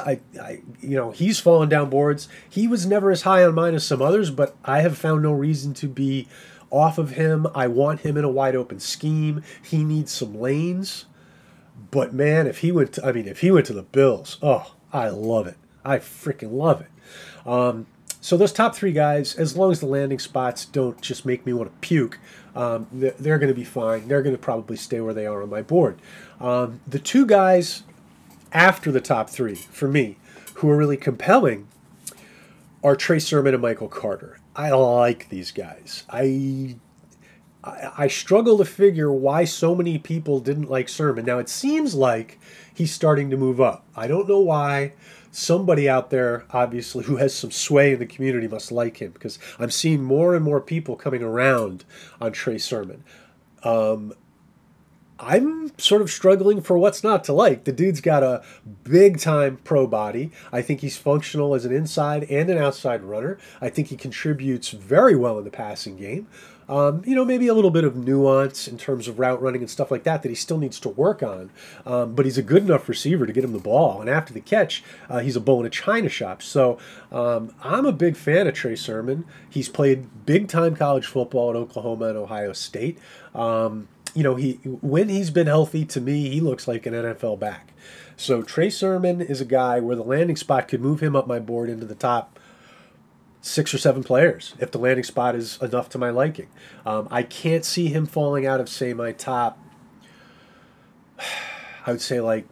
I, 0.04 0.20
I, 0.40 0.60
you 0.80 0.96
know, 0.96 1.10
he's 1.10 1.40
fallen 1.40 1.68
down 1.68 1.88
boards. 1.88 2.28
He 2.48 2.68
was 2.68 2.86
never 2.86 3.10
as 3.10 3.22
high 3.22 3.44
on 3.44 3.54
mine 3.54 3.74
as 3.74 3.86
some 3.86 4.02
others, 4.02 4.30
but 4.30 4.56
I 4.64 4.80
have 4.80 4.98
found 4.98 5.22
no 5.22 5.32
reason 5.32 5.72
to 5.74 5.88
be 5.88 6.28
off 6.70 6.98
of 6.98 7.10
him. 7.10 7.46
I 7.54 7.68
want 7.68 8.00
him 8.00 8.16
in 8.16 8.24
a 8.24 8.30
wide 8.30 8.56
open 8.56 8.80
scheme. 8.80 9.42
He 9.62 9.84
needs 9.84 10.12
some 10.12 10.38
lanes. 10.38 11.06
But 11.94 12.12
man, 12.12 12.48
if 12.48 12.58
he 12.58 12.72
went, 12.72 12.94
to, 12.94 13.06
I 13.06 13.12
mean, 13.12 13.28
if 13.28 13.38
he 13.38 13.52
went 13.52 13.66
to 13.66 13.72
the 13.72 13.84
Bills, 13.84 14.36
oh, 14.42 14.74
I 14.92 15.10
love 15.10 15.46
it. 15.46 15.56
I 15.84 15.98
freaking 15.98 16.50
love 16.50 16.80
it. 16.80 16.88
Um, 17.48 17.86
so 18.20 18.36
those 18.36 18.52
top 18.52 18.74
three 18.74 18.90
guys, 18.90 19.36
as 19.36 19.56
long 19.56 19.70
as 19.70 19.78
the 19.78 19.86
landing 19.86 20.18
spots 20.18 20.64
don't 20.64 21.00
just 21.00 21.24
make 21.24 21.46
me 21.46 21.52
want 21.52 21.70
to 21.70 21.78
puke, 21.86 22.18
um, 22.56 22.88
they're, 22.90 23.38
going 23.38 23.46
to 23.46 23.54
be 23.54 23.62
fine. 23.62 24.08
They're 24.08 24.22
going 24.22 24.34
to 24.34 24.42
probably 24.42 24.76
stay 24.76 25.00
where 25.00 25.14
they 25.14 25.24
are 25.24 25.40
on 25.40 25.48
my 25.48 25.62
board. 25.62 26.00
Um, 26.40 26.80
the 26.84 26.98
two 26.98 27.26
guys 27.26 27.84
after 28.50 28.90
the 28.90 29.00
top 29.00 29.30
three 29.30 29.54
for 29.54 29.86
me, 29.86 30.16
who 30.54 30.70
are 30.70 30.76
really 30.76 30.96
compelling, 30.96 31.68
are 32.82 32.96
Trey 32.96 33.20
Sermon 33.20 33.54
and 33.54 33.62
Michael 33.62 33.86
Carter. 33.86 34.40
I 34.56 34.70
like 34.70 35.28
these 35.28 35.52
guys. 35.52 36.02
I 36.10 36.74
I, 37.64 38.08
struggle 38.08 38.58
to 38.58 38.64
figure 38.64 39.10
why 39.10 39.44
so 39.44 39.74
many 39.74 39.98
people 39.98 40.40
didn't 40.40 40.70
like 40.70 40.88
Sermon. 40.88 41.24
Now 41.24 41.38
it 41.38 41.48
seems 41.48 41.94
like 41.94 42.38
he's 42.74 42.92
starting 42.92 43.30
to 43.30 43.36
move 43.36 43.60
up. 43.60 43.84
I 43.96 44.06
don't 44.06 44.28
know 44.28 44.40
why. 44.40 44.92
Somebody 45.30 45.88
out 45.88 46.10
there, 46.10 46.44
obviously, 46.50 47.04
who 47.04 47.16
has 47.16 47.34
some 47.34 47.50
sway 47.50 47.94
in 47.94 47.98
the 47.98 48.06
community 48.06 48.46
must 48.46 48.70
like 48.70 48.98
him 48.98 49.12
because 49.12 49.38
I'm 49.58 49.70
seeing 49.70 50.04
more 50.04 50.34
and 50.36 50.44
more 50.44 50.60
people 50.60 50.94
coming 50.94 51.22
around 51.22 51.84
on 52.20 52.32
Trey 52.32 52.58
Sermon. 52.58 53.02
Um, 53.64 54.12
I'm 55.18 55.76
sort 55.78 56.02
of 56.02 56.10
struggling 56.10 56.60
for 56.60 56.76
what's 56.76 57.02
not 57.02 57.24
to 57.24 57.32
like. 57.32 57.64
The 57.64 57.72
dude's 57.72 58.00
got 58.00 58.22
a 58.22 58.42
big 58.82 59.18
time 59.18 59.58
pro 59.64 59.86
body. 59.86 60.32
I 60.52 60.60
think 60.60 60.80
he's 60.80 60.96
functional 60.96 61.54
as 61.54 61.64
an 61.64 61.72
inside 61.72 62.24
and 62.24 62.50
an 62.50 62.58
outside 62.58 63.02
runner. 63.02 63.38
I 63.60 63.70
think 63.70 63.88
he 63.88 63.96
contributes 63.96 64.70
very 64.70 65.16
well 65.16 65.38
in 65.38 65.44
the 65.44 65.50
passing 65.50 65.96
game. 65.96 66.28
Um, 66.68 67.02
you 67.04 67.14
know, 67.14 67.24
maybe 67.24 67.46
a 67.48 67.54
little 67.54 67.70
bit 67.70 67.84
of 67.84 67.96
nuance 67.96 68.66
in 68.66 68.78
terms 68.78 69.08
of 69.08 69.18
route 69.18 69.40
running 69.40 69.60
and 69.60 69.70
stuff 69.70 69.90
like 69.90 70.04
that 70.04 70.22
that 70.22 70.28
he 70.28 70.34
still 70.34 70.58
needs 70.58 70.80
to 70.80 70.88
work 70.88 71.22
on. 71.22 71.50
Um, 71.84 72.14
but 72.14 72.24
he's 72.24 72.38
a 72.38 72.42
good 72.42 72.64
enough 72.64 72.88
receiver 72.88 73.26
to 73.26 73.32
get 73.32 73.44
him 73.44 73.52
the 73.52 73.58
ball. 73.58 74.00
And 74.00 74.08
after 74.08 74.32
the 74.32 74.40
catch, 74.40 74.82
uh, 75.08 75.20
he's 75.20 75.36
a 75.36 75.40
bull 75.40 75.60
in 75.60 75.66
a 75.66 75.70
china 75.70 76.08
shop. 76.08 76.42
So 76.42 76.78
um, 77.12 77.54
I'm 77.62 77.86
a 77.86 77.92
big 77.92 78.16
fan 78.16 78.46
of 78.46 78.54
Trey 78.54 78.76
Sermon. 78.76 79.24
He's 79.48 79.68
played 79.68 80.26
big 80.26 80.48
time 80.48 80.76
college 80.76 81.06
football 81.06 81.50
at 81.50 81.56
Oklahoma 81.56 82.06
and 82.06 82.18
Ohio 82.18 82.52
State. 82.52 82.98
Um, 83.34 83.88
you 84.14 84.22
know, 84.22 84.36
he 84.36 84.54
when 84.80 85.08
he's 85.08 85.30
been 85.30 85.48
healthy, 85.48 85.84
to 85.86 86.00
me, 86.00 86.30
he 86.30 86.40
looks 86.40 86.68
like 86.68 86.86
an 86.86 86.94
NFL 86.94 87.38
back. 87.40 87.72
So 88.16 88.42
Trey 88.42 88.70
Sermon 88.70 89.20
is 89.20 89.40
a 89.40 89.44
guy 89.44 89.80
where 89.80 89.96
the 89.96 90.04
landing 90.04 90.36
spot 90.36 90.68
could 90.68 90.80
move 90.80 91.00
him 91.00 91.16
up 91.16 91.26
my 91.26 91.40
board 91.40 91.68
into 91.68 91.84
the 91.84 91.96
top 91.96 92.38
six 93.44 93.74
or 93.74 93.78
seven 93.78 94.02
players 94.02 94.54
if 94.58 94.70
the 94.70 94.78
landing 94.78 95.04
spot 95.04 95.34
is 95.34 95.60
enough 95.60 95.90
to 95.90 95.98
my 95.98 96.08
liking. 96.08 96.48
Um, 96.86 97.06
I 97.10 97.22
can't 97.22 97.62
see 97.62 97.88
him 97.88 98.06
falling 98.06 98.46
out 98.46 98.58
of, 98.58 98.70
say, 98.70 98.94
my 98.94 99.12
top. 99.12 99.58
I 101.86 101.90
would 101.90 102.00
say 102.00 102.20
like, 102.20 102.46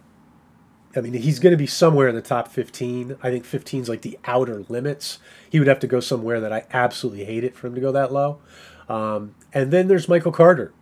I 0.95 1.01
mean, 1.01 1.15
he's 1.15 1.39
going 1.39 1.53
to 1.53 1.57
be 1.57 1.67
somewhere 1.67 2.09
in 2.09 2.15
the 2.15 2.21
top 2.21 2.49
15. 2.49 3.17
I 3.23 3.31
think 3.31 3.47
15 3.47 3.81
is 3.81 3.89
like 3.89 4.03
the 4.03 4.19
outer 4.27 4.65
limits. 4.69 5.19
He 5.49 5.59
would 5.59 5.67
have 5.67 5.81
to 5.81 5.87
go 5.87 6.01
somewhere 6.01 6.39
that 6.41 6.53
I 6.53 6.67
absolutely 6.71 7.25
hate 7.25 7.43
it 7.43 7.57
for 7.57 7.69
him 7.69 7.75
to 7.75 7.81
go 7.81 7.91
that 7.93 8.13
low. 8.13 8.41
Um, 8.87 9.35
and 9.55 9.71
then 9.71 9.89
there's 9.89 10.11
Michael 10.11 10.33
Carter, 10.33 10.75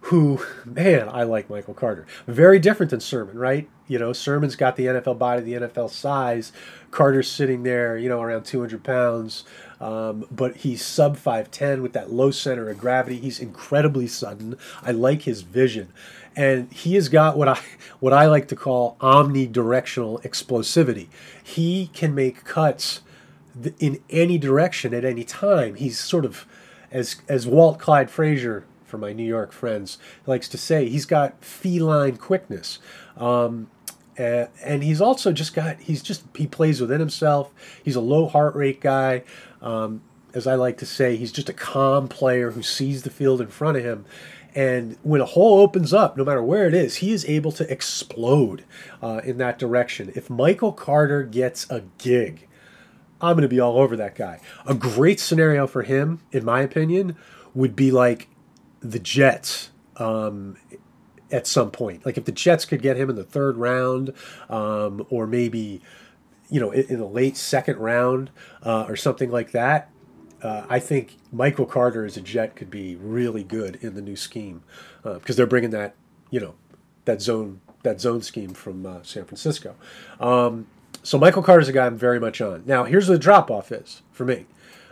who, 0.00 0.40
man, 0.64 1.08
I 1.08 1.22
like 1.22 1.48
Michael 1.48 1.74
Carter. 1.74 2.04
Very 2.26 2.58
different 2.58 2.90
than 2.90 2.98
Sermon, 2.98 3.38
right? 3.38 3.68
You 3.86 4.00
know, 4.00 4.12
Sermon's 4.12 4.56
got 4.56 4.74
the 4.74 4.86
NFL 4.86 5.20
body, 5.20 5.42
the 5.42 5.68
NFL 5.68 5.90
size. 5.90 6.50
Carter's 6.96 7.30
sitting 7.30 7.62
there, 7.62 7.98
you 7.98 8.08
know, 8.08 8.22
around 8.22 8.44
200 8.44 8.82
pounds, 8.82 9.44
um, 9.82 10.24
but 10.30 10.56
he's 10.56 10.82
sub 10.82 11.18
5'10 11.18 11.82
with 11.82 11.92
that 11.92 12.10
low 12.10 12.30
center 12.30 12.70
of 12.70 12.78
gravity. 12.78 13.18
He's 13.18 13.38
incredibly 13.38 14.06
sudden. 14.06 14.56
I 14.82 14.92
like 14.92 15.22
his 15.22 15.42
vision. 15.42 15.92
And 16.34 16.72
he 16.72 16.94
has 16.94 17.10
got 17.10 17.36
what 17.36 17.48
I 17.48 17.60
what 18.00 18.14
I 18.14 18.24
like 18.24 18.48
to 18.48 18.56
call 18.56 18.96
omnidirectional 19.00 20.22
explosivity. 20.22 21.08
He 21.42 21.90
can 21.92 22.14
make 22.14 22.44
cuts 22.44 23.02
in 23.78 24.00
any 24.08 24.38
direction 24.38 24.94
at 24.94 25.04
any 25.04 25.24
time. 25.24 25.74
He's 25.74 26.00
sort 26.00 26.24
of 26.24 26.46
as 26.90 27.16
as 27.28 27.46
Walt 27.46 27.78
Clyde 27.78 28.10
Frazier 28.10 28.64
for 28.86 28.96
my 28.96 29.12
New 29.12 29.22
York 29.22 29.52
friends 29.52 29.98
likes 30.24 30.48
to 30.48 30.56
say, 30.56 30.88
he's 30.88 31.04
got 31.04 31.44
feline 31.44 32.16
quickness. 32.16 32.78
Um, 33.18 33.68
uh, 34.18 34.46
and 34.64 34.82
he's 34.82 35.00
also 35.00 35.32
just 35.32 35.54
got 35.54 35.80
he's 35.80 36.02
just 36.02 36.24
he 36.34 36.46
plays 36.46 36.80
within 36.80 37.00
himself. 37.00 37.52
He's 37.82 37.96
a 37.96 38.00
low 38.00 38.26
heart 38.26 38.54
rate 38.54 38.80
guy. 38.80 39.22
Um, 39.60 40.02
as 40.36 40.46
i 40.46 40.54
like 40.54 40.76
to 40.76 40.86
say 40.86 41.16
he's 41.16 41.32
just 41.32 41.48
a 41.48 41.52
calm 41.52 42.06
player 42.06 42.50
who 42.50 42.62
sees 42.62 43.02
the 43.02 43.10
field 43.10 43.40
in 43.40 43.48
front 43.48 43.78
of 43.78 43.82
him. 43.82 44.04
And 44.54 44.96
when 45.02 45.20
a 45.20 45.26
hole 45.26 45.60
opens 45.60 45.92
up 45.92 46.16
no 46.16 46.24
matter 46.24 46.42
where 46.42 46.68
it 46.68 46.74
is 46.74 46.96
he 46.96 47.10
is 47.10 47.24
able 47.24 47.52
to 47.52 47.70
explode 47.72 48.64
uh, 49.02 49.22
in 49.24 49.38
that 49.38 49.58
direction. 49.58 50.12
If 50.14 50.28
michael 50.30 50.72
carter 50.72 51.22
gets 51.22 51.68
a 51.70 51.82
gig 51.98 52.46
i'm 53.20 53.34
going 53.34 53.42
to 53.42 53.48
be 53.48 53.60
all 53.60 53.78
over 53.78 53.96
that 53.96 54.14
guy. 54.14 54.40
A 54.66 54.74
great 54.74 55.18
scenario 55.18 55.66
for 55.66 55.82
him 55.82 56.20
in 56.30 56.44
my 56.44 56.60
opinion 56.60 57.16
would 57.54 57.74
be 57.74 57.90
like 57.90 58.28
the 58.80 58.98
jets 58.98 59.70
um, 59.96 60.58
at 61.30 61.46
some 61.46 61.70
point. 61.70 62.06
Like 62.06 62.16
if 62.16 62.24
the 62.24 62.32
Jets 62.32 62.64
could 62.64 62.82
get 62.82 62.96
him 62.96 63.10
in 63.10 63.16
the 63.16 63.24
third 63.24 63.56
round, 63.56 64.12
um, 64.48 65.06
or 65.10 65.26
maybe 65.26 65.80
you 66.48 66.60
know 66.60 66.70
in, 66.70 66.86
in 66.86 66.98
the 66.98 67.06
late 67.06 67.36
second 67.36 67.78
round 67.78 68.30
uh, 68.62 68.84
or 68.88 68.96
something 68.96 69.30
like 69.30 69.52
that. 69.52 69.90
Uh, 70.42 70.66
I 70.68 70.78
think 70.78 71.16
Michael 71.32 71.66
Carter 71.66 72.04
as 72.04 72.16
a 72.16 72.20
Jet 72.20 72.56
could 72.56 72.70
be 72.70 72.94
really 72.96 73.42
good 73.42 73.76
in 73.76 73.94
the 73.94 74.02
new 74.02 74.16
scheme 74.16 74.62
because 75.02 75.34
uh, 75.34 75.36
they're 75.36 75.46
bringing 75.46 75.70
that 75.70 75.94
you 76.30 76.40
know 76.40 76.54
that 77.06 77.22
zone 77.22 77.60
that 77.82 78.00
zone 78.00 78.22
scheme 78.22 78.50
from 78.50 78.84
uh, 78.84 79.02
San 79.02 79.24
Francisco. 79.24 79.76
Um, 80.20 80.66
so 81.02 81.18
Michael 81.18 81.42
Carter 81.42 81.62
is 81.62 81.68
a 81.68 81.72
guy 81.72 81.86
I'm 81.86 81.96
very 81.96 82.20
much 82.20 82.40
on. 82.40 82.64
Now 82.66 82.84
here's 82.84 83.08
where 83.08 83.16
the 83.16 83.22
drop 83.22 83.50
off 83.50 83.72
is 83.72 84.02
for 84.12 84.24
me. 84.24 84.46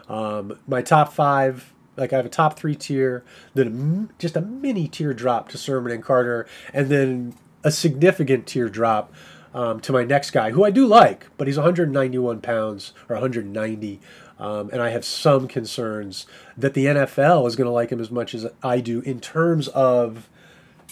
Um, 0.09 0.59
my 0.67 0.83
top 0.83 1.13
five 1.13 1.74
like 1.97 2.13
I 2.13 2.17
have 2.17 2.27
a 2.27 2.31
top 2.31 2.59
three 2.59 2.75
tier, 2.75 3.25
then 3.55 4.11
a, 4.11 4.21
just 4.21 4.37
a 4.37 4.41
mini 4.41 4.89
tier 4.89 5.15
drop 5.15 5.49
to 5.51 5.59
Sermon 5.59 5.93
and 5.93 6.03
Carter, 6.03 6.47
and 6.73 6.89
then 6.89 7.35
a 7.63 7.71
significant 7.71 8.47
tier 8.47 8.69
drop 8.69 9.13
um, 9.55 9.81
to 9.81 9.93
my 9.93 10.05
next 10.05 10.33
guy, 10.33 10.51
who 10.51 10.65
I 10.65 10.71
do 10.71 10.87
like, 10.87 11.29
but 11.37 11.47
he's 11.47 11.57
191 11.57 12.41
pounds 12.41 12.93
or 13.09 13.15
190. 13.15 14.01
Um, 14.39 14.69
and 14.71 14.83
I 14.83 14.91
have 14.91 15.05
some 15.05 15.47
concerns 15.47 16.27
that 16.57 16.75
the 16.75 16.87
NFL 16.87 17.47
is 17.47 17.55
going 17.55 17.67
to 17.67 17.73
like 17.73 17.91
him 17.91 18.01
as 18.01 18.11
much 18.11 18.35
as 18.35 18.47
I 18.63 18.81
do 18.81 19.01
in 19.03 19.21
terms 19.21 19.69
of 19.69 20.29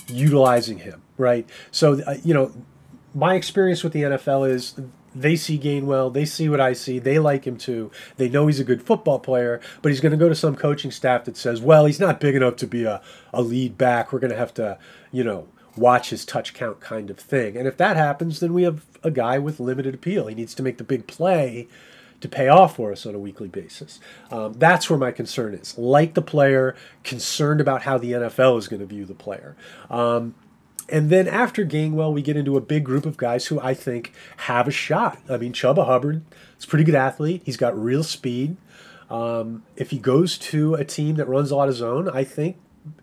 utilizing 0.07 0.79
him, 0.79 1.03
right? 1.19 1.49
So, 1.73 2.01
uh, 2.03 2.17
you 2.23 2.33
know, 2.33 2.53
my 3.15 3.35
experience 3.35 3.83
with 3.83 3.93
the 3.93 4.03
NFL 4.03 4.49
is 4.49 4.75
they 5.15 5.37
see 5.37 5.59
Gainwell, 5.59 6.13
they 6.13 6.25
see 6.25 6.49
what 6.49 6.61
I 6.61 6.73
see, 6.73 6.99
they 6.99 7.19
like 7.19 7.47
him 7.47 7.57
too. 7.57 7.91
They 8.17 8.29
know 8.29 8.47
he's 8.47 8.61
a 8.61 8.65
good 8.65 8.83
football 8.83 9.19
player, 9.19 9.61
but 9.81 9.91
he's 9.91 10.01
going 10.01 10.13
to 10.13 10.19
go 10.19 10.29
to 10.29 10.35
some 10.35 10.57
coaching 10.57 10.91
staff 10.91 11.25
that 11.25 11.37
says, 11.37 11.61
well, 11.61 11.87
he's 11.87 12.01
not 12.01 12.21
big 12.21 12.35
enough 12.35 12.57
to 12.57 12.67
be 12.67 12.85
a, 12.85 13.01
a 13.33 13.43
lead 13.43 13.77
back. 13.77 14.13
We're 14.13 14.21
going 14.21 14.33
to 14.33 14.37
have 14.37 14.55
to, 14.55 14.79
you 15.11 15.25
know, 15.25 15.49
watch 15.77 16.11
his 16.11 16.25
touch 16.25 16.55
count 16.55 16.81
kind 16.81 17.11
of 17.11 17.19
thing. 17.19 17.57
And 17.57 17.67
if 17.67 17.77
that 17.79 17.97
happens, 17.97 18.41
then 18.41 18.53
we 18.53 18.63
have 18.65 18.85
a 19.03 19.11
guy 19.11 19.39
with 19.39 19.61
limited 19.61 19.95
appeal. 19.95 20.27
He 20.27 20.35
needs 20.35 20.55
to 20.55 20.63
make 20.63 20.79
the 20.79 20.85
big 20.85 21.07
play 21.07 21.69
to 22.21 22.29
pay 22.29 22.49
off 22.49 22.77
for 22.77 22.93
us 22.93 23.05
on 23.05 23.15
a 23.15 23.19
weekly 23.19 23.49
basis. 23.49 23.99
Um, 24.31 24.55
that's 24.55 24.89
where 24.89 24.99
my 24.99 25.11
concern 25.11 25.55
is. 25.55 25.77
Like 25.77 26.15
the 26.15 26.23
player, 26.23 26.77
concerned 27.03 27.61
about 27.61 27.83
how 27.83 27.99
the 27.99 28.13
NFL 28.13 28.59
is 28.59 28.69
going 28.69 28.81
to 28.81 28.87
view 28.87 29.05
the 29.05 29.15
player. 29.15 29.57
Um, 29.91 30.35
and 30.89 31.11
then 31.11 31.29
after 31.29 31.65
Gainwell, 31.65 32.13
we 32.13 32.23
get 32.23 32.37
into 32.37 32.57
a 32.57 32.61
big 32.61 32.85
group 32.85 33.07
of 33.07 33.17
guys 33.17 33.47
who 33.47 33.61
I 33.61 33.75
think 33.75 34.13
have 34.39 34.69
a 34.69 34.71
shot. 34.71 35.19
I 35.29 35.37
mean, 35.37 35.53
Chuba 35.53 35.87
Hubbard 35.87 36.23
is 36.59 36.65
a 36.65 36.69
pretty 36.69 36.85
good 36.85 36.95
athlete. 36.95 37.43
He's 37.45 37.57
got 37.57 37.79
real 37.79 38.03
speed. 38.03 38.57
Um, 39.11 39.63
if 39.77 39.91
he 39.91 39.99
goes 39.99 40.39
to 40.39 40.75
a 40.75 40.85
team 40.85 41.17
that 41.17 41.29
runs 41.29 41.51
a 41.51 41.57
lot 41.57 41.69
of 41.69 41.75
zone, 41.75 42.09
I 42.09 42.25
think, 42.25 42.57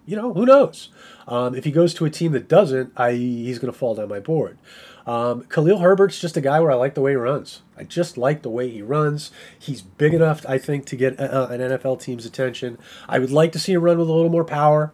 you 0.05 0.15
know, 0.15 0.33
who 0.33 0.45
knows? 0.45 0.89
Um, 1.27 1.53
if 1.53 1.63
he 1.63 1.71
goes 1.71 1.93
to 1.95 2.05
a 2.05 2.09
team 2.09 2.31
that 2.31 2.47
doesn't, 2.47 2.91
I 2.97 3.13
he's 3.13 3.59
going 3.59 3.71
to 3.71 3.77
fall 3.77 3.95
down 3.95 4.09
my 4.09 4.19
board. 4.19 4.57
Um, 5.05 5.43
Khalil 5.43 5.79
Herbert's 5.79 6.19
just 6.19 6.37
a 6.37 6.41
guy 6.41 6.59
where 6.59 6.71
I 6.71 6.75
like 6.75 6.93
the 6.93 7.01
way 7.01 7.11
he 7.11 7.15
runs. 7.15 7.61
I 7.77 7.83
just 7.83 8.17
like 8.17 8.41
the 8.41 8.49
way 8.49 8.69
he 8.69 8.81
runs. 8.81 9.31
He's 9.57 9.81
big 9.81 10.13
enough, 10.13 10.45
I 10.47 10.57
think, 10.57 10.85
to 10.87 10.95
get 10.95 11.19
uh, 11.19 11.47
an 11.49 11.61
NFL 11.61 12.01
team's 12.01 12.25
attention. 12.25 12.77
I 13.07 13.19
would 13.19 13.31
like 13.31 13.51
to 13.53 13.59
see 13.59 13.73
him 13.73 13.81
run 13.81 13.97
with 13.97 14.09
a 14.09 14.13
little 14.13 14.29
more 14.29 14.43
power. 14.43 14.91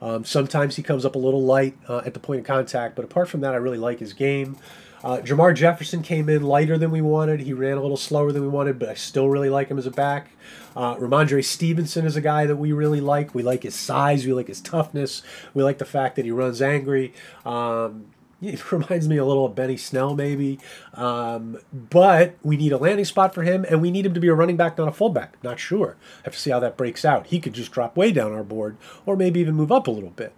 Um, 0.00 0.24
sometimes 0.24 0.76
he 0.76 0.82
comes 0.82 1.04
up 1.04 1.14
a 1.14 1.18
little 1.18 1.42
light 1.42 1.76
uh, 1.88 2.02
at 2.06 2.14
the 2.14 2.20
point 2.20 2.40
of 2.40 2.46
contact, 2.46 2.96
but 2.96 3.04
apart 3.04 3.28
from 3.28 3.40
that, 3.42 3.52
I 3.52 3.56
really 3.56 3.78
like 3.78 3.98
his 3.98 4.12
game. 4.12 4.56
Uh, 5.02 5.18
Jermar 5.18 5.54
Jefferson 5.54 6.02
came 6.02 6.28
in 6.28 6.42
lighter 6.42 6.76
than 6.76 6.90
we 6.90 7.00
wanted. 7.00 7.40
He 7.40 7.52
ran 7.52 7.78
a 7.78 7.80
little 7.80 7.96
slower 7.96 8.32
than 8.32 8.42
we 8.42 8.48
wanted, 8.48 8.78
but 8.78 8.88
I 8.88 8.94
still 8.94 9.28
really 9.28 9.48
like 9.48 9.68
him 9.68 9.78
as 9.78 9.86
a 9.86 9.90
back. 9.90 10.30
Uh, 10.76 10.94
Rhamondre 10.96 11.44
Stevenson 11.44 12.04
is 12.04 12.16
a 12.16 12.20
guy 12.20 12.46
that 12.46 12.56
we 12.56 12.72
really 12.72 13.00
like. 13.00 13.34
We 13.34 13.42
like 13.42 13.62
his 13.62 13.74
size. 13.74 14.26
We 14.26 14.34
like 14.34 14.48
his 14.48 14.60
toughness. 14.60 15.22
We 15.54 15.62
like 15.62 15.78
the 15.78 15.86
fact 15.86 16.16
that 16.16 16.26
he 16.26 16.30
runs 16.30 16.60
angry. 16.60 17.14
Um, 17.46 18.06
he 18.50 18.58
reminds 18.70 19.06
me 19.06 19.18
a 19.18 19.24
little 19.24 19.44
of 19.44 19.54
Benny 19.54 19.76
Snell, 19.76 20.14
maybe. 20.14 20.58
Um, 20.94 21.58
but 21.72 22.36
we 22.42 22.56
need 22.56 22.72
a 22.72 22.78
landing 22.78 23.04
spot 23.04 23.34
for 23.34 23.42
him, 23.42 23.66
and 23.68 23.82
we 23.82 23.90
need 23.90 24.06
him 24.06 24.14
to 24.14 24.20
be 24.20 24.28
a 24.28 24.34
running 24.34 24.56
back, 24.56 24.78
not 24.78 24.88
a 24.88 24.92
fullback. 24.92 25.36
Not 25.42 25.60
sure. 25.60 25.96
have 26.24 26.34
to 26.34 26.40
see 26.40 26.50
how 26.50 26.60
that 26.60 26.76
breaks 26.76 27.04
out. 27.04 27.26
He 27.26 27.38
could 27.38 27.52
just 27.52 27.70
drop 27.70 27.96
way 27.96 28.12
down 28.12 28.32
our 28.32 28.44
board, 28.44 28.76
or 29.04 29.16
maybe 29.16 29.40
even 29.40 29.54
move 29.54 29.70
up 29.70 29.86
a 29.86 29.90
little 29.90 30.10
bit. 30.10 30.32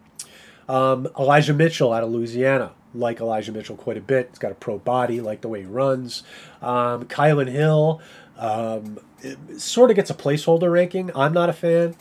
Um, 0.69 1.09
Elijah 1.19 1.55
Mitchell 1.55 1.93
out 1.93 2.03
of 2.03 2.11
Louisiana. 2.11 2.73
Like 2.95 3.21
Elijah 3.21 3.53
Mitchell 3.53 3.77
quite 3.77 3.97
a 3.97 4.03
bit. 4.03 4.29
He's 4.31 4.39
got 4.39 4.53
a 4.53 4.57
pro 4.57 4.79
body, 4.79 5.21
like 5.21 5.41
the 5.41 5.49
way 5.49 5.61
he 5.61 5.67
runs. 5.67 6.25
Um, 6.61 7.05
Kylin 7.05 7.49
Hill 7.49 8.03
um, 8.37 8.99
sort 9.57 9.91
of 9.91 9.97
gets 9.97 10.11
a 10.11 10.15
placeholder 10.15 10.71
ranking. 10.71 11.11
I'm 11.15 11.33
not 11.33 11.49
a 11.49 11.55
fan, 11.55 11.95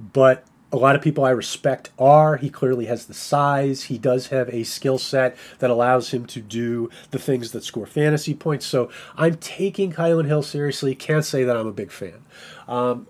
but 0.00 0.44
a 0.74 0.76
lot 0.76 0.96
of 0.96 1.02
people 1.02 1.24
I 1.24 1.30
respect 1.30 1.90
are. 2.00 2.36
He 2.36 2.50
clearly 2.50 2.86
has 2.86 3.06
the 3.06 3.14
size. 3.14 3.84
He 3.84 3.96
does 3.96 4.26
have 4.28 4.48
a 4.48 4.64
skill 4.64 4.98
set 4.98 5.36
that 5.60 5.70
allows 5.70 6.10
him 6.10 6.26
to 6.26 6.40
do 6.40 6.90
the 7.12 7.18
things 7.20 7.52
that 7.52 7.62
score 7.62 7.86
fantasy 7.86 8.34
points. 8.34 8.66
So 8.66 8.90
I'm 9.16 9.36
taking 9.36 9.92
Kylin 9.92 10.26
Hill 10.26 10.42
seriously. 10.42 10.96
Can't 10.96 11.24
say 11.24 11.44
that 11.44 11.56
I'm 11.56 11.68
a 11.68 11.72
big 11.72 11.92
fan. 11.92 12.24
Um, 12.66 13.06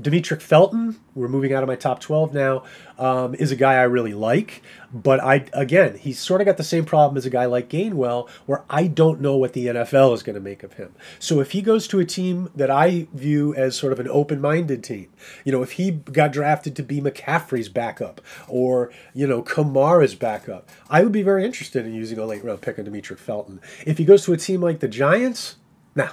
Demetric 0.00 0.40
Felton, 0.40 0.96
we're 1.16 1.26
moving 1.26 1.52
out 1.52 1.64
of 1.64 1.66
my 1.66 1.74
top 1.74 1.98
12 1.98 2.32
now, 2.32 2.62
um, 2.98 3.34
is 3.34 3.50
a 3.50 3.56
guy 3.56 3.74
I 3.74 3.82
really 3.82 4.14
like. 4.14 4.62
But 4.92 5.18
I 5.20 5.46
again, 5.52 5.98
he's 5.98 6.20
sort 6.20 6.40
of 6.40 6.44
got 6.44 6.56
the 6.56 6.62
same 6.62 6.84
problem 6.84 7.16
as 7.16 7.26
a 7.26 7.30
guy 7.30 7.46
like 7.46 7.68
Gainwell, 7.68 8.28
where 8.46 8.64
I 8.70 8.86
don't 8.86 9.20
know 9.20 9.36
what 9.36 9.54
the 9.54 9.66
NFL 9.66 10.14
is 10.14 10.22
going 10.22 10.34
to 10.34 10.40
make 10.40 10.62
of 10.62 10.74
him. 10.74 10.94
So 11.18 11.40
if 11.40 11.50
he 11.50 11.62
goes 11.62 11.88
to 11.88 11.98
a 11.98 12.04
team 12.04 12.48
that 12.54 12.70
I 12.70 13.08
view 13.12 13.54
as 13.56 13.74
sort 13.76 13.92
of 13.92 13.98
an 13.98 14.08
open-minded 14.08 14.84
team, 14.84 15.08
you 15.44 15.50
know, 15.50 15.62
if 15.62 15.72
he 15.72 15.90
got 15.90 16.32
drafted 16.32 16.76
to 16.76 16.82
be 16.84 17.00
McCaffrey's 17.00 17.68
backup 17.68 18.20
or 18.46 18.92
you 19.14 19.26
know 19.26 19.42
Kamara's 19.42 20.14
backup, 20.14 20.68
I 20.88 21.02
would 21.02 21.12
be 21.12 21.22
very 21.22 21.44
interested 21.44 21.84
in 21.84 21.92
using 21.92 22.18
a 22.18 22.24
late-round 22.24 22.60
pick 22.60 22.78
on 22.78 22.84
Demetric 22.84 23.18
Felton. 23.18 23.60
If 23.84 23.98
he 23.98 24.04
goes 24.04 24.24
to 24.26 24.32
a 24.32 24.36
team 24.36 24.60
like 24.60 24.78
the 24.78 24.88
Giants, 24.88 25.56
no, 25.96 26.08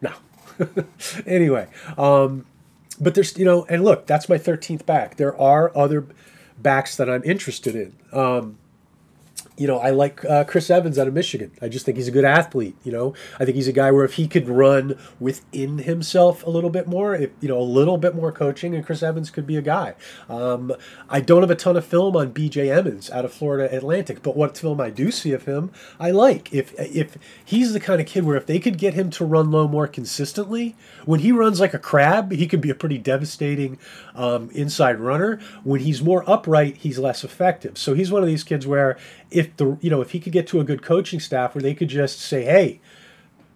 no. 0.00 0.12
anyway, 1.26 1.68
um, 1.98 2.46
but 3.00 3.14
there's 3.14 3.36
you 3.38 3.44
know, 3.44 3.64
and 3.68 3.84
look, 3.84 4.06
that's 4.06 4.28
my 4.28 4.38
13th 4.38 4.86
back. 4.86 5.16
There 5.16 5.38
are 5.40 5.76
other 5.76 6.06
backs 6.58 6.96
that 6.96 7.08
I'm 7.10 7.22
interested 7.24 7.74
in. 7.74 7.94
Um, 8.12 8.58
you 9.56 9.66
know, 9.66 9.78
I 9.78 9.90
like 9.90 10.24
uh, 10.24 10.44
Chris 10.44 10.68
Evans 10.70 10.98
out 10.98 11.08
of 11.08 11.14
Michigan. 11.14 11.50
I 11.62 11.68
just 11.68 11.86
think 11.86 11.96
he's 11.96 12.08
a 12.08 12.12
good 12.12 12.24
athlete. 12.24 12.76
You 12.84 12.92
know, 12.92 13.14
I 13.40 13.44
think 13.44 13.54
he's 13.54 13.68
a 13.68 13.72
guy 13.72 13.90
where 13.90 14.04
if 14.04 14.14
he 14.14 14.28
could 14.28 14.48
run 14.48 14.98
within 15.18 15.78
himself 15.78 16.44
a 16.44 16.50
little 16.50 16.70
bit 16.70 16.86
more, 16.86 17.14
if 17.14 17.30
you 17.40 17.48
know, 17.48 17.58
a 17.58 17.62
little 17.62 17.96
bit 17.96 18.14
more 18.14 18.32
coaching, 18.32 18.74
and 18.74 18.84
Chris 18.84 19.02
Evans 19.02 19.30
could 19.30 19.46
be 19.46 19.56
a 19.56 19.62
guy. 19.62 19.94
Um, 20.28 20.72
I 21.08 21.20
don't 21.20 21.42
have 21.42 21.50
a 21.50 21.56
ton 21.56 21.76
of 21.76 21.86
film 21.86 22.16
on 22.16 22.32
B.J. 22.32 22.70
Emmons 22.70 23.10
out 23.10 23.24
of 23.24 23.32
Florida 23.32 23.74
Atlantic, 23.74 24.22
but 24.22 24.36
what 24.36 24.58
film 24.58 24.80
I 24.80 24.90
do 24.90 25.10
see 25.10 25.32
of 25.32 25.44
him, 25.44 25.70
I 25.98 26.10
like. 26.10 26.52
If 26.52 26.74
if 26.78 27.16
he's 27.44 27.72
the 27.72 27.80
kind 27.80 28.00
of 28.00 28.06
kid 28.06 28.24
where 28.24 28.36
if 28.36 28.46
they 28.46 28.58
could 28.58 28.78
get 28.78 28.94
him 28.94 29.10
to 29.10 29.24
run 29.24 29.50
low 29.50 29.66
more 29.68 29.86
consistently, 29.86 30.76
when 31.04 31.20
he 31.20 31.32
runs 31.32 31.60
like 31.60 31.72
a 31.72 31.78
crab, 31.78 32.32
he 32.32 32.46
could 32.46 32.60
be 32.60 32.70
a 32.70 32.74
pretty 32.74 32.98
devastating 32.98 33.78
um, 34.14 34.50
inside 34.50 35.00
runner. 35.00 35.40
When 35.64 35.80
he's 35.80 36.02
more 36.02 36.28
upright, 36.28 36.78
he's 36.78 36.98
less 36.98 37.24
effective. 37.24 37.78
So 37.78 37.94
he's 37.94 38.10
one 38.10 38.22
of 38.22 38.28
these 38.28 38.44
kids 38.44 38.66
where 38.66 38.98
if 39.30 39.56
the 39.56 39.78
you 39.80 39.90
know 39.90 40.00
if 40.00 40.10
he 40.10 40.20
could 40.20 40.32
get 40.32 40.46
to 40.48 40.60
a 40.60 40.64
good 40.64 40.82
coaching 40.82 41.20
staff 41.20 41.54
where 41.54 41.62
they 41.62 41.74
could 41.74 41.88
just 41.88 42.20
say, 42.20 42.44
hey, 42.44 42.80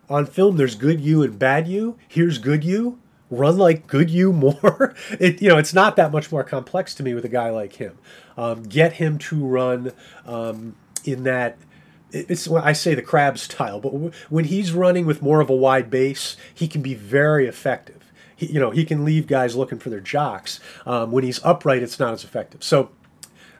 on 0.09 0.27
film 0.27 0.57
there's 0.57 0.75
good 0.75 1.01
you 1.01 1.23
and 1.23 1.39
bad 1.39 1.69
you. 1.69 1.97
Here's 2.09 2.39
good 2.39 2.65
you. 2.65 2.99
Run 3.31 3.59
like 3.59 3.87
good 3.87 4.11
you 4.11 4.33
more. 4.33 4.95
it 5.21 5.41
you 5.41 5.49
know 5.49 5.59
it's 5.59 5.75
not 5.75 5.97
that 5.97 6.13
much 6.13 6.33
more 6.33 6.45
complex 6.45 6.95
to 6.97 7.03
me 7.03 7.15
with 7.15 7.25
a 7.25 7.29
guy 7.29 7.51
like 7.51 7.75
him. 7.75 7.99
Um, 8.37 8.65
get 8.65 8.95
him 8.95 9.19
to 9.19 9.45
run 9.45 9.93
um, 10.27 10.77
in 11.05 11.25
that 11.25 11.59
it's 12.13 12.51
I 12.51 12.73
say 12.73 12.95
the 12.95 13.03
crab 13.03 13.39
style, 13.39 13.81
but 13.81 13.91
when 14.31 14.47
he's 14.47 14.73
running 14.73 15.07
with 15.07 15.23
more 15.23 15.41
of 15.41 15.51
a 15.51 15.55
wide 15.55 15.91
base, 15.91 16.37
he 16.53 16.67
can 16.67 16.83
be 16.83 16.95
very 16.95 17.47
effective. 17.47 18.13
He, 18.35 18.47
you 18.47 18.61
know, 18.61 18.71
he 18.71 18.85
can 18.85 19.05
leave 19.05 19.27
guys 19.27 19.55
looking 19.55 19.79
for 19.79 19.91
their 19.91 20.01
jocks. 20.01 20.61
Um, 20.87 21.13
when 21.13 21.25
he's 21.25 21.45
upright, 21.45 21.83
it's 21.83 21.99
not 21.99 22.15
as 22.15 22.25
effective. 22.25 22.65
So 22.65 22.91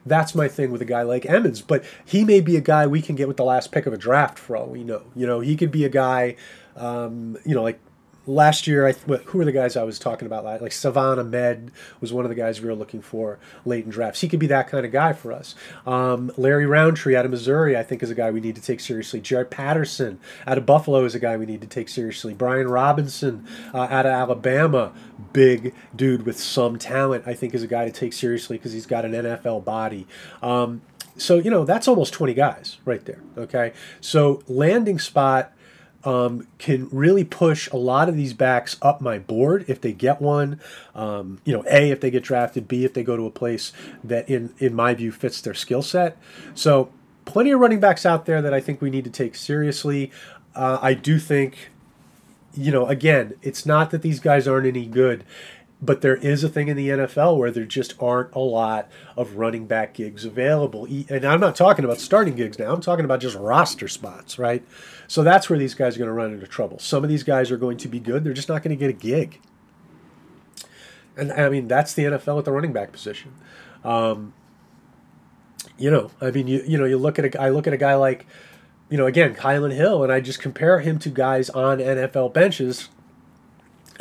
that's 0.05 0.33
my 0.33 0.47
thing 0.47 0.71
with 0.71 0.81
a 0.81 0.85
guy 0.85 1.03
like 1.03 1.25
Emmons. 1.25 1.61
But 1.61 1.83
he 2.05 2.23
may 2.23 2.41
be 2.41 2.57
a 2.57 2.61
guy 2.61 2.87
we 2.87 3.01
can 3.01 3.15
get 3.15 3.27
with 3.27 3.37
the 3.37 3.43
last 3.43 3.71
pick 3.71 3.85
of 3.85 3.93
a 3.93 3.97
draft 3.97 4.39
for 4.39 4.55
all 4.57 4.67
we 4.67 4.83
know. 4.83 5.03
You 5.15 5.27
know, 5.27 5.39
he 5.39 5.55
could 5.55 5.71
be 5.71 5.85
a 5.85 5.89
guy, 5.89 6.35
um, 6.75 7.37
you 7.45 7.55
know, 7.55 7.63
like 7.63 7.79
last 8.27 8.67
year, 8.67 8.87
I 8.87 8.91
who 8.93 9.37
were 9.37 9.45
the 9.45 9.51
guys 9.51 9.75
I 9.75 9.83
was 9.83 9.97
talking 9.99 10.25
about? 10.25 10.43
Like 10.43 10.71
Salvon 10.71 11.19
Ahmed 11.19 11.71
was 11.99 12.13
one 12.13 12.25
of 12.25 12.29
the 12.29 12.35
guys 12.35 12.61
we 12.61 12.67
were 12.67 12.75
looking 12.75 13.01
for 13.01 13.39
late 13.65 13.85
in 13.85 13.91
drafts. 13.91 14.21
He 14.21 14.27
could 14.27 14.39
be 14.39 14.47
that 14.47 14.67
kind 14.67 14.85
of 14.85 14.91
guy 14.91 15.13
for 15.13 15.31
us. 15.31 15.55
Um, 15.85 16.31
Larry 16.37 16.65
Rountree 16.65 17.15
out 17.15 17.25
of 17.25 17.31
Missouri, 17.31 17.77
I 17.77 17.83
think, 17.83 18.03
is 18.03 18.09
a 18.09 18.15
guy 18.15 18.31
we 18.31 18.41
need 18.41 18.55
to 18.55 18.61
take 18.61 18.79
seriously. 18.79 19.21
Jaret 19.21 19.49
Patterson 19.49 20.19
out 20.45 20.57
of 20.57 20.65
Buffalo 20.65 21.03
is 21.05 21.15
a 21.15 21.19
guy 21.19 21.37
we 21.37 21.45
need 21.45 21.61
to 21.61 21.67
take 21.67 21.89
seriously. 21.89 22.33
Brian 22.33 22.67
Robinson 22.67 23.47
uh, 23.73 23.87
out 23.89 24.05
of 24.05 24.11
Alabama, 24.11 24.93
big 25.33 25.73
dude 25.95 26.25
with 26.25 26.39
some 26.39 26.77
talent, 26.77 27.23
I 27.27 27.33
think, 27.33 27.53
is 27.53 27.63
a 27.63 27.67
guy 27.67 27.85
to 27.85 27.91
take 27.91 28.13
seriously 28.13 28.57
because 28.57 28.73
he's 28.73 28.85
got 28.85 29.05
an 29.05 29.13
NFL 29.13 29.65
body. 29.65 30.07
Um, 30.41 30.81
so 31.17 31.37
you 31.37 31.51
know 31.51 31.65
that's 31.65 31.89
almost 31.89 32.13
20 32.13 32.33
guys 32.33 32.77
right 32.85 33.03
there 33.03 33.19
okay 33.37 33.73
so 33.99 34.41
landing 34.47 34.97
spot 34.97 35.53
um, 36.03 36.47
can 36.57 36.89
really 36.91 37.23
push 37.23 37.69
a 37.71 37.77
lot 37.77 38.09
of 38.09 38.15
these 38.15 38.33
backs 38.33 38.77
up 38.81 39.01
my 39.01 39.19
board 39.19 39.65
if 39.67 39.81
they 39.81 39.93
get 39.93 40.21
one. 40.21 40.59
Um, 40.95 41.39
you 41.45 41.53
know, 41.53 41.63
A, 41.69 41.91
if 41.91 42.01
they 42.01 42.11
get 42.11 42.23
drafted, 42.23 42.67
B, 42.67 42.85
if 42.85 42.93
they 42.93 43.03
go 43.03 43.15
to 43.15 43.25
a 43.25 43.31
place 43.31 43.71
that, 44.03 44.29
in, 44.29 44.53
in 44.59 44.73
my 44.73 44.93
view, 44.93 45.11
fits 45.11 45.41
their 45.41 45.53
skill 45.53 45.81
set. 45.81 46.17
So, 46.55 46.91
plenty 47.25 47.51
of 47.51 47.59
running 47.59 47.79
backs 47.79 48.05
out 48.05 48.25
there 48.25 48.41
that 48.41 48.53
I 48.53 48.59
think 48.59 48.81
we 48.81 48.89
need 48.89 49.03
to 49.03 49.09
take 49.09 49.35
seriously. 49.35 50.11
Uh, 50.55 50.79
I 50.81 50.93
do 50.93 51.19
think, 51.19 51.69
you 52.53 52.71
know, 52.71 52.87
again, 52.87 53.35
it's 53.41 53.65
not 53.65 53.91
that 53.91 54.01
these 54.01 54.19
guys 54.19 54.47
aren't 54.47 54.67
any 54.67 54.85
good 54.85 55.23
but 55.81 56.01
there 56.01 56.15
is 56.15 56.43
a 56.43 56.49
thing 56.49 56.67
in 56.67 56.77
the 56.77 56.89
NFL 56.89 57.37
where 57.37 57.49
there 57.49 57.65
just 57.65 57.95
aren't 57.99 58.33
a 58.35 58.39
lot 58.39 58.89
of 59.17 59.37
running 59.37 59.65
back 59.65 59.95
gigs 59.95 60.25
available. 60.25 60.85
And 61.09 61.25
I'm 61.25 61.39
not 61.39 61.55
talking 61.55 61.83
about 61.83 61.99
starting 61.99 62.35
gigs 62.35 62.59
now, 62.59 62.71
I'm 62.71 62.81
talking 62.81 63.03
about 63.03 63.19
just 63.19 63.35
roster 63.35 63.87
spots, 63.87 64.37
right? 64.37 64.63
So 65.07 65.23
that's 65.23 65.49
where 65.49 65.57
these 65.57 65.73
guys 65.73 65.95
are 65.95 65.99
going 65.99 66.07
to 66.07 66.13
run 66.13 66.33
into 66.33 66.45
trouble. 66.45 66.77
Some 66.77 67.03
of 67.03 67.09
these 67.09 67.23
guys 67.23 67.49
are 67.49 67.57
going 67.57 67.77
to 67.77 67.87
be 67.87 67.99
good, 67.99 68.23
they're 68.23 68.33
just 68.33 68.49
not 68.49 68.61
going 68.61 68.77
to 68.77 68.79
get 68.79 68.89
a 68.89 68.93
gig. 68.93 69.39
And 71.17 71.31
I 71.31 71.49
mean, 71.49 71.67
that's 71.67 71.93
the 71.93 72.03
NFL 72.03 72.39
at 72.39 72.45
the 72.45 72.51
running 72.51 72.73
back 72.73 72.91
position. 72.91 73.33
Um, 73.83 74.33
you 75.77 75.89
know, 75.89 76.11
I 76.21 76.31
mean, 76.31 76.47
you 76.47 76.63
you 76.65 76.77
know, 76.77 76.85
you 76.85 76.97
look 76.97 77.17
at 77.19 77.25
a 77.25 77.41
I 77.41 77.49
look 77.49 77.67
at 77.67 77.73
a 77.73 77.77
guy 77.77 77.95
like, 77.95 78.27
you 78.89 78.97
know, 78.97 79.07
again, 79.07 79.35
Kylin 79.35 79.73
Hill, 79.73 80.03
and 80.03 80.11
I 80.11 80.21
just 80.21 80.39
compare 80.39 80.79
him 80.79 80.99
to 80.99 81.09
guys 81.09 81.49
on 81.49 81.79
NFL 81.79 82.33
benches 82.33 82.89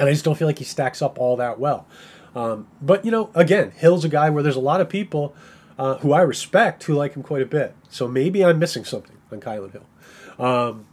and 0.00 0.08
I 0.08 0.12
just 0.12 0.24
don't 0.24 0.36
feel 0.36 0.48
like 0.48 0.58
he 0.58 0.64
stacks 0.64 1.02
up 1.02 1.18
all 1.18 1.36
that 1.36 1.60
well. 1.60 1.86
Um, 2.34 2.66
but 2.80 3.04
you 3.04 3.10
know, 3.10 3.30
again, 3.34 3.72
Hill's 3.76 4.04
a 4.04 4.08
guy 4.08 4.30
where 4.30 4.42
there's 4.42 4.56
a 4.56 4.60
lot 4.60 4.80
of 4.80 4.88
people 4.88 5.34
uh, 5.78 5.98
who 5.98 6.12
I 6.12 6.22
respect 6.22 6.84
who 6.84 6.94
like 6.94 7.14
him 7.14 7.22
quite 7.22 7.42
a 7.42 7.46
bit. 7.46 7.76
So 7.88 8.08
maybe 8.08 8.44
I'm 8.44 8.58
missing 8.58 8.84
something 8.84 9.16
on 9.30 9.40
Kylin 9.40 9.72
Hill. 9.72 10.44
Um, 10.44 10.86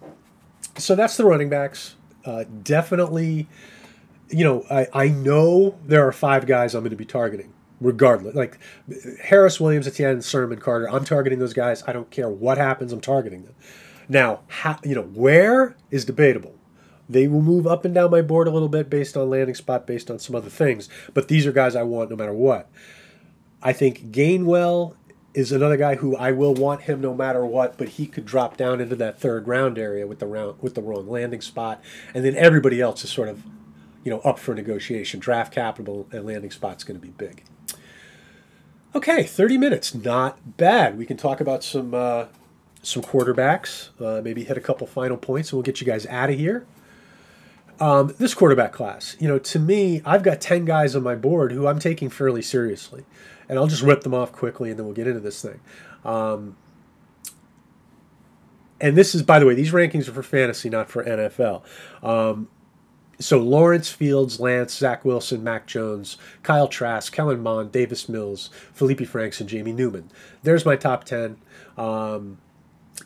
so 0.78 0.93
that's 0.93 1.17
the 1.17 1.26
running 1.26 1.50
backs. 1.50 1.96
Uh, 2.26 2.43
definitely, 2.63 3.48
you 4.30 4.43
know, 4.43 4.65
I, 4.70 4.88
I 4.93 5.08
know 5.08 5.80
there 5.86 6.06
are 6.06 6.12
five 6.12 6.46
guys 6.46 6.76
I'm 6.76 6.82
going 6.82 6.91
to 6.91 6.98
be 6.98 7.06
targeting 7.06 7.54
regardless. 7.80 8.36
Like 8.36 8.60
Harris, 9.22 9.60
Williams, 9.60 9.88
Etienne, 9.88 10.22
Sermon, 10.22 10.60
Carter. 10.60 10.89
I'm 10.89 11.06
targeting 11.06 11.39
those 11.39 11.54
guys. 11.54 11.84
I 11.88 11.93
don't 11.93 12.10
care 12.12 12.30
what 12.30 12.58
happens. 12.58 12.91
I'm 12.91 13.02
targeting 13.02 13.43
them. 13.43 13.56
Now, 14.10 14.41
you 14.84 14.96
know, 14.96 15.04
where 15.04 15.76
is 15.91 16.06
debatable. 16.06 16.57
They 17.10 17.28
will 17.28 17.41
move 17.41 17.65
up 17.65 17.86
and 17.86 17.93
down 17.93 18.12
my 18.12 18.22
board 18.22 18.48
a 18.48 18.52
little 18.52 18.70
bit 18.70 18.89
based 18.89 19.15
on 19.15 19.30
landing 19.30 19.56
spot, 19.56 19.88
based 19.88 20.12
on 20.12 20.20
some 20.20 20.36
other 20.36 20.50
things. 20.50 20.89
But 21.13 21.28
these 21.28 21.46
are 21.46 21.52
guys 21.52 21.76
I 21.76 21.84
want 21.84 22.10
no 22.10 22.15
matter 22.15 22.34
what. 22.34 22.70
I 23.62 23.74
think 23.74 24.12
Gainwell 24.12 24.96
is 25.34 25.52
another 25.52 25.78
guy 25.78 25.96
who 25.96 26.15
I 26.17 26.32
will 26.32 26.54
want 26.54 26.82
him 26.82 27.00
no 27.00 27.13
matter 27.13 27.46
what, 27.46 27.78
but 27.78 27.89
he 27.89 28.08
could 28.08 28.26
drop 28.26 28.58
down 28.58 28.82
into 28.82 28.96
that 28.96 29.20
third 29.20 29.48
round 29.48 29.78
area 29.78 30.08
with 30.08 30.20
the 30.20 30.28
round 30.28 30.62
with 30.62 30.76
the 30.76 30.82
wrong 30.82 31.08
landing 31.08 31.41
spot, 31.41 31.82
and 32.13 32.26
then 32.26 32.36
everybody 32.36 32.82
else 32.82 33.04
is 33.04 33.12
sort 33.12 33.30
of, 33.30 33.43
you 34.04 34.12
know, 34.12 34.20
up 34.22 34.39
for 34.39 34.56
negotiation. 34.56 35.20
Draft 35.20 35.54
capital 35.54 36.08
and 36.12 36.26
landing 36.26 36.52
spot's 36.52 36.84
going 36.84 37.00
to 37.00 37.06
be 37.06 37.12
big. 37.12 37.43
Okay, 38.96 39.24
30 39.24 39.58
minutes, 39.60 39.93
not 39.93 40.58
bad. 40.58 40.98
We 40.98 41.06
can 41.06 41.17
talk 41.17 41.39
about 41.39 41.63
some 41.63 41.93
uh, 41.93 42.26
some 42.82 43.04
quarterbacks, 43.04 43.89
uh, 44.02 44.22
maybe 44.22 44.43
hit 44.43 44.58
a 44.58 44.62
couple 44.62 44.88
final 44.88 45.17
points, 45.17 45.52
and 45.52 45.58
we'll 45.58 45.63
get 45.63 45.80
you 45.82 45.86
guys 45.86 46.06
out 46.08 46.30
of 46.30 46.38
here. 46.38 46.65
Um, 47.80 48.13
this 48.18 48.34
quarterback 48.34 48.74
class, 48.74 49.16
you 49.20 49.28
know, 49.28 49.38
to 49.38 49.60
me, 49.60 50.02
I've 50.04 50.24
got 50.24 50.42
10 50.42 50.66
guys 50.66 50.96
on 50.96 51.04
my 51.04 51.13
board 51.16 51.52
who 51.52 51.68
I'm 51.68 51.78
taking 51.80 52.10
fairly 52.10 52.42
seriously. 52.42 53.06
and 53.50 53.58
I'll 53.58 53.68
just 53.68 53.82
rip 53.82 54.02
them 54.02 54.13
off 54.13 54.32
quickly, 54.32 54.70
and 54.70 54.78
then 54.80 54.86
we'll 54.86 54.96
get 54.96 55.08
into 55.08 55.20
this 55.20 55.42
thing. 55.42 55.60
Um, 56.04 56.58
and 58.80 58.96
this 58.96 59.16
is, 59.16 59.24
by 59.24 59.40
the 59.40 59.46
way, 59.46 59.54
these 59.56 59.72
rankings 59.72 60.08
are 60.08 60.13
for 60.13 60.24
fantasy, 60.24 60.70
not 60.70 60.90
for 60.90 61.04
NFL. 61.04 61.63
Um, 62.04 62.50
so 63.20 63.40
Lawrence 63.40 63.90
Fields, 63.90 64.40
Lance, 64.40 64.76
Zach 64.76 65.04
Wilson, 65.04 65.44
Mac 65.44 65.66
Jones, 65.66 66.18
Kyle 66.44 66.68
Trask, 66.68 67.12
Kellen 67.12 67.42
Mond, 67.42 67.72
Davis 67.72 68.08
Mills, 68.08 68.52
Felipe 68.74 69.08
Franks, 69.08 69.40
and 69.40 69.50
Jamie 69.50 69.74
Newman. 69.74 70.12
There's 70.44 70.66
my 70.66 70.76
top 70.76 71.04
10. 71.04 71.38
Um, 71.78 72.38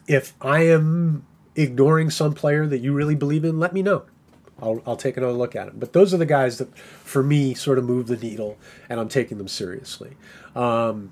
if 0.08 0.34
I 0.42 0.64
am 0.64 1.26
ignoring 1.56 2.10
some 2.10 2.34
player 2.34 2.66
that 2.68 2.80
you 2.80 2.94
really 2.94 3.16
believe 3.16 3.46
in, 3.46 3.60
let 3.60 3.74
me 3.74 3.82
know. 3.82 4.04
I'll, 4.62 4.82
I'll 4.86 4.96
take 4.96 5.18
another 5.18 5.34
look 5.34 5.56
at 5.56 5.68
them. 5.68 5.78
But 5.80 5.94
those 5.94 6.14
are 6.14 6.18
the 6.18 6.26
guys 6.26 6.58
that, 6.60 6.76
for 6.78 7.24
me, 7.24 7.54
sort 7.54 7.78
of 7.78 7.86
move 7.86 8.08
the 8.08 8.18
needle, 8.18 8.58
and 8.90 9.00
I'm 9.00 9.10
taking 9.10 9.38
them 9.38 9.48
seriously. 9.48 10.16
Um, 10.56 11.12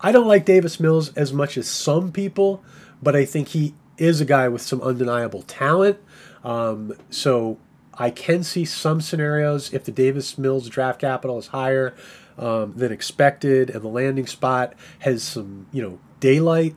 I 0.00 0.12
don't 0.12 0.26
like 0.26 0.44
Davis 0.44 0.78
Mills 0.78 1.12
as 1.14 1.32
much 1.32 1.56
as 1.56 1.66
some 1.66 2.12
people, 2.12 2.62
but 3.02 3.16
I 3.16 3.24
think 3.24 3.48
he 3.48 3.74
is 3.96 4.20
a 4.20 4.24
guy 4.24 4.48
with 4.48 4.62
some 4.62 4.80
undeniable 4.80 5.42
talent. 5.42 5.98
Um, 6.44 6.94
so 7.10 7.58
I 7.94 8.10
can 8.10 8.44
see 8.44 8.64
some 8.64 9.00
scenarios 9.00 9.72
if 9.74 9.84
the 9.84 9.92
Davis 9.92 10.38
Mills 10.38 10.68
draft 10.68 11.00
capital 11.00 11.38
is 11.38 11.48
higher 11.48 11.94
um, 12.38 12.74
than 12.76 12.92
expected 12.92 13.70
and 13.70 13.82
the 13.82 13.88
landing 13.88 14.26
spot 14.26 14.74
has 15.00 15.24
some, 15.24 15.66
you 15.72 15.82
know, 15.82 15.98
daylight. 16.20 16.76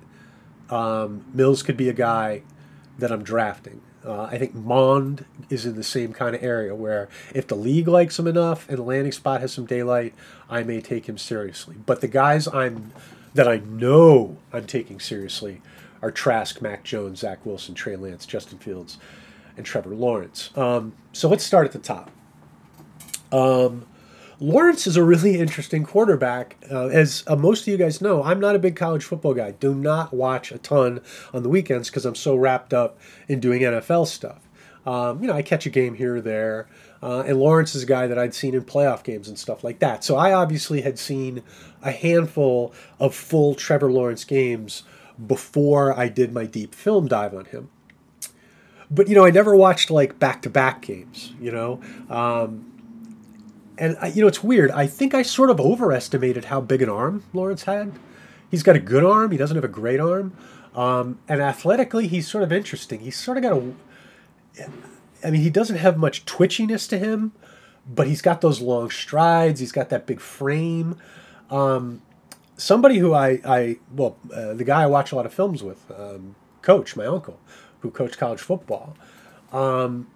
Um, 0.70 1.26
Mills 1.34 1.62
could 1.62 1.78
be 1.78 1.90
a 1.90 1.94
guy 1.94 2.42
that 2.98 3.12
I'm 3.12 3.24
drafting. 3.24 3.82
Uh, 4.06 4.24
I 4.24 4.38
think 4.38 4.56
Mond 4.56 5.26
is 5.50 5.66
in 5.66 5.76
the 5.76 5.84
same 5.84 6.12
kind 6.12 6.36
of 6.36 6.44
area 6.44 6.74
where 6.74 7.08
if 7.36 7.48
the 7.48 7.56
league 7.56 7.88
likes 7.88 8.18
him 8.18 8.28
enough 8.28 8.68
and 8.68 8.78
the 8.78 8.84
landing 8.84 9.12
spot 9.12 9.42
has 9.42 9.54
some 9.54 9.66
daylight, 9.66 10.14
I 10.50 10.64
may 10.64 10.82
take 10.82 11.08
him 11.08 11.18
seriously. 11.18 11.76
But 11.86 12.02
the 12.02 12.08
guys 12.08 12.48
I'm 12.48 12.92
that 13.34 13.48
I 13.48 13.58
know 13.58 14.38
I'm 14.52 14.66
taking 14.66 15.00
seriously 15.00 15.62
are 16.02 16.12
Trask, 16.12 16.62
Mac 16.62 16.84
Jones, 16.84 17.20
Zach 17.20 17.46
Wilson, 17.46 17.76
Trey 17.76 17.96
Lance, 17.96 18.26
Justin 18.26 18.58
Fields, 18.58 18.98
and 19.56 19.66
Trevor 19.66 19.96
Lawrence. 19.96 20.50
Um, 20.58 20.94
so 21.14 21.30
let's 21.30 21.44
start 21.44 21.66
at 21.66 21.72
the 21.72 21.80
top. 21.80 22.12
Um, 23.32 23.86
Lawrence 24.42 24.88
is 24.88 24.98
a 24.98 25.04
really 25.04 25.38
interesting 25.40 25.84
quarterback. 25.84 26.58
Uh, 26.70 26.88
as 26.88 27.24
uh, 27.28 27.36
most 27.36 27.62
of 27.62 27.68
you 27.68 27.78
guys 27.78 28.02
know, 28.02 28.24
I'm 28.24 28.40
not 28.40 28.56
a 28.56 28.60
big 28.60 28.76
college 28.76 29.04
football 29.04 29.36
guy. 29.36 29.52
Do 29.52 29.76
not 29.76 30.12
watch 30.12 30.52
a 30.52 30.58
ton 30.58 31.00
on 31.32 31.44
the 31.44 31.50
weekends 31.50 31.92
because 31.92 32.08
I'm 32.08 32.16
so 32.16 32.36
wrapped 32.36 32.74
up 32.74 32.98
in 33.28 33.40
doing 33.40 33.62
NFL 33.62 34.08
stuff. 34.08 34.50
Um, 34.84 35.22
you 35.22 35.28
know, 35.28 35.36
I 35.36 35.44
catch 35.44 35.68
a 35.68 35.70
game 35.70 35.94
here 35.94 36.16
or 36.16 36.22
there. 36.22 36.68
Uh, 37.04 37.22
and 37.22 37.38
Lawrence 37.40 37.76
is 37.76 37.84
a 37.84 37.86
guy 37.86 38.08
that 38.08 38.18
I'd 38.18 38.34
seen 38.34 38.56
in 38.56 38.64
playoff 38.64 39.04
games 39.04 39.28
and 39.28 39.38
stuff 39.38 39.64
like 39.64 39.78
that. 39.78 40.04
So 40.04 40.16
I 40.16 40.34
obviously 40.34 40.82
had 40.82 40.98
seen 40.98 41.44
a 41.84 41.92
handful 41.92 42.74
of 43.00 43.14
full 43.14 43.54
Trevor 43.54 43.92
Lawrence 43.92 44.24
games 44.24 44.82
before 45.28 45.96
I 45.96 46.08
did 46.08 46.34
my 46.34 46.48
deep 46.48 46.74
film 46.74 47.08
dive 47.08 47.36
on 47.36 47.46
him. 47.46 47.70
But 48.90 49.08
you 49.08 49.14
know, 49.14 49.24
I 49.24 49.30
never 49.30 49.56
watched 49.56 49.92
like 49.92 50.18
back-to-back 50.18 50.82
games. 50.82 51.34
You 51.40 51.52
know, 51.52 51.82
um, 52.10 52.71
and 53.82 53.98
I, 54.00 54.08
you 54.08 54.22
know 54.22 54.28
it's 54.28 54.44
weird. 54.44 54.70
I 54.72 54.86
think 54.86 55.14
I 55.16 55.24
sort 55.24 55.50
of 55.50 55.60
overestimated 55.60 56.46
how 56.46 56.62
big 56.62 56.84
an 56.84 56.90
arm 56.90 57.24
Lawrence 57.34 57.64
had. 57.64 57.92
He's 58.50 58.64
got 58.64 58.76
a 58.76 58.80
good 58.80 59.04
arm. 59.04 59.32
He 59.32 59.38
doesn't 59.38 59.56
have 59.56 59.64
a 59.64 59.70
great 59.70 60.00
arm, 60.00 60.38
um, 60.76 61.18
and 61.28 61.42
athletically, 61.42 62.08
he's 62.08 62.28
sort 62.28 62.44
of 62.44 62.54
interesting. 62.54 63.00
He's 63.00 63.18
sort 63.18 63.38
of 63.38 63.44
got 63.44 63.54
a. 63.54 63.74
I 65.24 65.32
mean, 65.32 65.42
he 65.42 65.50
doesn't 65.50 65.78
have 65.78 65.98
much 65.98 66.26
twitchiness 66.26 66.88
to 66.90 67.00
him, 67.00 67.32
but 67.88 68.08
he's 68.08 68.22
got 68.22 68.42
those 68.42 68.62
long 68.62 68.92
strides. 68.92 69.60
He's 69.60 69.72
got 69.72 69.90
that 69.90 70.06
big 70.06 70.20
frame. 70.20 70.98
Um, 71.50 72.04
somebody 72.58 73.00
who 73.00 73.14
I, 73.14 73.40
I 73.44 73.78
well, 73.96 74.18
uh, 74.34 74.54
the 74.54 74.64
guy 74.64 74.84
I 74.84 74.86
watch 74.86 75.12
a 75.12 75.16
lot 75.16 75.26
of 75.26 75.34
films 75.34 75.64
with, 75.64 75.92
um, 75.92 76.36
Coach, 76.62 76.96
my 76.96 77.06
uncle, 77.06 77.40
who 77.80 77.90
coached 77.90 78.18
college 78.20 78.42
football, 78.42 78.96
um, 79.52 80.08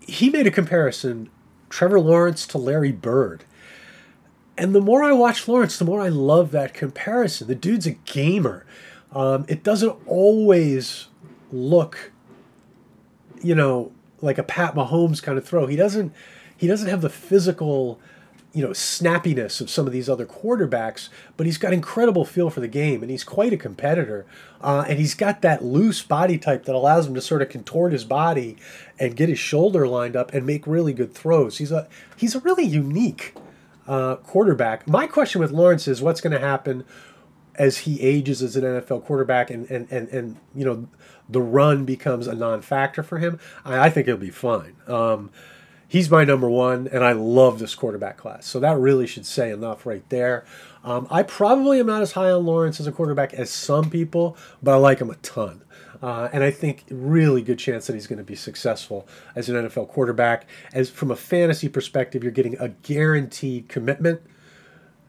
he 0.00 0.30
made 0.30 0.46
a 0.46 0.50
comparison 0.50 1.30
Trevor 1.68 2.00
Lawrence 2.00 2.46
to 2.48 2.58
Larry 2.58 2.92
Bird. 2.92 3.44
And 4.56 4.74
the 4.74 4.80
more 4.80 5.04
I 5.04 5.12
watch 5.12 5.46
Lawrence, 5.46 5.78
the 5.78 5.84
more 5.84 6.00
I 6.00 6.08
love 6.08 6.50
that 6.50 6.74
comparison. 6.74 7.46
The 7.46 7.54
dude's 7.54 7.86
a 7.86 7.92
gamer. 7.92 8.66
Um, 9.12 9.44
it 9.48 9.62
doesn't 9.62 9.96
always 10.06 11.06
look, 11.52 12.12
you 13.42 13.54
know, 13.54 13.92
like 14.20 14.36
a 14.38 14.42
Pat 14.42 14.74
Mahomes 14.74 15.22
kind 15.22 15.38
of 15.38 15.46
throw. 15.46 15.66
He 15.66 15.76
doesn't. 15.76 16.12
He 16.56 16.66
doesn't 16.66 16.88
have 16.88 17.02
the 17.02 17.08
physical 17.08 18.00
you 18.52 18.62
know 18.62 18.70
snappiness 18.70 19.60
of 19.60 19.68
some 19.68 19.86
of 19.86 19.92
these 19.92 20.08
other 20.08 20.26
quarterbacks, 20.26 21.08
but 21.36 21.46
he's 21.46 21.58
got 21.58 21.72
incredible 21.72 22.24
feel 22.24 22.50
for 22.50 22.60
the 22.60 22.68
game, 22.68 23.02
and 23.02 23.10
he's 23.10 23.24
quite 23.24 23.52
a 23.52 23.56
competitor. 23.56 24.26
Uh, 24.60 24.84
and 24.88 24.98
he's 24.98 25.14
got 25.14 25.42
that 25.42 25.62
loose 25.62 26.02
body 26.02 26.38
type 26.38 26.64
that 26.64 26.74
allows 26.74 27.06
him 27.06 27.14
to 27.14 27.20
sort 27.20 27.42
of 27.42 27.48
contort 27.48 27.92
his 27.92 28.04
body 28.04 28.56
and 28.98 29.16
get 29.16 29.28
his 29.28 29.38
shoulder 29.38 29.86
lined 29.86 30.16
up 30.16 30.32
and 30.32 30.44
make 30.44 30.66
really 30.66 30.92
good 30.92 31.14
throws. 31.14 31.58
He's 31.58 31.70
a 31.70 31.88
he's 32.16 32.34
a 32.34 32.40
really 32.40 32.64
unique 32.64 33.34
uh, 33.86 34.16
quarterback. 34.16 34.88
My 34.88 35.06
question 35.06 35.40
with 35.40 35.50
Lawrence 35.50 35.86
is, 35.86 36.02
what's 36.02 36.20
going 36.20 36.32
to 36.32 36.40
happen 36.40 36.84
as 37.54 37.78
he 37.78 38.00
ages 38.00 38.42
as 38.42 38.56
an 38.56 38.64
NFL 38.64 39.04
quarterback, 39.04 39.50
and 39.50 39.68
and 39.70 39.86
and 39.90 40.08
and 40.08 40.36
you 40.54 40.64
know 40.64 40.88
the 41.28 41.42
run 41.42 41.84
becomes 41.84 42.26
a 42.26 42.34
non-factor 42.34 43.02
for 43.02 43.18
him? 43.18 43.38
I, 43.64 43.86
I 43.86 43.90
think 43.90 44.06
he'll 44.06 44.16
be 44.16 44.30
fine. 44.30 44.76
Um, 44.86 45.30
he's 45.88 46.10
my 46.10 46.24
number 46.24 46.48
one, 46.48 46.86
and 46.92 47.02
I 47.02 47.12
love 47.12 47.58
this 47.58 47.74
quarterback 47.74 48.18
class. 48.18 48.46
So 48.46 48.60
that 48.60 48.78
really 48.78 49.06
should 49.06 49.26
say 49.26 49.50
enough 49.50 49.86
right 49.86 50.08
there. 50.10 50.44
Um, 50.84 51.08
I 51.10 51.22
probably 51.22 51.80
am 51.80 51.86
not 51.86 52.02
as 52.02 52.12
high 52.12 52.30
on 52.30 52.46
Lawrence 52.46 52.78
as 52.78 52.86
a 52.86 52.92
quarterback 52.92 53.34
as 53.34 53.50
some 53.50 53.90
people, 53.90 54.36
but 54.62 54.72
I 54.72 54.76
like 54.76 55.00
him 55.00 55.10
a 55.10 55.16
ton. 55.16 55.62
Uh, 56.00 56.28
and 56.32 56.44
I 56.44 56.50
think 56.52 56.84
really 56.90 57.42
good 57.42 57.58
chance 57.58 57.88
that 57.88 57.94
he's 57.94 58.06
going 58.06 58.18
to 58.18 58.24
be 58.24 58.36
successful 58.36 59.08
as 59.34 59.48
an 59.48 59.56
NFL 59.56 59.88
quarterback. 59.88 60.46
As 60.72 60.90
from 60.90 61.10
a 61.10 61.16
fantasy 61.16 61.68
perspective, 61.68 62.22
you're 62.22 62.30
getting 62.30 62.56
a 62.60 62.68
guaranteed 62.68 63.68
commitment. 63.68 64.20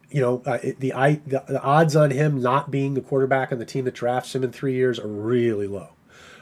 You 0.10 0.22
know, 0.22 0.42
uh, 0.48 0.58
the, 0.80 0.92
I, 0.94 1.22
the 1.28 1.44
the 1.48 1.62
odds 1.62 1.96
on 1.96 2.10
him 2.10 2.42
not 2.42 2.72
being 2.72 2.96
the 2.96 3.02
quarterback 3.02 3.52
on 3.52 3.60
the 3.60 3.66
team 3.66 3.86
that 3.86 3.94
drafts 3.94 4.34
him 4.34 4.44
in 4.44 4.52
three 4.52 4.74
years 4.74 4.98
are 4.98 5.08
really 5.08 5.68
low. 5.68 5.90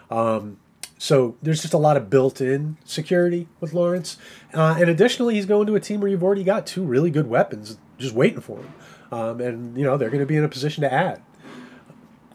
Um, 0.09 0.59
so 0.97 1.35
there's 1.41 1.61
just 1.61 1.73
a 1.73 1.77
lot 1.77 1.97
of 1.97 2.09
built-in 2.09 2.77
security 2.83 3.47
with 3.59 3.73
Lawrence, 3.73 4.17
uh, 4.53 4.75
and 4.79 4.89
additionally, 4.89 5.35
he's 5.35 5.45
going 5.45 5.67
to 5.67 5.75
a 5.75 5.79
team 5.79 6.01
where 6.01 6.09
you've 6.09 6.23
already 6.23 6.43
got 6.43 6.65
two 6.65 6.83
really 6.83 7.11
good 7.11 7.27
weapons 7.27 7.77
just 7.97 8.13
waiting 8.13 8.41
for 8.41 8.59
him, 8.59 8.73
um, 9.11 9.41
and 9.41 9.77
you 9.77 9.83
know 9.83 9.97
they're 9.97 10.09
going 10.09 10.21
to 10.21 10.25
be 10.25 10.37
in 10.37 10.43
a 10.43 10.49
position 10.49 10.81
to 10.81 10.91
add. 10.91 11.21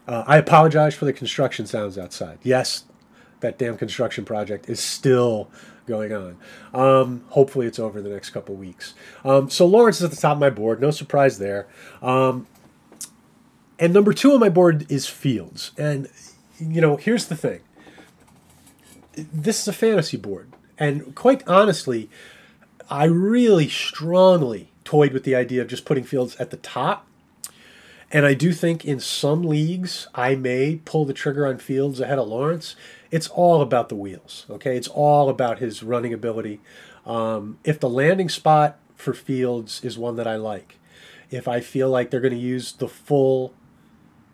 Uh, 0.07 0.23
I 0.27 0.37
apologize 0.37 0.95
for 0.95 1.05
the 1.05 1.13
construction 1.13 1.65
sounds 1.65 1.97
outside. 1.97 2.39
Yes, 2.43 2.85
that 3.39 3.57
damn 3.57 3.77
construction 3.77 4.25
project 4.25 4.69
is 4.69 4.79
still 4.79 5.49
going 5.85 6.13
on. 6.13 6.37
Um, 6.73 7.25
hopefully, 7.29 7.67
it's 7.67 7.79
over 7.79 8.01
the 8.01 8.09
next 8.09 8.31
couple 8.31 8.55
weeks. 8.55 8.93
Um, 9.23 9.49
so 9.49 9.65
Lawrence 9.65 9.97
is 9.97 10.03
at 10.03 10.11
the 10.11 10.17
top 10.17 10.33
of 10.33 10.39
my 10.39 10.49
board. 10.49 10.81
No 10.81 10.91
surprise 10.91 11.39
there. 11.39 11.67
Um, 12.01 12.47
and 13.79 13.93
number 13.93 14.13
two 14.13 14.31
on 14.31 14.39
my 14.39 14.49
board 14.49 14.89
is 14.91 15.07
Fields. 15.07 15.71
And 15.77 16.07
you 16.59 16.81
know, 16.81 16.95
here's 16.95 17.27
the 17.27 17.35
thing 17.35 17.61
this 19.15 19.61
is 19.61 19.67
a 19.67 19.73
fantasy 19.73 20.17
board. 20.17 20.49
And 20.77 21.15
quite 21.15 21.47
honestly, 21.47 22.09
I 22.89 23.05
really 23.05 23.69
strongly 23.69 24.69
toyed 24.83 25.13
with 25.13 25.23
the 25.23 25.35
idea 25.35 25.61
of 25.61 25.67
just 25.67 25.85
putting 25.85 26.03
Fields 26.03 26.35
at 26.37 26.49
the 26.49 26.57
top. 26.57 27.07
And 28.11 28.25
I 28.25 28.33
do 28.33 28.53
think 28.53 28.85
in 28.85 28.99
some 28.99 29.43
leagues, 29.43 30.07
I 30.13 30.35
may 30.35 30.75
pull 30.85 31.05
the 31.05 31.13
trigger 31.13 31.47
on 31.47 31.57
Fields 31.57 31.99
ahead 31.99 32.19
of 32.19 32.27
Lawrence. 32.27 32.75
It's 33.09 33.27
all 33.29 33.61
about 33.61 33.89
the 33.89 33.95
wheels, 33.95 34.45
okay? 34.49 34.77
It's 34.77 34.87
all 34.87 35.29
about 35.29 35.59
his 35.59 35.81
running 35.81 36.13
ability. 36.13 36.59
Um, 37.05 37.57
if 37.63 37.79
the 37.79 37.89
landing 37.89 38.29
spot 38.29 38.77
for 38.95 39.13
Fields 39.13 39.83
is 39.83 39.97
one 39.97 40.15
that 40.17 40.27
I 40.27 40.35
like, 40.35 40.77
if 41.31 41.47
I 41.47 41.59
feel 41.59 41.89
like 41.89 42.11
they're 42.11 42.21
going 42.21 42.33
to 42.33 42.39
use 42.39 42.73
the 42.73 42.87
full 42.87 43.53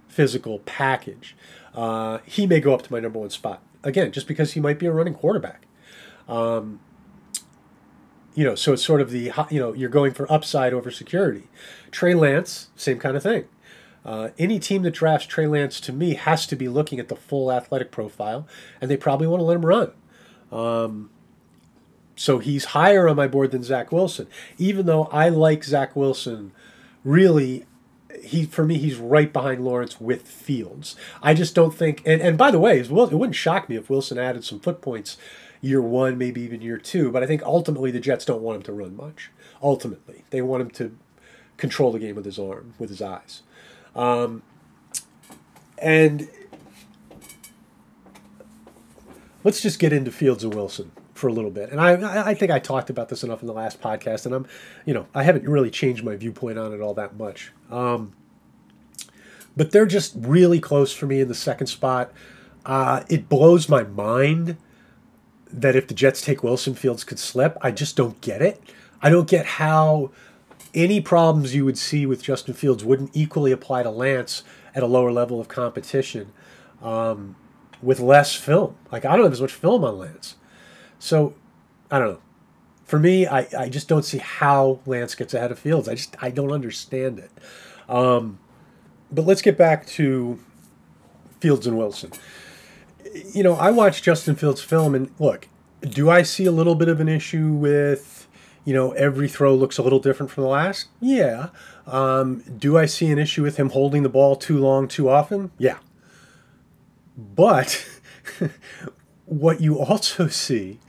physical 0.10 0.60
package, 0.60 1.36
uh, 1.74 2.18
he 2.26 2.46
may 2.46 2.60
go 2.60 2.74
up 2.74 2.82
to 2.82 2.92
my 2.92 3.00
number 3.00 3.20
one 3.20 3.30
spot 3.30 3.62
again, 3.84 4.12
just 4.12 4.28
because 4.28 4.54
he 4.54 4.60
might 4.60 4.80
be 4.80 4.86
a 4.86 4.92
running 4.92 5.13
quarterback. 5.13 5.65
Um, 6.28 6.80
you 8.36 8.44
know, 8.44 8.56
so 8.56 8.74
it's 8.74 8.84
sort 8.84 9.02
of 9.02 9.12
the 9.12 9.32
you 9.50 9.60
know 9.60 9.73
you're 9.73 9.90
going 9.90 10.13
for 10.13 10.32
upside 10.32 10.73
over 10.73 10.92
security. 10.92 11.48
Trey 11.92 12.13
Lance, 12.13 12.69
same 12.75 13.00
kind 13.00 13.17
of 13.17 13.23
thing. 13.23 13.46
Uh, 14.06 14.30
any 14.38 14.60
team 14.60 14.84
that 14.84 14.92
drafts 14.92 15.27
Trey 15.27 15.46
Lance 15.46 15.80
to 15.82 15.92
me 15.92 16.13
has 16.13 16.48
to 16.48 16.56
be 16.56 16.69
looking 16.69 17.00
at 17.00 17.10
the 17.10 17.15
full 17.15 17.52
athletic 17.52 17.92
profile, 17.92 18.48
and 18.80 18.90
they 18.90 18.98
probably 18.98 19.27
want 19.27 19.42
to 19.42 19.46
let 19.46 19.58
him 19.58 19.65
run. 19.65 19.92
Um, 20.52 21.10
so 22.15 22.40
he's 22.40 22.65
higher 22.65 23.08
on 23.08 23.15
my 23.15 23.27
board 23.27 23.52
than 23.52 23.63
Zach 23.63 23.92
Wilson, 23.92 24.27
even 24.58 24.86
though 24.86 25.06
I 25.06 25.30
like 25.30 25.63
Zach 25.63 25.96
Wilson 25.96 26.52
really 27.04 27.65
he 28.24 28.46
for 28.46 28.65
me 28.65 28.78
he's 28.78 28.98
right 28.98 29.32
behind 29.32 29.63
Lawrence 29.63 30.00
with 30.00 30.28
Fields. 30.28 30.96
I 31.22 31.34
just 31.34 31.56
don't 31.56 31.74
think 31.74 32.02
and, 32.06 32.22
and 32.22 32.38
by 32.38 32.52
the 32.52 32.60
way, 32.60 32.80
it 32.80 32.90
wouldn't 32.90 33.36
shock 33.36 33.70
me 33.70 33.76
if 33.76 33.90
Wilson 33.90 34.17
added 34.17 34.44
some 34.44 34.60
foot 34.60 34.82
points 34.82 35.17
year 35.62 35.82
one, 35.82 36.17
maybe 36.17 36.42
even 36.42 36.62
year 36.62 36.78
two, 36.78 37.12
but 37.12 37.24
I 37.24 37.28
think 37.28 37.44
ultimately 37.44 37.92
the 37.92 38.00
Jets 38.00 38.26
don't 38.26 38.42
want 38.42 38.58
him 38.58 38.63
to 38.63 38.74
run 38.74 38.96
much. 38.96 39.32
Ultimately. 39.62 40.24
They 40.30 40.42
want 40.42 40.62
him 40.62 40.72
to 40.72 40.98
control 41.58 41.92
the 41.92 42.00
game 42.00 42.15
with 42.15 42.26
his 42.26 42.40
arm, 42.40 42.74
with 42.80 42.90
his 42.90 43.02
eyes. 43.02 43.44
Um, 43.96 44.44
and 45.78 46.30
let's 49.44 49.62
just 49.62 49.80
get 49.80 49.92
into 49.92 50.12
Fields 50.12 50.44
and 50.44 50.54
Wilson 50.54 50.92
for 51.13 51.28
a 51.28 51.34
little 51.34 51.52
bit. 51.52 51.70
And 51.72 51.82
I, 51.82 52.30
I 52.30 52.34
think 52.34 52.52
I 52.52 52.60
talked 52.60 52.90
about 52.90 53.10
this 53.10 53.24
enough 53.24 53.42
in 53.42 53.48
the 53.48 53.54
last 53.54 53.82
podcast, 53.82 54.26
and 54.26 54.34
I'm, 54.34 54.48
you 54.86 54.94
know, 54.94 55.08
I 55.13 55.24
haven't 55.24 55.48
really 55.48 55.70
changed 55.70 56.04
my 56.04 56.15
viewpoint 56.15 56.58
on 56.58 56.74
it 56.74 56.80
all 56.82 56.94
that 56.94 57.17
much. 57.17 57.52
Um, 57.70 58.13
but 59.56 59.72
they're 59.72 59.86
just 59.86 60.13
really 60.17 60.60
close 60.60 60.94
for 60.94 61.06
me 61.06 61.20
in 61.22 61.28
the 61.28 61.36
second 61.36 61.67
spot. 61.67 62.12
Uh, 62.65 63.04
it 63.10 63.30
blows 63.30 63.67
my 63.67 63.84
mind 63.84 64.58
that 65.52 65.76
if 65.76 65.88
the 65.88 65.94
Jets 65.94 66.22
take 66.22 66.44
Wilson, 66.44 66.76
Fields 66.76 67.04
could 67.04 67.20
slip. 67.20 67.58
I 67.62 67.72
just 67.72 67.96
don't 67.96 68.20
get 68.22 68.42
it. 68.42 68.62
I 69.02 69.10
don't 69.10 69.28
get 69.28 69.46
how 69.46 70.12
any 70.74 71.02
problems 71.02 71.56
you 71.56 71.65
would 71.65 71.78
see 71.78 72.06
with 72.06 72.22
Justin 72.22 72.54
Fields 72.54 72.84
wouldn't 72.84 73.12
equally 73.13 73.52
apply 73.52 73.84
to 73.84 73.90
Lance 73.90 74.44
at 74.76 74.84
a 74.84 74.86
lower 74.86 75.12
level 75.12 75.40
of 75.40 75.48
competition 75.48 76.32
um, 76.82 77.36
with 77.82 78.00
less 78.00 78.36
film. 78.36 78.76
Like, 78.92 79.06
I 79.06 79.15
don't 79.15 79.26
have 79.26 79.34
as 79.34 79.42
much 79.42 79.54
film 79.54 79.84
on 79.84 79.98
Lance. 79.98 80.36
So, 81.00 81.34
I 81.90 82.00
don't 82.00 82.10
know. 82.10 82.22
For 82.90 82.98
me, 82.98 83.27
I, 83.27 83.48
I 83.56 83.69
just 83.69 83.87
don't 83.87 84.04
see 84.04 84.17
how 84.17 84.79
Lance 84.87 85.13
gets 85.13 85.35
ahead 85.35 85.52
of 85.52 85.60
Fields. 85.60 85.87
I 85.87 85.94
just 85.94 86.15
I 86.23 86.31
don't 86.31 86.52
understand 86.52 87.19
it. 87.19 87.29
Um, 87.87 88.40
but 89.12 89.25
let's 89.27 89.44
get 89.44 89.60
back 89.60 89.85
to 89.90 90.40
Fields 91.40 91.67
and 91.67 91.77
Wilson. 91.77 92.12
You 93.31 93.44
know, 93.44 93.54
I 93.54 93.69
watched 93.69 94.04
Justin 94.04 94.33
Fields' 94.33 94.63
film, 94.63 94.96
and 94.96 95.12
look, 95.19 95.48
do 95.81 96.10
I 96.10 96.23
see 96.23 96.46
a 96.46 96.52
little 96.52 96.73
bit 96.73 96.87
of 96.87 97.00
an 97.00 97.08
issue 97.08 97.52
with, 97.52 98.27
you 98.65 98.73
know, 98.73 98.94
every 98.94 99.27
throw 99.29 99.54
looks 99.54 99.77
a 99.77 99.83
little 99.83 100.00
different 100.00 100.31
from 100.31 100.46
the 100.46 100.50
last? 100.50 100.87
Yeah. 101.00 101.50
Um, 101.85 102.44
do 102.58 102.75
I 102.75 102.87
see 102.87 103.12
an 103.12 103.19
issue 103.19 103.44
with 103.44 103.58
him 103.58 103.69
holding 103.69 104.02
the 104.02 104.10
ball 104.10 104.35
too 104.35 104.58
long, 104.58 104.87
too 104.87 105.10
often? 105.10 105.52
Yeah. 105.60 105.77
But 107.15 107.87
what 109.25 109.62
you 109.62 109.77
also 109.77 110.27
see 110.27 110.79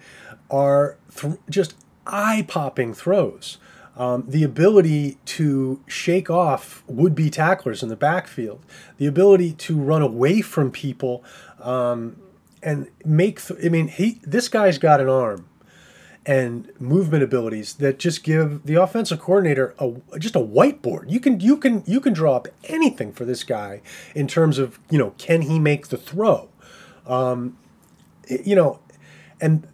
are 0.51 0.97
th- 1.15 1.37
just 1.51 1.75
eye 2.11 2.45
popping 2.47 2.95
throws. 2.95 3.59
Um, 3.97 4.25
the 4.27 4.45
ability 4.45 5.19
to 5.27 5.83
shake 5.87 6.31
off 6.31 6.83
would 6.87 7.15
be 7.15 7.29
tacklers 7.29 7.83
in 7.83 7.89
the 7.89 7.97
backfield, 7.97 8.65
the 8.97 9.07
ability 9.07 9.53
to 9.53 9.79
run 9.79 10.01
away 10.01 10.41
from 10.41 10.71
people 10.71 11.23
um, 11.61 12.17
and 12.63 12.89
make, 13.05 13.45
th- 13.45 13.61
I 13.63 13.69
mean, 13.69 13.89
he 13.89 14.21
this 14.23 14.49
guy's 14.49 14.79
got 14.79 15.01
an 15.01 15.09
arm 15.09 15.49
and 16.27 16.71
movement 16.79 17.23
abilities 17.23 17.75
that 17.75 17.99
just 17.99 18.23
give 18.23 18.65
the 18.65 18.75
offensive 18.75 19.19
coordinator 19.19 19.75
a 19.79 19.93
just 20.19 20.37
a 20.37 20.41
whiteboard. 20.41 21.11
You 21.11 21.19
can 21.21 21.41
you 21.41 21.57
can 21.57 21.83
you 21.87 22.01
can 22.01 22.13
draw 22.13 22.37
up 22.37 22.49
anything 22.65 23.13
for 23.13 23.25
this 23.25 23.43
guy 23.43 23.81
in 24.15 24.29
terms 24.29 24.59
of 24.59 24.79
you 24.91 24.99
know 24.99 25.15
can 25.19 25.43
he 25.43 25.59
make 25.59 25.89
the 25.89 25.97
throw, 25.97 26.49
um, 27.07 27.57
you 28.29 28.55
know, 28.55 28.81
and 29.41 29.67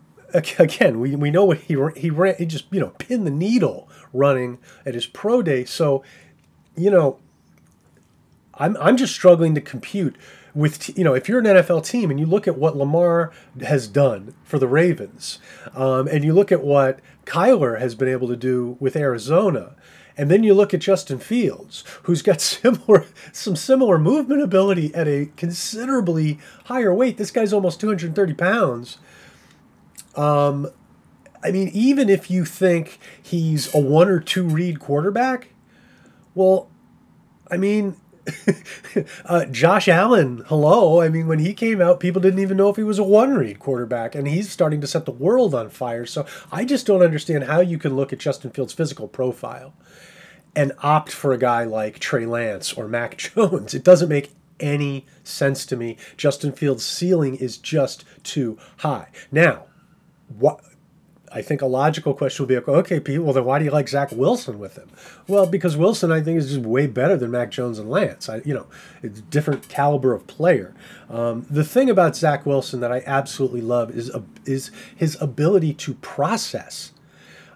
again 0.59 1.01
we, 1.01 1.15
we 1.17 1.31
know 1.31 1.45
what 1.45 1.59
he 1.59 1.77
he 1.97 2.11
ran 2.11 2.35
he 2.37 2.47
just 2.47 2.67
you 2.71 2.81
know 2.81 2.93
pinned 2.99 3.27
the 3.27 3.31
needle 3.31 3.89
running 4.13 4.59
at 4.85 4.95
his 4.95 5.07
pro 5.07 5.43
day. 5.43 5.65
So 5.65 6.03
you 6.77 6.91
know, 6.91 7.19
I'm 8.55 8.77
I'm 8.79 8.97
just 8.97 9.15
struggling 9.15 9.55
to 9.55 9.61
compute 9.61 10.17
with 10.55 10.97
you 10.97 11.05
know 11.05 11.15
if 11.15 11.29
you're 11.29 11.39
an 11.39 11.45
NFL 11.45 11.85
team 11.85 12.11
and 12.11 12.21
you 12.21 12.27
look 12.27 12.47
at 12.47 12.59
what 12.59 12.77
Lamar 12.77 13.33
has 13.63 13.89
done 13.89 14.35
for 14.45 14.59
the 14.59 14.69
Ravens, 14.69 15.39
um, 15.75 16.09
and 16.09 16.25
you 16.25 16.33
look 16.33 16.53
at 16.53 16.63
what 16.63 17.01
Kyler 17.25 17.81
has 17.81 17.95
been 17.95 18.09
able 18.09 18.29
to 18.29 18.37
do 18.37 18.77
with 18.81 18.97
Arizona, 18.97 19.75
and 20.17 20.31
then 20.31 20.43
you 20.43 20.55
look 20.55 20.73
at 20.73 20.81
Justin 20.81 21.19
Fields, 21.19 21.85
who's 22.05 22.23
got 22.23 22.41
similar 22.43 23.07
some 23.33 23.57
similar 23.57 23.99
movement 23.99 24.43
ability 24.43 24.95
at 24.95 25.09
a 25.09 25.31
considerably 25.37 26.39
higher 26.65 26.95
weight. 26.95 27.17
This 27.17 27.31
guy's 27.31 27.53
almost 27.53 27.81
230 27.81 28.35
pounds. 28.35 28.99
Um, 30.17 30.71
I 31.43 31.51
mean, 31.51 31.69
even 31.73 32.09
if 32.09 32.31
you 32.31 32.45
think 32.45 32.99
he's 33.23 33.73
a 33.75 33.79
one 33.79 34.09
or 34.09 34.21
two 34.21 34.45
read 34.45 34.81
quarterback, 34.81 35.49
well, 36.35 36.69
I 37.51 37.57
mean, 37.57 37.97
uh, 39.25 39.45
Josh 39.47 39.89
Allen, 39.89 40.43
hello. 40.47 41.01
I 41.01 41.09
mean, 41.09 41.27
when 41.27 41.39
he 41.39 41.55
came 41.55 41.81
out, 41.81 42.01
people 42.01 42.21
didn't 42.21 42.41
even 42.41 42.57
know 42.57 42.69
if 42.69 42.77
he 42.77 42.83
was 42.83 42.99
a 42.99 43.05
one 43.05 43.35
read 43.35 43.59
quarterback, 43.59 44.15
and 44.15 44.27
he's 44.27 44.51
starting 44.51 44.81
to 44.81 44.87
set 44.87 45.05
the 45.05 45.13
world 45.13 45.55
on 45.55 45.71
fire. 45.71 46.07
So 46.07 46.27
I 46.51 46.65
just 46.65 46.87
don't 46.87 47.03
understand 47.03 47.45
how 47.45 47.61
you 47.61 47.79
can 47.79 47.95
look 47.95 48.13
at 48.13 48.19
Justin 48.19 48.51
Fields' 48.51 48.73
physical 48.73 49.09
profile 49.09 49.75
and 50.55 50.73
opt 50.83 51.13
for 51.13 51.33
a 51.33 51.39
guy 51.39 51.65
like 51.65 51.99
Trey 51.99 52.27
Lance 52.27 52.73
or 52.73 52.89
Mac 52.89 53.17
Jones. 53.19 53.75
It 53.75 53.85
doesn't 53.85 54.09
make 54.09 54.33
any 54.59 55.07
sense 55.23 55.67
to 55.67 55.77
me. 55.77 55.97
Justin 56.17 56.53
Fields' 56.53 56.85
ceiling 56.85 57.37
is 57.37 57.59
just 57.59 58.05
too 58.23 58.59
high. 58.79 59.09
Now, 59.31 59.67
what 60.39 60.61
I 61.33 61.43
think 61.43 61.61
a 61.61 61.67
logical 61.67 62.15
question 62.15 62.47
would 62.47 62.67
be, 62.67 62.73
okay, 62.73 63.01
Pete, 63.01 63.21
well 63.21 63.33
then 63.33 63.45
why 63.45 63.59
do 63.59 63.65
you 63.65 63.71
like 63.71 63.89
Zach 63.89 64.13
Wilson 64.13 64.59
with 64.59 64.77
him? 64.77 64.89
Well, 65.27 65.47
because 65.47 65.77
Wilson 65.77 66.13
I 66.13 66.21
think 66.21 66.39
is 66.39 66.49
just 66.49 66.61
way 66.61 66.87
better 66.87 67.17
than 67.17 67.31
Mac 67.31 67.51
Jones 67.51 67.79
and 67.79 67.91
Lance. 67.91 68.29
I, 68.29 68.43
you 68.45 68.55
know, 68.55 68.67
it's 69.03 69.21
different 69.23 69.69
caliber 69.69 70.15
of 70.15 70.27
player. 70.27 70.75
Um, 71.11 71.47
the 71.51 71.65
thing 71.65 71.91
about 71.91 72.17
Zach 72.17 72.47
Wilson 72.47 72.81
that 72.81 72.93
I 72.93 73.03
absolutely 73.07 73.61
love 73.61 73.91
is 73.91 74.11
uh, 74.11 74.23
is 74.45 74.71
his 74.95 75.21
ability 75.21 75.75
to 75.75 75.95
process. 75.95 76.93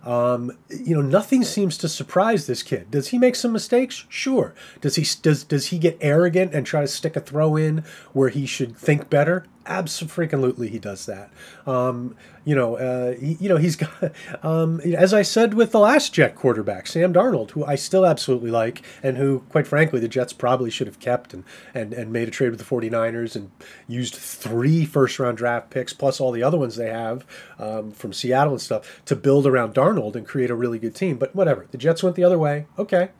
Um, 0.04 0.52
you 0.70 0.94
know, 0.94 1.02
nothing 1.02 1.44
seems 1.44 1.76
to 1.78 1.88
surprise 1.88 2.46
this 2.46 2.62
kid. 2.62 2.90
Does 2.90 3.08
he 3.08 3.18
make 3.18 3.36
some 3.36 3.52
mistakes? 3.52 4.06
Sure. 4.08 4.54
Does 4.80 4.96
he 4.96 5.06
does 5.22 5.44
does 5.44 5.66
he 5.66 5.78
get 5.78 5.98
arrogant 6.00 6.54
and 6.54 6.66
try 6.66 6.80
to 6.80 6.88
stick 6.88 7.16
a 7.16 7.20
throw 7.20 7.56
in 7.56 7.84
where 8.12 8.30
he 8.30 8.46
should 8.46 8.76
think 8.76 9.10
better? 9.10 9.44
Absolutely, 9.66 10.68
he 10.68 10.78
does 10.78 11.04
that. 11.04 11.30
Um, 11.66 12.16
you 12.46 12.54
know, 12.54 12.76
uh, 12.76 13.12
he, 13.12 13.34
you 13.34 13.48
know, 13.48 13.58
he's 13.58 13.76
got, 13.76 13.90
um, 14.42 14.80
as 14.80 15.12
I 15.12 15.20
said 15.20 15.52
with 15.52 15.70
the 15.70 15.78
last 15.78 16.14
Jet 16.14 16.34
quarterback, 16.34 16.86
Sam 16.86 17.12
Darnold, 17.12 17.50
who 17.50 17.64
I 17.64 17.74
still 17.74 18.06
absolutely 18.06 18.50
like, 18.50 18.82
and 19.02 19.18
who, 19.18 19.40
quite 19.50 19.66
frankly, 19.66 20.00
the 20.00 20.08
Jets 20.08 20.32
probably 20.32 20.70
should 20.70 20.86
have 20.86 20.98
kept 20.98 21.34
and, 21.34 21.44
and, 21.74 21.92
and 21.92 22.10
made 22.10 22.26
a 22.26 22.30
trade 22.30 22.50
with 22.50 22.58
the 22.58 22.64
49ers 22.64 23.36
and 23.36 23.50
used 23.86 24.14
three 24.14 24.86
first 24.86 25.18
round 25.18 25.36
draft 25.36 25.68
picks 25.68 25.92
plus 25.92 26.20
all 26.20 26.32
the 26.32 26.42
other 26.42 26.58
ones 26.58 26.76
they 26.76 26.90
have 26.90 27.26
um, 27.58 27.90
from 27.92 28.14
Seattle 28.14 28.54
and 28.54 28.62
stuff 28.62 29.02
to 29.04 29.14
build 29.14 29.46
around 29.46 29.74
Darnold 29.74 30.16
and 30.16 30.26
create 30.26 30.50
a 30.50 30.54
really 30.54 30.78
good 30.78 30.94
team. 30.94 31.18
But 31.18 31.36
whatever, 31.36 31.66
the 31.70 31.78
Jets 31.78 32.02
went 32.02 32.16
the 32.16 32.24
other 32.24 32.38
way. 32.38 32.66
Okay. 32.78 33.10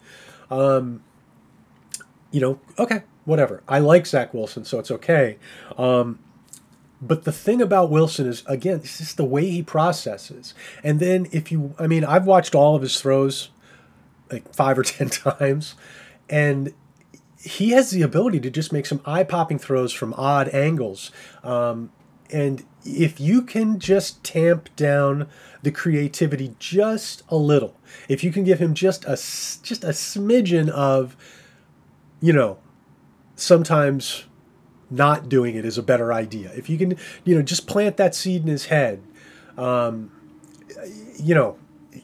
Um, 0.50 1.02
you 2.30 2.40
know, 2.40 2.60
okay, 2.78 3.02
whatever. 3.24 3.62
I 3.68 3.78
like 3.80 4.06
Zach 4.06 4.32
Wilson, 4.32 4.64
so 4.64 4.78
it's 4.78 4.90
okay. 4.90 5.38
Um, 5.76 6.18
but 7.02 7.24
the 7.24 7.32
thing 7.32 7.62
about 7.62 7.90
Wilson 7.90 8.26
is, 8.26 8.42
again, 8.46 8.76
it's 8.76 8.98
just 8.98 9.16
the 9.16 9.24
way 9.24 9.46
he 9.46 9.62
processes. 9.62 10.54
And 10.84 11.00
then 11.00 11.26
if 11.32 11.50
you, 11.50 11.74
I 11.78 11.86
mean, 11.86 12.04
I've 12.04 12.26
watched 12.26 12.54
all 12.54 12.76
of 12.76 12.82
his 12.82 13.00
throws 13.00 13.50
like 14.30 14.54
five 14.54 14.78
or 14.78 14.82
10 14.84 15.08
times, 15.08 15.74
and 16.28 16.74
he 17.42 17.70
has 17.70 17.90
the 17.90 18.02
ability 18.02 18.40
to 18.40 18.50
just 18.50 18.72
make 18.72 18.84
some 18.84 19.00
eye 19.06 19.24
popping 19.24 19.58
throws 19.58 19.92
from 19.92 20.12
odd 20.14 20.48
angles. 20.50 21.10
Um, 21.42 21.90
and 22.30 22.64
if 22.84 23.18
you 23.18 23.42
can 23.42 23.78
just 23.78 24.22
tamp 24.22 24.74
down 24.76 25.26
the 25.62 25.70
creativity 25.70 26.54
just 26.58 27.22
a 27.28 27.36
little, 27.36 27.76
if 28.08 28.22
you 28.22 28.30
can 28.30 28.44
give 28.44 28.58
him 28.58 28.74
just 28.74 29.04
a 29.04 29.16
just 29.16 29.84
a 29.84 29.88
smidgen 29.88 30.68
of, 30.68 31.16
you 32.20 32.32
know, 32.32 32.58
sometimes 33.36 34.24
not 34.90 35.28
doing 35.28 35.54
it 35.56 35.64
is 35.64 35.78
a 35.78 35.82
better 35.82 36.12
idea. 36.12 36.50
If 36.54 36.68
you 36.68 36.76
can, 36.76 36.96
you 37.24 37.36
know, 37.36 37.42
just 37.42 37.66
plant 37.66 37.96
that 37.98 38.14
seed 38.14 38.42
in 38.42 38.48
his 38.48 38.66
head, 38.66 39.02
um, 39.56 40.10
you 41.16 41.34
know, 41.34 41.56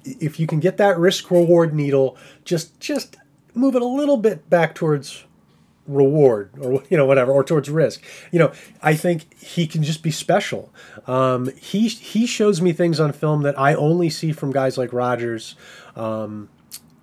if 0.05 0.39
you 0.39 0.47
can 0.47 0.61
get 0.61 0.77
that 0.79 0.99
risk 0.99 1.31
reward 1.31 1.75
needle, 1.75 2.17
just 2.45 2.79
just 2.81 3.17
move 3.55 3.75
it 3.75 3.83
a 3.83 3.87
little 3.87 4.17
bit 4.17 4.49
back 4.51 4.75
towards 4.75 5.25
reward 5.87 6.51
or 6.61 6.83
you 6.89 6.97
know 6.97 7.07
whatever 7.07 7.33
or 7.33 7.45
towards 7.45 7.71
risk. 7.71 8.03
You 8.33 8.39
know 8.41 8.53
i 8.83 8.95
think 8.95 9.41
he 9.41 9.67
can 9.67 9.83
just 9.83 10.03
be 10.03 10.11
special. 10.11 10.73
Um, 11.07 11.51
he 11.57 11.89
he 11.89 12.27
shows 12.27 12.61
me 12.61 12.73
things 12.73 13.01
on 13.01 13.13
film 13.13 13.43
that 13.43 13.59
i 13.59 13.75
only 13.75 14.11
see 14.11 14.33
from 14.33 14.53
guys 14.53 14.77
like 14.77 14.93
Rodgers 14.93 15.55
um, 15.95 16.49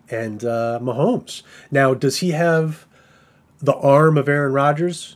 and 0.09 0.43
uh, 0.43 0.79
Mahomes. 0.81 1.43
Now 1.71 1.93
does 1.93 2.17
he 2.17 2.31
have 2.31 2.85
the 3.59 3.75
arm 3.75 4.17
of 4.17 4.27
Aaron 4.27 4.53
Rodgers 4.53 5.15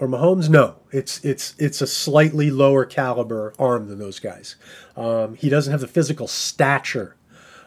or 0.00 0.08
Mahomes? 0.08 0.48
No, 0.48 0.76
it's 0.90 1.22
it's 1.24 1.54
it's 1.58 1.80
a 1.80 1.86
slightly 1.86 2.50
lower 2.50 2.84
caliber 2.84 3.52
arm 3.58 3.88
than 3.88 3.98
those 3.98 4.18
guys. 4.18 4.56
Um, 4.96 5.34
he 5.34 5.48
doesn't 5.48 5.70
have 5.70 5.82
the 5.82 5.86
physical 5.86 6.26
stature 6.26 7.16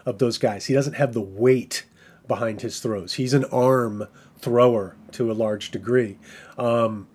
of 0.06 0.18
those 0.18 0.38
guys. 0.38 0.66
He 0.66 0.74
doesn't 0.74 0.94
have 0.94 1.14
the 1.14 1.22
weight 1.22 1.86
behind 2.28 2.62
his 2.62 2.80
throws. 2.80 3.14
He's 3.14 3.34
an 3.34 3.46
arm 3.46 4.08
thrower 4.40 4.98
to 5.12 5.32
a 5.32 5.34
large 5.34 5.72
degree. 5.72 6.18
Um, 6.58 7.08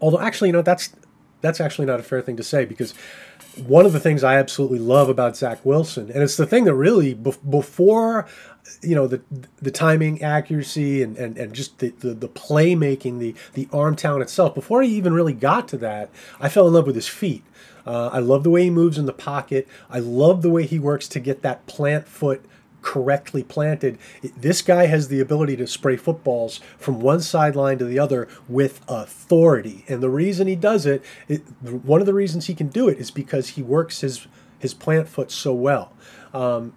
although, 0.00 0.20
actually, 0.20 0.48
you 0.48 0.54
know, 0.54 0.62
that's 0.62 0.88
that's 1.40 1.60
actually 1.60 1.86
not 1.86 2.00
a 2.00 2.02
fair 2.02 2.20
thing 2.20 2.36
to 2.36 2.42
say 2.42 2.64
because 2.64 2.94
one 3.56 3.84
of 3.84 3.92
the 3.92 4.00
things 4.00 4.22
I 4.22 4.36
absolutely 4.36 4.78
love 4.78 5.08
about 5.08 5.36
Zach 5.36 5.64
Wilson, 5.64 6.10
and 6.10 6.22
it's 6.22 6.36
the 6.36 6.46
thing 6.46 6.64
that 6.64 6.74
really 6.74 7.14
before 7.14 8.26
you 8.82 8.94
know 8.94 9.06
the 9.06 9.20
the 9.60 9.70
timing 9.70 10.22
accuracy 10.22 11.02
and, 11.02 11.16
and, 11.16 11.36
and 11.36 11.52
just 11.52 11.78
the, 11.78 11.90
the, 12.00 12.14
the 12.14 12.28
playmaking 12.28 13.18
the 13.18 13.34
the 13.54 13.68
arm 13.72 13.96
talent 13.96 14.22
itself 14.22 14.54
before 14.54 14.82
he 14.82 14.90
even 14.90 15.12
really 15.14 15.32
got 15.32 15.66
to 15.66 15.78
that 15.78 16.10
i 16.40 16.48
fell 16.48 16.66
in 16.68 16.74
love 16.74 16.86
with 16.86 16.94
his 16.94 17.08
feet. 17.08 17.42
Uh, 17.86 18.10
i 18.12 18.18
love 18.18 18.44
the 18.44 18.50
way 18.50 18.64
he 18.64 18.70
moves 18.70 18.98
in 18.98 19.06
the 19.06 19.12
pocket. 19.12 19.66
I 19.88 19.98
love 19.98 20.42
the 20.42 20.50
way 20.50 20.66
he 20.66 20.78
works 20.78 21.08
to 21.08 21.20
get 21.20 21.42
that 21.42 21.66
plant 21.66 22.06
foot 22.06 22.44
correctly 22.82 23.42
planted 23.42 23.98
this 24.36 24.62
guy 24.62 24.86
has 24.86 25.08
the 25.08 25.20
ability 25.20 25.56
to 25.56 25.66
spray 25.66 25.96
footballs 25.96 26.60
from 26.78 27.00
one 27.00 27.20
sideline 27.20 27.78
to 27.78 27.84
the 27.84 27.98
other 27.98 28.28
with 28.48 28.80
authority 28.88 29.84
and 29.88 30.02
the 30.02 30.10
reason 30.10 30.46
he 30.46 30.56
does 30.56 30.86
it, 30.86 31.04
it 31.28 31.40
one 31.62 32.00
of 32.00 32.06
the 32.06 32.14
reasons 32.14 32.46
he 32.46 32.54
can 32.54 32.68
do 32.68 32.88
it 32.88 32.98
is 32.98 33.10
because 33.10 33.50
he 33.50 33.62
works 33.62 34.00
his 34.00 34.26
his 34.58 34.74
plant 34.74 35.08
foot 35.08 35.30
so 35.30 35.52
well 35.52 35.92
um, 36.32 36.72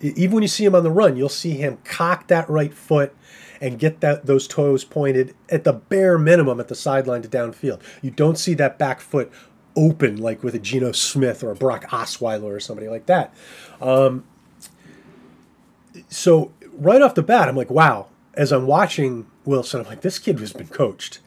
even 0.00 0.34
when 0.34 0.42
you 0.42 0.48
see 0.48 0.64
him 0.64 0.74
on 0.74 0.82
the 0.82 0.90
run, 0.90 1.16
you'll 1.16 1.28
see 1.28 1.52
him 1.52 1.78
cock 1.84 2.28
that 2.28 2.48
right 2.48 2.72
foot 2.72 3.14
and 3.60 3.78
get 3.78 4.00
that 4.00 4.24
those 4.26 4.48
toes 4.48 4.84
pointed 4.84 5.34
at 5.50 5.64
the 5.64 5.72
bare 5.72 6.16
minimum 6.16 6.58
at 6.60 6.68
the 6.68 6.74
sideline 6.74 7.22
to 7.22 7.28
downfield. 7.28 7.80
You 8.00 8.10
don't 8.10 8.38
see 8.38 8.54
that 8.54 8.78
back 8.78 9.00
foot 9.00 9.30
open 9.76 10.16
like 10.16 10.42
with 10.42 10.54
a 10.54 10.58
Geno 10.58 10.92
Smith 10.92 11.44
or 11.44 11.50
a 11.50 11.54
Brock 11.54 11.84
Osweiler 11.90 12.56
or 12.56 12.60
somebody 12.60 12.88
like 12.88 13.06
that. 13.06 13.34
Um, 13.80 14.24
so 16.08 16.52
right 16.72 17.02
off 17.02 17.14
the 17.14 17.22
bat, 17.22 17.48
I'm 17.48 17.56
like, 17.56 17.70
wow. 17.70 18.06
As 18.34 18.52
I'm 18.52 18.66
watching 18.66 19.26
Wilson, 19.44 19.80
I'm 19.80 19.86
like, 19.86 20.02
this 20.02 20.18
kid 20.18 20.38
has 20.38 20.52
been 20.52 20.68
coached. 20.68 21.18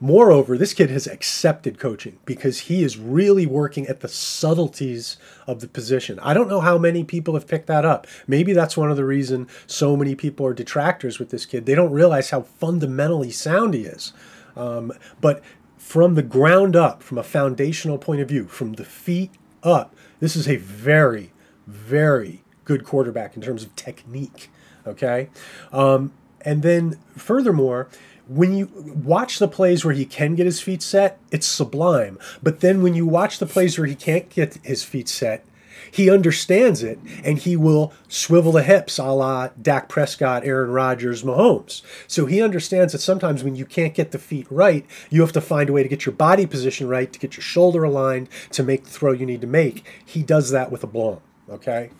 Moreover, 0.00 0.58
this 0.58 0.74
kid 0.74 0.90
has 0.90 1.06
accepted 1.06 1.78
coaching 1.78 2.18
because 2.24 2.60
he 2.60 2.82
is 2.82 2.98
really 2.98 3.46
working 3.46 3.86
at 3.86 4.00
the 4.00 4.08
subtleties 4.08 5.16
of 5.46 5.60
the 5.60 5.68
position. 5.68 6.18
I 6.18 6.34
don't 6.34 6.48
know 6.48 6.60
how 6.60 6.76
many 6.76 7.04
people 7.04 7.34
have 7.34 7.46
picked 7.46 7.68
that 7.68 7.84
up. 7.84 8.08
Maybe 8.26 8.52
that's 8.52 8.76
one 8.76 8.90
of 8.90 8.96
the 8.96 9.04
reason 9.04 9.46
so 9.68 9.96
many 9.96 10.16
people 10.16 10.44
are 10.44 10.54
detractors 10.54 11.20
with 11.20 11.30
this 11.30 11.46
kid. 11.46 11.66
They 11.66 11.76
don't 11.76 11.92
realize 11.92 12.30
how 12.30 12.42
fundamentally 12.42 13.30
sound 13.30 13.74
he 13.74 13.82
is. 13.82 14.12
Um, 14.56 14.92
but 15.20 15.40
from 15.78 16.16
the 16.16 16.22
ground 16.22 16.74
up, 16.74 17.04
from 17.04 17.18
a 17.18 17.22
foundational 17.22 17.96
point 17.96 18.20
of 18.20 18.28
view, 18.28 18.48
from 18.48 18.72
the 18.72 18.84
feet 18.84 19.30
up, 19.62 19.94
this 20.18 20.34
is 20.34 20.48
a 20.48 20.56
very, 20.56 21.30
very 21.68 22.42
good 22.72 22.84
quarterback 22.84 23.36
in 23.36 23.42
terms 23.42 23.62
of 23.62 23.74
technique. 23.76 24.50
Okay, 24.86 25.28
um, 25.72 26.12
and 26.40 26.62
then 26.62 26.98
furthermore 27.16 27.88
when 28.28 28.56
you 28.56 28.66
watch 29.04 29.38
the 29.38 29.48
plays 29.48 29.84
where 29.84 29.94
he 29.94 30.04
can 30.04 30.34
get 30.34 30.46
his 30.46 30.60
feet 30.60 30.80
set, 30.80 31.18
it's 31.30 31.46
sublime. 31.46 32.18
But 32.42 32.60
then 32.60 32.82
when 32.82 32.94
you 32.94 33.06
watch 33.06 33.38
the 33.38 33.46
plays 33.46 33.76
where 33.76 33.86
he 33.86 33.94
can't 33.94 34.28
get 34.30 34.58
his 34.62 34.84
feet 34.84 35.08
set, 35.08 35.44
he 35.90 36.08
understands 36.08 36.82
it 36.82 36.98
and 37.24 37.38
he 37.38 37.56
will 37.56 37.92
swivel 38.08 38.52
the 38.52 38.62
hips 38.62 38.98
a 38.98 39.12
la 39.12 39.48
Dak 39.60 39.88
Prescott, 39.88 40.44
Aaron 40.44 40.70
Rodgers, 40.70 41.22
Mahomes. 41.22 41.82
So 42.06 42.26
he 42.26 42.40
understands 42.40 42.92
that 42.92 43.00
sometimes 43.00 43.44
when 43.44 43.56
you 43.56 43.66
can't 43.66 43.94
get 43.94 44.12
the 44.12 44.18
feet 44.18 44.46
right, 44.50 44.86
you 45.10 45.20
have 45.20 45.32
to 45.32 45.40
find 45.40 45.68
a 45.68 45.72
way 45.72 45.82
to 45.82 45.88
get 45.88 46.06
your 46.06 46.14
body 46.14 46.46
position 46.46 46.88
right, 46.88 47.12
to 47.12 47.18
get 47.18 47.36
your 47.36 47.42
shoulder 47.42 47.84
aligned, 47.84 48.28
to 48.52 48.62
make 48.62 48.84
the 48.84 48.90
throw 48.90 49.12
you 49.12 49.26
need 49.26 49.42
to 49.42 49.46
make. 49.46 49.84
He 50.04 50.22
does 50.22 50.50
that 50.50 50.72
with 50.72 50.82
a 50.82 50.86
blown. 50.86 51.20
Okay? 51.50 51.90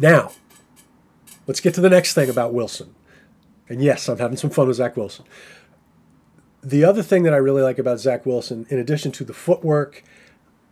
Now, 0.00 0.32
let's 1.46 1.60
get 1.60 1.74
to 1.74 1.82
the 1.82 1.90
next 1.90 2.14
thing 2.14 2.30
about 2.30 2.54
Wilson. 2.54 2.94
And 3.68 3.82
yes, 3.82 4.08
I'm 4.08 4.18
having 4.18 4.38
some 4.38 4.48
fun 4.48 4.66
with 4.66 4.78
Zach 4.78 4.96
Wilson. 4.96 5.26
The 6.62 6.84
other 6.84 7.02
thing 7.02 7.22
that 7.24 7.34
I 7.34 7.36
really 7.36 7.60
like 7.62 7.78
about 7.78 8.00
Zach 8.00 8.24
Wilson, 8.24 8.66
in 8.70 8.78
addition 8.78 9.12
to 9.12 9.24
the 9.24 9.34
footwork 9.34 10.02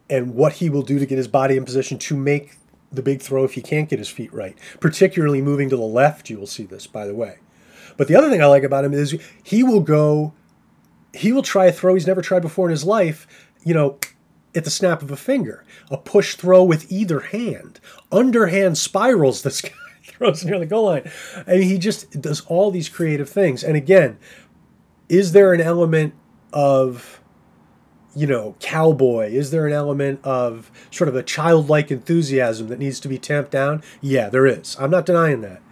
and 0.09 0.35
what 0.35 0.55
he 0.55 0.71
will 0.71 0.83
do 0.83 0.99
to 0.99 1.05
get 1.05 1.19
his 1.19 1.29
body 1.29 1.59
in 1.59 1.67
position 1.67 1.99
to 1.99 2.17
make 2.17 2.57
the 2.91 3.03
big 3.03 3.21
throw 3.21 3.45
if 3.45 3.53
he 3.53 3.61
can't 3.61 3.91
get 3.91 3.99
his 3.99 4.09
feet 4.09 4.33
right, 4.33 4.57
particularly 4.81 5.43
moving 5.43 5.69
to 5.69 5.77
the 5.77 5.83
left, 5.83 6.31
you 6.31 6.39
will 6.39 6.47
see 6.47 6.65
this, 6.65 6.87
by 6.87 7.07
the 7.07 7.15
way. 7.15 7.37
But 7.99 8.09
the 8.09 8.17
other 8.17 8.31
thing 8.31 8.43
I 8.43 8.47
like 8.47 8.63
about 8.63 8.85
him 8.85 8.95
is 8.95 9.21
he 9.43 9.63
will 9.63 9.81
go, 9.81 10.33
he 11.13 11.33
will 11.33 11.43
try 11.43 11.67
a 11.67 11.73
throw 11.73 11.93
he's 11.93 12.07
never 12.07 12.23
tried 12.23 12.41
before 12.41 12.67
in 12.67 12.71
his 12.71 12.85
life, 12.85 13.27
you 13.63 13.75
know, 13.75 13.99
at 14.55 14.65
the 14.65 14.71
snap 14.71 15.03
of 15.03 15.11
a 15.11 15.17
finger. 15.17 15.65
A 15.91 15.97
push 15.97 16.35
throw 16.35 16.65
with 16.65 16.91
either 16.91 17.21
hand. 17.21 17.81
Underhand 18.11 18.79
spirals 18.79 19.43
this 19.43 19.61
guy 19.63 19.71
throws 20.05 20.45
near 20.45 20.59
the 20.59 20.67
goal 20.67 20.87
line. 20.87 21.11
and 21.47 21.63
he 21.63 21.79
just 21.79 22.21
does 22.21 22.41
all 22.47 22.71
these 22.71 22.89
creative 22.89 23.29
things. 23.29 23.63
And 23.63 23.77
again, 23.77 24.19
is 25.09 25.33
there 25.33 25.53
an 25.53 25.61
element 25.61 26.15
of, 26.53 27.21
you 28.15 28.27
know, 28.27 28.57
cowboy? 28.61 29.31
Is 29.31 29.51
there 29.51 29.67
an 29.67 29.73
element 29.73 30.21
of 30.25 30.71
sort 30.91 31.09
of 31.09 31.17
a 31.17 31.23
childlike 31.23 31.91
enthusiasm 31.91 32.69
that 32.69 32.79
needs 32.79 33.01
to 33.01 33.09
be 33.09 33.19
tamped 33.19 33.51
down? 33.51 33.83
Yeah, 34.01 34.29
there 34.29 34.47
is. 34.47 34.77
I'm 34.79 34.91
not 34.91 35.07
denying 35.07 35.41
that. 35.43 35.63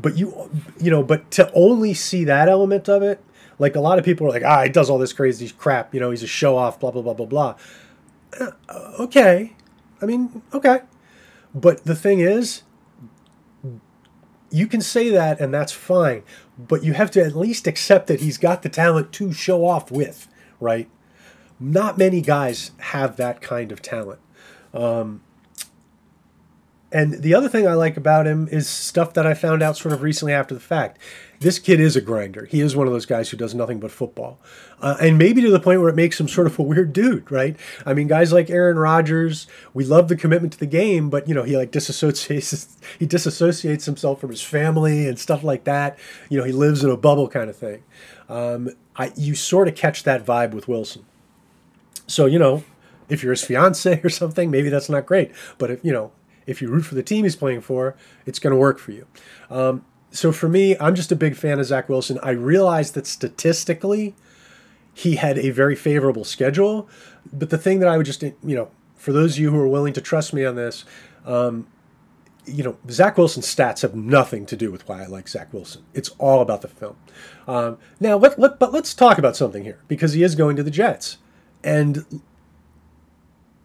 But 0.00 0.18
you, 0.18 0.50
you 0.80 0.90
know, 0.90 1.02
but 1.02 1.30
to 1.32 1.52
only 1.52 1.94
see 1.94 2.24
that 2.24 2.48
element 2.48 2.88
of 2.88 3.02
it, 3.02 3.22
like 3.58 3.76
a 3.76 3.80
lot 3.80 3.98
of 3.98 4.04
people 4.04 4.26
are 4.26 4.30
like, 4.30 4.42
ah, 4.44 4.64
he 4.64 4.68
does 4.68 4.90
all 4.90 4.98
this 4.98 5.12
crazy 5.12 5.48
crap. 5.50 5.94
You 5.94 6.00
know, 6.00 6.10
he's 6.10 6.22
a 6.22 6.28
show 6.28 6.56
off, 6.56 6.80
blah 6.80 6.90
blah 6.90 7.02
blah 7.02 7.14
blah 7.14 7.26
blah. 7.26 7.54
Uh, 8.40 8.50
okay, 8.98 9.52
I 10.02 10.06
mean, 10.06 10.42
okay. 10.52 10.80
But 11.54 11.84
the 11.84 11.94
thing 11.94 12.20
is, 12.20 12.62
you 14.50 14.66
can 14.66 14.80
say 14.80 15.10
that 15.10 15.40
and 15.40 15.52
that's 15.52 15.72
fine, 15.72 16.22
but 16.58 16.82
you 16.84 16.92
have 16.92 17.10
to 17.12 17.22
at 17.22 17.36
least 17.36 17.66
accept 17.66 18.06
that 18.08 18.20
he's 18.20 18.38
got 18.38 18.62
the 18.62 18.68
talent 18.68 19.12
to 19.14 19.32
show 19.32 19.66
off 19.66 19.90
with, 19.90 20.28
right? 20.60 20.88
Not 21.58 21.98
many 21.98 22.20
guys 22.20 22.72
have 22.78 23.16
that 23.16 23.40
kind 23.40 23.72
of 23.72 23.82
talent. 23.82 24.20
Um, 24.72 25.22
and 26.94 27.14
the 27.14 27.34
other 27.34 27.48
thing 27.48 27.66
I 27.66 27.74
like 27.74 27.96
about 27.96 28.24
him 28.24 28.46
is 28.52 28.68
stuff 28.68 29.14
that 29.14 29.26
I 29.26 29.34
found 29.34 29.64
out 29.64 29.76
sort 29.76 29.92
of 29.92 30.00
recently 30.00 30.32
after 30.32 30.54
the 30.54 30.60
fact 30.60 31.00
this 31.40 31.58
kid 31.58 31.80
is 31.80 31.96
a 31.96 32.00
grinder. 32.00 32.44
He 32.44 32.60
is 32.60 32.76
one 32.76 32.86
of 32.86 32.92
those 32.92 33.04
guys 33.04 33.28
who 33.28 33.36
does 33.36 33.52
nothing 33.52 33.80
but 33.80 33.90
football. 33.90 34.38
Uh, 34.80 34.96
and 35.00 35.18
maybe 35.18 35.42
to 35.42 35.50
the 35.50 35.58
point 35.58 35.80
where 35.80 35.90
it 35.90 35.96
makes 35.96 36.18
him 36.20 36.28
sort 36.28 36.46
of 36.46 36.56
a 36.56 36.62
weird 36.62 36.92
dude, 36.92 37.30
right? 37.32 37.56
I 37.84 37.94
mean, 37.94 38.06
guys 38.06 38.32
like 38.32 38.48
Aaron 38.48 38.78
Rodgers, 38.78 39.48
we 39.74 39.84
love 39.84 40.06
the 40.06 40.14
commitment 40.14 40.52
to 40.52 40.58
the 40.58 40.66
game, 40.66 41.10
but 41.10 41.28
you 41.28 41.34
know, 41.34 41.42
he 41.42 41.56
like 41.56 41.72
disassociates 41.72 42.76
he 42.98 43.06
disassociates 43.06 43.86
himself 43.86 44.20
from 44.20 44.30
his 44.30 44.42
family 44.42 45.08
and 45.08 45.18
stuff 45.18 45.42
like 45.42 45.64
that. 45.64 45.98
You 46.30 46.38
know, 46.38 46.44
he 46.44 46.52
lives 46.52 46.84
in 46.84 46.90
a 46.90 46.96
bubble 46.96 47.28
kind 47.28 47.50
of 47.50 47.56
thing. 47.56 47.82
Um, 48.28 48.70
I 48.94 49.12
you 49.16 49.34
sort 49.34 49.66
of 49.66 49.74
catch 49.74 50.04
that 50.04 50.24
vibe 50.24 50.52
with 50.52 50.68
Wilson. 50.68 51.04
So, 52.06 52.26
you 52.26 52.38
know, 52.38 52.62
if 53.08 53.24
you're 53.24 53.32
his 53.32 53.42
fiance 53.42 54.00
or 54.04 54.10
something, 54.10 54.48
maybe 54.48 54.68
that's 54.68 54.88
not 54.88 55.06
great. 55.06 55.32
But 55.58 55.72
if 55.72 55.84
you 55.84 55.92
know, 55.92 56.12
if 56.46 56.60
you 56.62 56.68
root 56.68 56.82
for 56.82 56.94
the 56.94 57.02
team 57.02 57.24
he's 57.24 57.36
playing 57.36 57.60
for, 57.60 57.96
it's 58.26 58.38
going 58.38 58.52
to 58.52 58.58
work 58.58 58.78
for 58.78 58.92
you. 58.92 59.06
Um, 59.50 59.84
so 60.10 60.30
for 60.30 60.48
me, 60.48 60.76
I'm 60.78 60.94
just 60.94 61.10
a 61.10 61.16
big 61.16 61.36
fan 61.36 61.58
of 61.58 61.66
Zach 61.66 61.88
Wilson. 61.88 62.18
I 62.22 62.30
realize 62.30 62.92
that 62.92 63.06
statistically, 63.06 64.14
he 64.92 65.16
had 65.16 65.38
a 65.38 65.50
very 65.50 65.74
favorable 65.74 66.24
schedule. 66.24 66.88
But 67.32 67.50
the 67.50 67.58
thing 67.58 67.80
that 67.80 67.88
I 67.88 67.96
would 67.96 68.06
just, 68.06 68.22
you 68.22 68.36
know, 68.42 68.70
for 68.94 69.12
those 69.12 69.34
of 69.34 69.40
you 69.40 69.50
who 69.50 69.58
are 69.58 69.68
willing 69.68 69.92
to 69.94 70.00
trust 70.00 70.32
me 70.32 70.44
on 70.44 70.54
this, 70.54 70.84
um, 71.26 71.66
you 72.46 72.62
know, 72.62 72.76
Zach 72.90 73.18
Wilson's 73.18 73.52
stats 73.52 73.82
have 73.82 73.94
nothing 73.94 74.46
to 74.46 74.56
do 74.56 74.70
with 74.70 74.88
why 74.88 75.02
I 75.02 75.06
like 75.06 75.28
Zach 75.28 75.52
Wilson. 75.52 75.82
It's 75.94 76.10
all 76.18 76.42
about 76.42 76.62
the 76.62 76.68
film. 76.68 76.96
Um, 77.48 77.78
now, 78.00 78.16
let, 78.16 78.38
let, 78.38 78.58
but 78.58 78.72
let's 78.72 78.94
talk 78.94 79.18
about 79.18 79.36
something 79.36 79.64
here 79.64 79.80
because 79.88 80.12
he 80.12 80.22
is 80.22 80.34
going 80.34 80.56
to 80.56 80.62
the 80.62 80.70
Jets. 80.70 81.18
And 81.64 82.22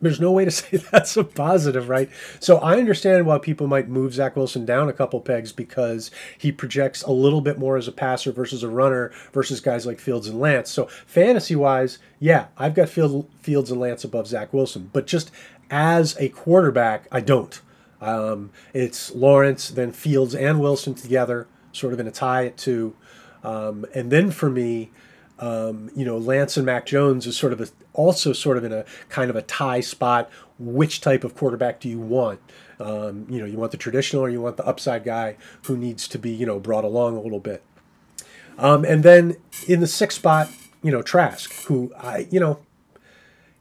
there's 0.01 0.19
no 0.19 0.31
way 0.31 0.45
to 0.45 0.51
say 0.51 0.77
that's 0.77 1.17
a 1.17 1.23
positive, 1.23 1.89
right? 1.89 2.09
So 2.39 2.57
I 2.57 2.77
understand 2.77 3.25
why 3.25 3.37
people 3.39 3.67
might 3.67 3.87
move 3.87 4.13
Zach 4.13 4.35
Wilson 4.35 4.65
down 4.65 4.89
a 4.89 4.93
couple 4.93 5.19
pegs 5.21 5.51
because 5.51 6.11
he 6.37 6.51
projects 6.51 7.03
a 7.03 7.11
little 7.11 7.41
bit 7.41 7.57
more 7.57 7.77
as 7.77 7.87
a 7.87 7.91
passer 7.91 8.31
versus 8.31 8.63
a 8.63 8.69
runner 8.69 9.11
versus 9.33 9.59
guys 9.59 9.85
like 9.85 9.99
Fields 9.99 10.27
and 10.27 10.39
Lance. 10.39 10.69
So 10.69 10.85
fantasy 11.05 11.55
wise, 11.55 11.99
yeah, 12.19 12.47
I've 12.57 12.75
got 12.75 12.89
Fields 12.89 13.71
and 13.71 13.79
Lance 13.79 14.03
above 14.03 14.27
Zach 14.27 14.53
Wilson, 14.53 14.89
but 14.93 15.07
just 15.07 15.31
as 15.69 16.17
a 16.19 16.29
quarterback, 16.29 17.07
I 17.11 17.21
don't. 17.21 17.59
Um, 18.01 18.51
it's 18.73 19.13
Lawrence, 19.13 19.69
then 19.69 19.91
Fields 19.91 20.33
and 20.33 20.59
Wilson 20.59 20.95
together, 20.95 21.47
sort 21.71 21.93
of 21.93 21.99
in 21.99 22.07
a 22.07 22.11
tie 22.11 22.45
at 22.45 22.57
two. 22.57 22.95
Um, 23.43 23.85
and 23.93 24.11
then 24.11 24.31
for 24.31 24.49
me, 24.49 24.89
um, 25.39 25.89
you 25.95 26.05
know, 26.05 26.17
Lance 26.17 26.57
and 26.57 26.65
Mac 26.65 26.85
Jones 26.85 27.25
is 27.25 27.37
sort 27.37 27.53
of 27.53 27.61
a, 27.61 27.67
also 27.99 28.33
sort 28.33 28.57
of 28.57 28.63
in 28.63 28.71
a 28.71 28.85
kind 29.09 29.29
of 29.29 29.35
a 29.35 29.41
tie 29.41 29.81
spot. 29.81 30.29
Which 30.57 30.99
type 30.99 31.23
of 31.23 31.35
quarterback 31.35 31.79
do 31.79 31.87
you 31.87 31.99
want? 31.99 32.39
Um, 32.79 33.25
you 33.29 33.39
know, 33.39 33.45
you 33.45 33.57
want 33.57 33.71
the 33.71 33.77
traditional 33.77 34.23
or 34.23 34.29
you 34.29 34.41
want 34.41 34.57
the 34.57 34.65
upside 34.65 35.03
guy 35.03 35.37
who 35.63 35.77
needs 35.77 36.07
to 36.09 36.17
be, 36.17 36.31
you 36.31 36.45
know, 36.45 36.59
brought 36.59 36.83
along 36.83 37.17
a 37.17 37.21
little 37.21 37.39
bit. 37.39 37.61
Um, 38.57 38.83
and 38.83 39.03
then 39.03 39.37
in 39.67 39.79
the 39.79 39.87
sixth 39.87 40.17
spot, 40.17 40.49
you 40.81 40.91
know, 40.91 41.01
Trask, 41.01 41.51
who 41.65 41.93
I, 41.97 42.27
you 42.29 42.39
know, 42.39 42.59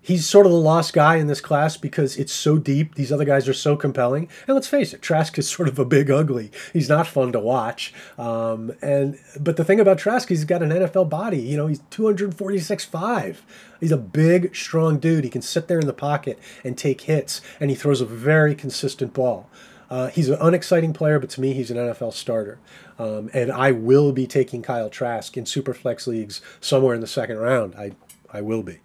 he's 0.08 0.26
sort 0.26 0.46
of 0.46 0.52
the 0.52 0.58
lost 0.58 0.94
guy 0.94 1.16
in 1.16 1.26
this 1.26 1.42
class 1.42 1.76
because 1.76 2.16
it's 2.16 2.32
so 2.32 2.56
deep. 2.56 2.94
These 2.94 3.12
other 3.12 3.26
guys 3.26 3.46
are 3.46 3.52
so 3.54 3.76
compelling. 3.76 4.26
And 4.46 4.54
let's 4.54 4.66
face 4.66 4.94
it, 4.94 5.02
Trask 5.02 5.38
is 5.38 5.48
sort 5.56 5.68
of 5.68 5.78
a 5.78 5.84
big 5.84 6.10
ugly. 6.10 6.50
He's 6.72 6.88
not 6.88 7.06
fun 7.06 7.30
to 7.32 7.38
watch. 7.38 7.92
Um, 8.16 8.72
and 8.80 9.18
but 9.38 9.58
the 9.58 9.64
thing 9.64 9.78
about 9.78 9.98
Trask, 9.98 10.30
he's 10.30 10.46
got 10.46 10.62
an 10.62 10.70
NFL 10.70 11.10
body. 11.10 11.38
You 11.38 11.58
know, 11.58 11.66
he's 11.66 11.80
246.5. 11.80 13.36
He's 13.80 13.92
a 13.92 13.98
big, 13.98 14.56
strong 14.56 14.98
dude. 14.98 15.24
He 15.24 15.30
can 15.30 15.42
sit 15.42 15.68
there 15.68 15.78
in 15.78 15.86
the 15.86 15.92
pocket 15.92 16.38
and 16.64 16.76
take 16.76 17.02
hits, 17.02 17.42
and 17.60 17.70
he 17.70 17.76
throws 17.76 18.00
a 18.00 18.06
very 18.06 18.54
consistent 18.54 19.12
ball. 19.12 19.48
Uh, 19.90 20.08
he's 20.08 20.28
an 20.28 20.38
unexciting 20.40 20.92
player, 20.94 21.18
but 21.18 21.30
to 21.30 21.40
me, 21.40 21.52
he's 21.52 21.70
an 21.70 21.76
NFL 21.76 22.12
starter. 22.12 22.58
Um, 22.98 23.30
and 23.32 23.52
I 23.52 23.72
will 23.72 24.12
be 24.12 24.26
taking 24.26 24.62
Kyle 24.62 24.90
Trask 24.90 25.36
in 25.36 25.44
Superflex 25.44 26.06
leagues 26.06 26.40
somewhere 26.60 26.94
in 26.94 27.00
the 27.00 27.06
second 27.06 27.38
round. 27.38 27.74
I, 27.74 27.92
I 28.30 28.40
will 28.40 28.62
be. 28.62 28.80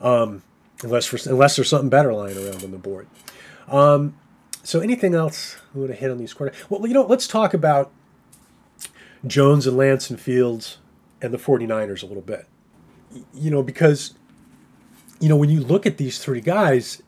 Um, 0.00 0.42
unless 0.82 1.06
for, 1.06 1.18
unless 1.28 1.56
there's 1.56 1.68
something 1.68 1.88
better 1.88 2.12
lying 2.12 2.36
around 2.36 2.62
on 2.62 2.70
the 2.70 2.78
board. 2.78 3.06
Um, 3.68 4.14
so 4.62 4.80
anything 4.80 5.14
else 5.14 5.56
we 5.74 5.80
want 5.80 5.92
to 5.92 5.98
hit 5.98 6.10
on 6.10 6.18
these 6.18 6.32
quarter? 6.32 6.54
Well, 6.68 6.86
you 6.86 6.94
know, 6.94 7.04
let's 7.04 7.26
talk 7.26 7.54
about 7.54 7.90
Jones 9.26 9.66
and 9.66 9.76
Lance 9.76 10.10
and 10.10 10.20
Fields 10.20 10.78
and 11.20 11.32
the 11.32 11.38
49ers 11.38 12.02
a 12.02 12.06
little 12.06 12.22
bit. 12.22 12.46
You 13.34 13.50
know, 13.50 13.62
because 13.62 14.14
you 15.20 15.28
know 15.28 15.36
when 15.36 15.50
you 15.50 15.60
look 15.60 15.86
at 15.86 15.98
these 15.98 16.18
three 16.18 16.40
guys, 16.40 17.02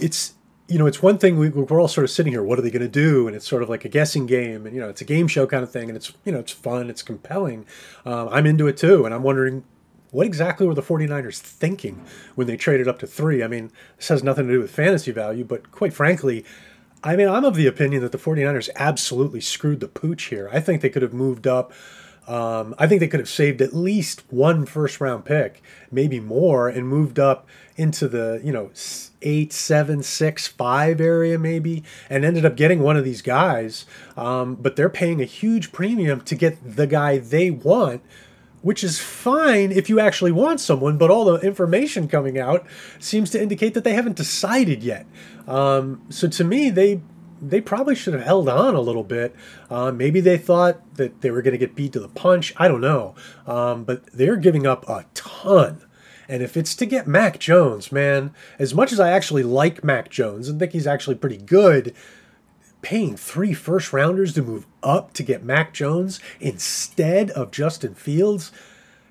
it's 0.00 0.34
you 0.68 0.78
know 0.78 0.86
it's 0.86 1.02
one 1.02 1.18
thing 1.18 1.38
we, 1.38 1.48
we're 1.48 1.80
all 1.80 1.88
sort 1.88 2.04
of 2.04 2.10
sitting 2.10 2.32
here. 2.32 2.42
What 2.42 2.58
are 2.58 2.62
they 2.62 2.70
going 2.70 2.82
to 2.82 2.88
do? 2.88 3.26
And 3.26 3.34
it's 3.34 3.48
sort 3.48 3.62
of 3.62 3.68
like 3.68 3.84
a 3.84 3.88
guessing 3.88 4.26
game, 4.26 4.66
and 4.66 4.74
you 4.74 4.80
know 4.80 4.88
it's 4.88 5.00
a 5.00 5.04
game 5.04 5.28
show 5.28 5.46
kind 5.46 5.62
of 5.62 5.70
thing, 5.70 5.88
and 5.88 5.96
it's 5.96 6.12
you 6.24 6.32
know 6.32 6.38
it's 6.38 6.52
fun, 6.52 6.90
it's 6.90 7.02
compelling. 7.02 7.64
Um, 8.04 8.28
I'm 8.30 8.46
into 8.46 8.68
it 8.68 8.76
too, 8.76 9.06
and 9.06 9.14
I'm 9.14 9.22
wondering 9.22 9.64
what 10.10 10.26
exactly 10.26 10.66
were 10.66 10.74
the 10.74 10.82
49ers 10.82 11.38
thinking 11.38 12.04
when 12.34 12.46
they 12.46 12.56
traded 12.56 12.88
up 12.88 12.98
to 13.00 13.06
three? 13.06 13.42
I 13.42 13.48
mean, 13.48 13.70
this 13.96 14.08
has 14.08 14.22
nothing 14.22 14.46
to 14.46 14.52
do 14.52 14.60
with 14.60 14.70
fantasy 14.70 15.12
value, 15.12 15.44
but 15.44 15.70
quite 15.70 15.92
frankly, 15.92 16.44
I 17.02 17.16
mean, 17.16 17.28
I'm 17.28 17.44
of 17.44 17.54
the 17.54 17.66
opinion 17.66 18.02
that 18.02 18.12
the 18.12 18.18
49ers 18.18 18.68
absolutely 18.76 19.40
screwed 19.40 19.80
the 19.80 19.88
pooch 19.88 20.24
here. 20.24 20.50
I 20.52 20.60
think 20.60 20.82
they 20.82 20.90
could 20.90 21.02
have 21.02 21.14
moved 21.14 21.46
up. 21.46 21.72
Um, 22.28 22.74
I 22.78 22.86
think 22.86 23.00
they 23.00 23.08
could 23.08 23.20
have 23.20 23.28
saved 23.28 23.62
at 23.62 23.72
least 23.72 24.22
one 24.28 24.66
first 24.66 25.00
round 25.00 25.24
pick, 25.24 25.62
maybe 25.90 26.20
more, 26.20 26.68
and 26.68 26.86
moved 26.86 27.18
up 27.18 27.48
into 27.76 28.06
the, 28.06 28.40
you 28.44 28.52
know, 28.52 28.70
eight, 29.22 29.52
seven, 29.52 30.02
six, 30.02 30.46
five 30.46 31.00
area 31.00 31.38
maybe, 31.38 31.82
and 32.10 32.24
ended 32.24 32.44
up 32.44 32.56
getting 32.56 32.80
one 32.80 32.96
of 32.96 33.04
these 33.04 33.22
guys. 33.22 33.86
Um, 34.16 34.54
but 34.54 34.76
they're 34.76 34.90
paying 34.90 35.22
a 35.22 35.24
huge 35.24 35.72
premium 35.72 36.20
to 36.20 36.34
get 36.34 36.76
the 36.76 36.86
guy 36.86 37.18
they 37.18 37.50
want 37.50 38.02
which 38.62 38.84
is 38.84 39.00
fine 39.00 39.72
if 39.72 39.88
you 39.88 39.98
actually 40.00 40.32
want 40.32 40.60
someone, 40.60 40.98
but 40.98 41.10
all 41.10 41.24
the 41.24 41.38
information 41.46 42.08
coming 42.08 42.38
out 42.38 42.66
seems 42.98 43.30
to 43.30 43.42
indicate 43.42 43.74
that 43.74 43.84
they 43.84 43.94
haven't 43.94 44.16
decided 44.16 44.82
yet. 44.82 45.06
Um, 45.46 46.02
so 46.08 46.28
to 46.28 46.44
me, 46.44 46.70
they 46.70 47.00
they 47.42 47.60
probably 47.60 47.94
should 47.94 48.12
have 48.12 48.22
held 48.22 48.50
on 48.50 48.74
a 48.74 48.80
little 48.80 49.02
bit. 49.02 49.34
Uh, 49.70 49.90
maybe 49.90 50.20
they 50.20 50.36
thought 50.36 50.96
that 50.96 51.22
they 51.22 51.30
were 51.30 51.40
going 51.40 51.52
to 51.52 51.58
get 51.58 51.74
beat 51.74 51.92
to 51.94 52.00
the 52.00 52.08
punch. 52.08 52.52
I 52.58 52.68
don't 52.68 52.82
know, 52.82 53.14
um, 53.46 53.84
but 53.84 54.04
they're 54.12 54.36
giving 54.36 54.66
up 54.66 54.88
a 54.88 55.06
ton. 55.14 55.82
And 56.28 56.42
if 56.44 56.56
it's 56.56 56.76
to 56.76 56.86
get 56.86 57.08
Mac 57.08 57.40
Jones, 57.40 57.90
man, 57.90 58.32
as 58.58 58.72
much 58.72 58.92
as 58.92 59.00
I 59.00 59.10
actually 59.10 59.42
like 59.42 59.82
Mac 59.82 60.10
Jones 60.10 60.48
and 60.48 60.60
think 60.60 60.72
he's 60.72 60.86
actually 60.86 61.16
pretty 61.16 61.38
good, 61.38 61.92
paying 62.82 63.16
three 63.16 63.52
first 63.52 63.92
rounders 63.92 64.34
to 64.34 64.42
move 64.42 64.66
up 64.82 65.12
to 65.14 65.22
get 65.22 65.44
Mac 65.44 65.72
Jones 65.72 66.20
instead 66.40 67.30
of 67.30 67.50
Justin 67.50 67.94
Fields, 67.94 68.52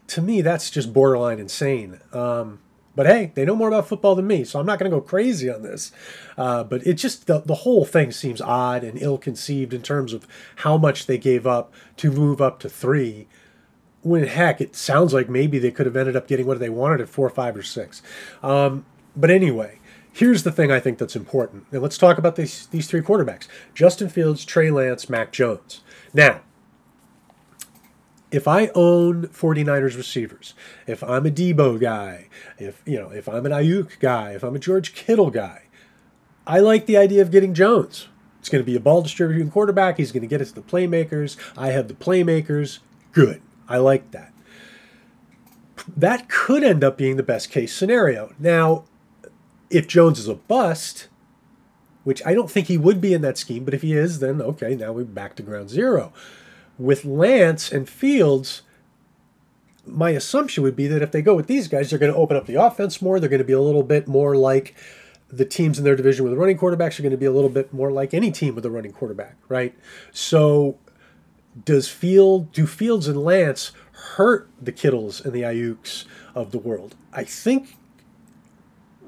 to 0.07 0.22
me, 0.22 0.41
that's 0.41 0.70
just 0.70 0.93
borderline 0.93 1.39
insane. 1.39 1.99
Um, 2.11 2.59
but 2.95 3.05
hey, 3.05 3.32
they 3.36 3.45
know 3.45 3.55
more 3.55 3.67
about 3.67 3.88
football 3.88 4.15
than 4.15 4.28
me, 4.28 4.43
so 4.43 4.59
I'm 4.59 4.65
not 4.65 4.80
going 4.80 4.91
to 4.91 4.97
go 4.97 5.01
crazy 5.01 5.49
on 5.49 5.61
this. 5.61 5.91
Uh, 6.38 6.63
but 6.63 6.86
it 6.86 6.95
just, 6.95 7.28
the, 7.28 7.39
the 7.39 7.55
whole 7.55 7.86
thing 7.86 8.11
seems 8.11 8.41
odd 8.41 8.84
and 8.84 9.01
ill 9.01 9.17
conceived 9.17 9.74
in 9.74 9.82
terms 9.82 10.11
of 10.11 10.28
how 10.57 10.78
much 10.78 11.05
they 11.05 11.17
gave 11.17 11.45
up 11.47 11.72
to 11.97 12.11
move 12.11 12.41
up 12.41 12.59
to 12.59 12.70
three. 12.70 13.28
When 14.01 14.26
heck, 14.26 14.59
it 14.59 14.76
sounds 14.76 15.13
like 15.13 15.30
maybe 15.30 15.59
they 15.59 15.72
could 15.72 15.86
have 15.86 15.95
ended 15.95 16.15
up 16.15 16.28
getting 16.28 16.47
what 16.47 16.59
they 16.59 16.70
wanted 16.70 17.01
at 17.01 17.09
four, 17.09 17.30
five, 17.30 17.55
or 17.55 17.63
six. 17.63 18.01
Um, 18.41 18.86
but 19.15 19.30
anyway, 19.30 19.78
Here's 20.20 20.43
the 20.43 20.51
thing 20.51 20.70
I 20.70 20.82
think 20.82 20.97
that's 20.97 21.15
important. 21.15 21.63
And 21.72 21.82
let's 21.82 21.97
talk 21.97 22.17
about 22.17 22.36
these, 22.36 22.67
these 22.67 22.88
three 22.88 22.99
quarterbacks 22.99 23.47
Justin 23.74 24.09
Fields, 24.09 24.43
Trey 24.43 24.70
Lance, 24.70 25.09
Mac 25.09 25.32
Jones. 25.32 25.80
Now, 26.13 26.41
if 28.30 28.45
I 28.45 28.67
own 28.76 29.28
49ers 29.28 29.95
receivers, 29.95 30.55
if 30.86 31.01
I'm 31.05 31.26
a 31.26 31.32
Deebo 31.32 31.80
guy, 31.80 32.28
if 32.57 32.82
you 32.86 32.99
know, 32.99 33.11
if 33.11 33.30
I'm 33.30 33.45
an 33.45 33.53
Aiyuk 33.53 33.97
guy, 34.01 34.32
if 34.34 34.43
I'm 34.43 34.57
a 34.57 34.59
George 34.59 34.93
Kittle 34.93 35.30
guy, 35.30 35.67
I 36.45 36.59
like 36.59 36.86
the 36.86 36.97
idea 36.97 37.22
of 37.22 37.32
getting 37.32 37.53
Jones. 37.53 38.09
It's 38.41 38.49
going 38.49 38.61
to 38.61 38.70
be 38.70 38.76
a 38.76 38.82
ball 38.82 39.01
distributing 39.01 39.49
quarterback. 39.49 39.95
He's 39.95 40.11
going 40.11 40.20
to 40.20 40.28
get 40.28 40.41
us 40.41 40.51
the 40.51 40.59
playmakers. 40.59 41.38
I 41.57 41.70
have 41.70 41.88
the 41.88 41.93
playmakers. 41.93 42.80
Good. 43.13 43.41
I 43.70 43.78
like 43.78 44.11
that. 44.11 44.34
That 45.95 46.28
could 46.28 46.65
end 46.65 46.84
up 46.84 46.97
being 46.97 47.15
the 47.15 47.24
best 47.24 47.49
case 47.49 47.74
scenario. 47.74 48.34
Now, 48.38 48.84
if 49.70 49.88
Jones 49.88 50.20
is 50.20 50.28
a 50.28 50.36
bust, 50.36 51.07
which 52.03 52.26
I 52.26 52.34
don't 52.34 52.49
think 52.49 52.67
he 52.67 52.78
would 52.78 53.01
be 53.01 53.13
in 53.13 53.22
that 53.22 53.38
scheme, 53.38 53.65
but 53.65 53.74
if 53.74 53.82
he 53.82 53.93
is, 53.93 54.20
then 54.20 54.41
okay, 54.41 54.76
now 54.76 54.91
we're 54.91 55.03
back 55.03 55.36
to 55.36 55.43
ground 55.43 55.70
zero. 55.70 56.13
With 56.78 57.05
Lance 57.05 57.72
and 57.72 57.89
Fields, 57.89 58.61
my 59.86 60.11
assumption 60.11 60.63
would 60.63 60.76
be 60.76 60.88
that 60.88 61.01
if 61.01 61.11
they 61.11 61.22
go 61.22 61.36
with 61.36 61.47
these 61.47 61.67
guys, 61.67 61.89
they're 61.89 61.99
going 61.99 62.11
to 62.11 62.17
open 62.17 62.38
up 62.38 62.45
the 62.45 62.55
offense 62.55 63.01
more. 63.01 63.20
They're 63.20 63.30
going 63.30 63.39
to 63.39 63.45
be 63.45 63.53
a 63.53 63.61
little 63.61 63.84
bit 63.84 64.07
more 64.07 64.36
like 64.36 64.76
the 65.32 65.45
teams 65.45 65.78
in 65.78 65.86
their 65.86 65.95
division 65.95 66.26
with 66.26 66.34
running 66.34 66.57
quarterbacks 66.57 66.99
are 66.99 67.03
going 67.03 67.11
to 67.11 67.17
be 67.17 67.26
a 67.26 67.32
little 67.32 67.49
bit 67.49 67.72
more 67.72 67.91
like 67.91 68.13
any 68.13 68.32
team 68.32 68.55
with 68.55 68.65
a 68.65 68.72
running 68.72 68.91
quarterback, 68.91 69.38
right? 69.47 69.76
So, 70.11 70.78
does 71.65 71.88
Field 71.88 72.51
do 72.51 72.65
Fields 72.65 73.07
and 73.07 73.24
Lance 73.24 73.72
hurt 74.15 74.49
the 74.61 74.72
Kittles 74.72 75.24
and 75.24 75.34
the 75.34 75.41
Aiyuks 75.41 76.05
of 76.34 76.51
the 76.51 76.57
world? 76.57 76.95
I 77.13 77.24
think 77.24 77.76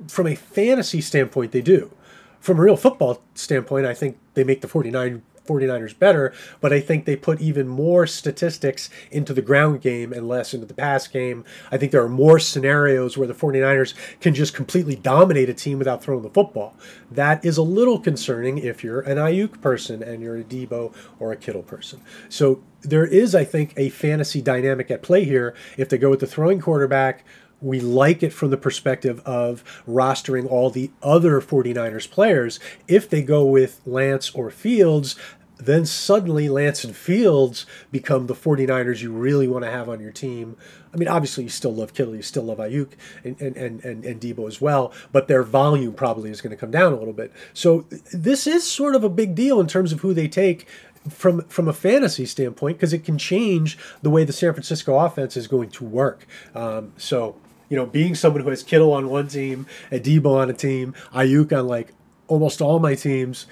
from 0.07 0.27
a 0.27 0.35
fantasy 0.35 1.01
standpoint, 1.01 1.51
they 1.51 1.61
do. 1.61 1.91
From 2.39 2.57
a 2.57 2.61
real 2.61 2.77
football 2.77 3.21
standpoint, 3.35 3.85
I 3.85 3.93
think 3.93 4.17
they 4.33 4.43
make 4.43 4.61
the 4.61 4.67
49 4.67 5.21
49ers 5.45 5.97
better, 5.97 6.33
but 6.59 6.71
I 6.71 6.79
think 6.79 7.05
they 7.05 7.15
put 7.15 7.41
even 7.41 7.67
more 7.67 8.07
statistics 8.07 8.89
into 9.09 9.33
the 9.33 9.41
ground 9.41 9.81
game 9.81 10.13
and 10.13 10.27
less 10.27 10.53
into 10.53 10.65
the 10.65 10.73
pass 10.73 11.07
game. 11.07 11.43
I 11.71 11.77
think 11.77 11.91
there 11.91 12.03
are 12.03 12.09
more 12.09 12.39
scenarios 12.39 13.17
where 13.17 13.27
the 13.27 13.33
49ers 13.33 13.93
can 14.19 14.33
just 14.33 14.53
completely 14.53 14.95
dominate 14.95 15.49
a 15.49 15.53
team 15.53 15.79
without 15.79 16.03
throwing 16.03 16.23
the 16.23 16.29
football. 16.29 16.75
That 17.09 17.43
is 17.43 17.57
a 17.57 17.63
little 17.63 17.99
concerning 17.99 18.59
if 18.59 18.83
you're 18.83 19.01
an 19.01 19.17
Aiyuk 19.17 19.61
person 19.61 20.03
and 20.03 20.21
you're 20.21 20.37
a 20.37 20.43
Deebo 20.43 20.93
or 21.19 21.31
a 21.31 21.37
Kittle 21.37 21.63
person. 21.63 22.01
So 22.29 22.61
there 22.81 23.05
is, 23.05 23.35
I 23.35 23.43
think, 23.43 23.73
a 23.77 23.89
fantasy 23.89 24.41
dynamic 24.41 24.89
at 24.89 25.03
play 25.03 25.23
here. 25.23 25.55
If 25.77 25.89
they 25.89 25.97
go 25.97 26.09
with 26.09 26.19
the 26.19 26.27
throwing 26.27 26.59
quarterback, 26.59 27.25
we 27.61 27.79
like 27.79 28.23
it 28.23 28.33
from 28.33 28.49
the 28.49 28.57
perspective 28.57 29.21
of 29.25 29.63
rostering 29.87 30.49
all 30.49 30.69
the 30.69 30.91
other 31.03 31.39
49ers 31.39 32.09
players. 32.09 32.59
If 32.87 33.09
they 33.09 33.21
go 33.21 33.45
with 33.45 33.81
Lance 33.85 34.31
or 34.31 34.49
Fields, 34.49 35.15
then 35.61 35.85
suddenly 35.85 36.49
Lance 36.49 36.83
and 36.83 36.95
Fields 36.95 37.67
become 37.91 38.25
the 38.25 38.33
49ers 38.33 39.01
you 39.01 39.11
really 39.11 39.47
want 39.47 39.63
to 39.63 39.69
have 39.69 39.87
on 39.87 39.99
your 39.99 40.11
team. 40.11 40.57
I 40.93 40.97
mean, 40.97 41.07
obviously, 41.07 41.43
you 41.43 41.49
still 41.49 41.73
love 41.73 41.93
Kittle, 41.93 42.15
you 42.15 42.23
still 42.23 42.43
love 42.43 42.57
Aiyuk 42.57 42.93
and, 43.23 43.39
and, 43.39 43.55
and, 43.55 43.85
and, 43.85 44.03
and 44.03 44.19
Deebo 44.19 44.47
as 44.47 44.59
well, 44.59 44.91
but 45.11 45.27
their 45.27 45.43
volume 45.43 45.93
probably 45.93 46.31
is 46.31 46.41
going 46.41 46.51
to 46.51 46.57
come 46.57 46.71
down 46.71 46.93
a 46.93 46.97
little 46.97 47.13
bit. 47.13 47.31
So, 47.53 47.85
this 48.11 48.47
is 48.47 48.69
sort 48.69 48.95
of 48.95 49.03
a 49.03 49.09
big 49.09 49.35
deal 49.35 49.59
in 49.59 49.67
terms 49.67 49.93
of 49.93 50.01
who 50.01 50.13
they 50.13 50.27
take 50.27 50.67
from 51.09 51.41
from 51.43 51.67
a 51.67 51.73
fantasy 51.73 52.25
standpoint 52.25 52.77
because 52.77 52.93
it 52.93 53.03
can 53.03 53.17
change 53.17 53.77
the 54.01 54.09
way 54.09 54.23
the 54.23 54.33
San 54.33 54.53
Francisco 54.53 54.97
offense 54.97 55.35
is 55.37 55.47
going 55.47 55.69
to 55.69 55.83
work. 55.85 56.27
Um, 56.53 56.93
so 56.97 57.35
you 57.71 57.77
know, 57.77 57.85
being 57.85 58.15
someone 58.15 58.43
who 58.43 58.49
has 58.49 58.63
Kittle 58.63 58.91
on 58.91 59.09
one 59.09 59.29
team, 59.29 59.65
and 59.89 60.03
Deebo 60.03 60.25
on 60.25 60.49
a 60.49 60.53
team, 60.53 60.93
Aiyuk 61.13 61.57
on 61.57 61.67
like 61.67 61.93
almost 62.27 62.61
all 62.61 62.79
my 62.79 62.95
teams, 62.95 63.47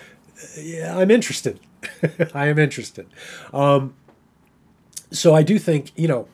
yeah, 0.58 0.98
I'm 0.98 1.10
interested. 1.10 1.58
I 2.36 2.48
am 2.48 2.60
interested. 2.60 3.08
Um, 3.54 3.94
so 5.10 5.34
I 5.34 5.42
do 5.42 5.58
think, 5.58 5.94
you 5.96 6.10
know, 6.10 6.28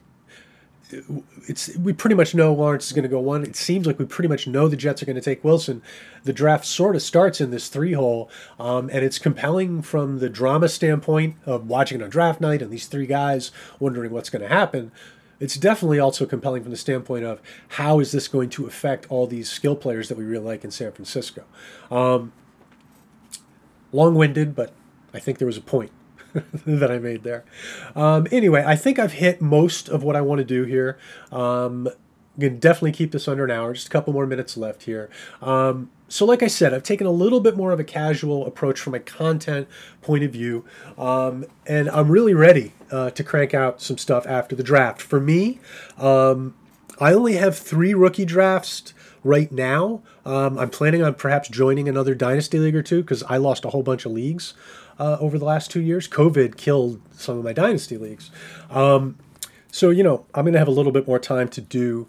it's 1.48 1.78
we 1.78 1.94
pretty 1.94 2.16
much 2.16 2.34
know 2.34 2.54
Lawrence 2.54 2.88
is 2.88 2.94
going 2.94 3.04
to 3.04 3.10
go 3.10 3.20
one. 3.20 3.44
It 3.44 3.56
seems 3.56 3.86
like 3.86 4.00
we 4.00 4.06
pretty 4.06 4.30
much 4.30 4.48
know 4.48 4.68
the 4.68 4.76
Jets 4.76 5.04
are 5.04 5.06
going 5.06 5.16
to 5.16 5.22
take 5.22 5.44
Wilson. 5.44 5.84
The 6.24 6.34
draft 6.34 6.66
sort 6.66 6.96
of 6.96 7.04
starts 7.04 7.40
in 7.40 7.52
this 7.52 7.70
three 7.70 7.94
hole, 7.94 8.32
um, 8.60 8.90
and 8.92 9.06
it's 9.06 9.20
compelling 9.20 9.84
from 9.84 10.20
the 10.20 10.30
drama 10.30 10.70
standpoint 10.70 11.36
of 11.46 11.68
watching 11.68 12.02
it 12.02 12.04
on 12.04 12.10
draft 12.10 12.42
night 12.42 12.64
and 12.64 12.72
these 12.72 12.88
three 12.88 13.06
guys 13.06 13.52
wondering 13.80 14.12
what's 14.12 14.32
going 14.32 14.42
to 14.42 14.48
happen 14.48 14.92
it's 15.40 15.56
definitely 15.56 16.00
also 16.00 16.26
compelling 16.26 16.64
from 16.64 16.72
the 16.72 16.78
standpoint 16.78 17.26
of 17.26 17.42
how 17.70 18.00
is 18.00 18.12
this 18.12 18.28
going 18.28 18.50
to 18.52 18.66
affect 18.66 19.06
all 19.10 19.28
these 19.28 19.50
skill 19.50 19.76
players 19.76 20.10
that 20.10 20.18
we 20.18 20.24
really 20.24 20.46
like 20.46 20.64
in 20.64 20.72
San 20.72 20.92
Francisco. 20.92 21.44
Um, 21.92 22.32
long-winded, 23.92 24.56
but 24.56 24.74
I 25.14 25.20
think 25.20 25.38
there 25.38 25.46
was 25.46 25.58
a 25.58 25.62
point 25.62 25.92
that 26.66 26.92
I 26.92 27.00
made 27.00 27.24
there. 27.24 27.44
Um, 27.96 28.28
anyway, 28.32 28.64
I 28.66 28.76
think 28.76 29.00
I've 29.00 29.14
hit 29.14 29.42
most 29.42 29.90
of 29.90 30.04
what 30.04 30.16
I 30.16 30.22
want 30.22 30.40
to 30.40 30.46
do 30.46 30.64
here. 30.64 30.98
Um, 31.32 31.90
gonna 32.40 32.52
definitely 32.52 32.92
keep 32.92 33.12
this 33.12 33.28
under 33.28 33.46
an 33.46 33.52
hour. 33.52 33.74
Just 33.74 33.88
a 33.88 33.90
couple 33.90 34.14
more 34.14 34.26
minutes 34.26 34.58
left 34.58 34.84
here. 34.84 35.10
Um, 35.42 35.90
so, 36.08 36.26
like 36.26 36.44
I 36.44 36.48
said, 36.48 36.74
I've 36.74 36.84
taken 36.84 37.08
a 37.08 37.12
little 37.12 37.40
bit 37.40 37.58
more 37.58 37.72
of 37.72 37.80
a 37.80 37.84
casual 37.84 38.46
approach 38.46 38.80
from 38.80 38.94
a 38.94 39.00
content 39.00 39.68
point 40.02 40.24
of 40.24 40.32
view, 40.32 40.64
um, 40.98 41.46
and 41.66 41.90
I'm 41.90 42.10
really 42.10 42.34
ready 42.34 42.74
uh, 42.92 43.10
to 43.12 43.24
crank 43.24 43.54
out 43.54 43.82
some 43.82 43.98
stuff 43.98 44.28
after 44.28 44.56
the 44.56 44.64
draft. 44.64 45.02
For 45.02 45.20
me, 45.20 45.60
um, 45.98 46.54
I 47.00 47.14
only 47.14 47.34
have 47.34 47.58
three 47.58 47.94
rookie 47.94 48.26
drafts 48.26 48.94
right 49.24 49.52
now. 49.52 50.04
Um, 50.26 50.60
I'm 50.60 50.70
planning 50.70 51.02
on 51.02 51.16
perhaps 51.16 51.50
joining 51.50 51.90
another 51.90 52.14
dynasty 52.14 52.60
league 52.60 52.76
or 52.76 52.84
two 52.84 53.02
because 53.02 53.24
I 53.24 53.38
lost 53.38 53.66
a 53.66 53.70
whole 53.70 53.84
bunch 53.84 54.06
of 54.06 54.12
leagues 54.12 54.54
uh, 55.00 55.18
over 55.20 55.38
the 55.38 55.46
last 55.46 55.72
two 55.72 55.82
years. 55.82 56.08
COVID 56.08 56.56
killed 56.58 57.02
some 57.12 57.38
of 57.38 57.44
my 57.44 57.54
dynasty 57.54 57.98
leagues. 57.98 58.30
Um, 58.70 59.18
so, 59.76 59.90
you 59.90 60.04
know, 60.04 60.26
I'm 60.34 60.46
going 60.46 60.54
to 60.54 60.60
have 60.60 60.70
a 60.70 60.72
little 60.72 60.94
bit 60.94 61.06
more 61.06 61.20
time 61.20 61.50
to 61.50 61.60
do 61.60 62.08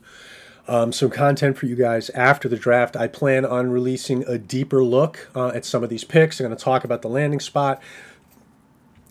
um, 0.68 0.92
some 0.92 1.10
content 1.10 1.58
for 1.58 1.66
you 1.66 1.74
guys 1.74 2.10
after 2.10 2.48
the 2.48 2.56
draft. 2.56 2.94
I 2.94 3.08
plan 3.08 3.44
on 3.44 3.72
releasing 3.72 4.22
a 4.28 4.38
deeper 4.38 4.84
look 4.84 5.28
uh, 5.34 5.48
at 5.48 5.64
some 5.64 5.82
of 5.82 5.90
these 5.90 6.04
picks. 6.04 6.38
I'm 6.38 6.46
going 6.46 6.56
to 6.56 6.62
talk 6.62 6.84
about 6.84 7.02
the 7.02 7.08
landing 7.08 7.40
spot. 7.40 7.82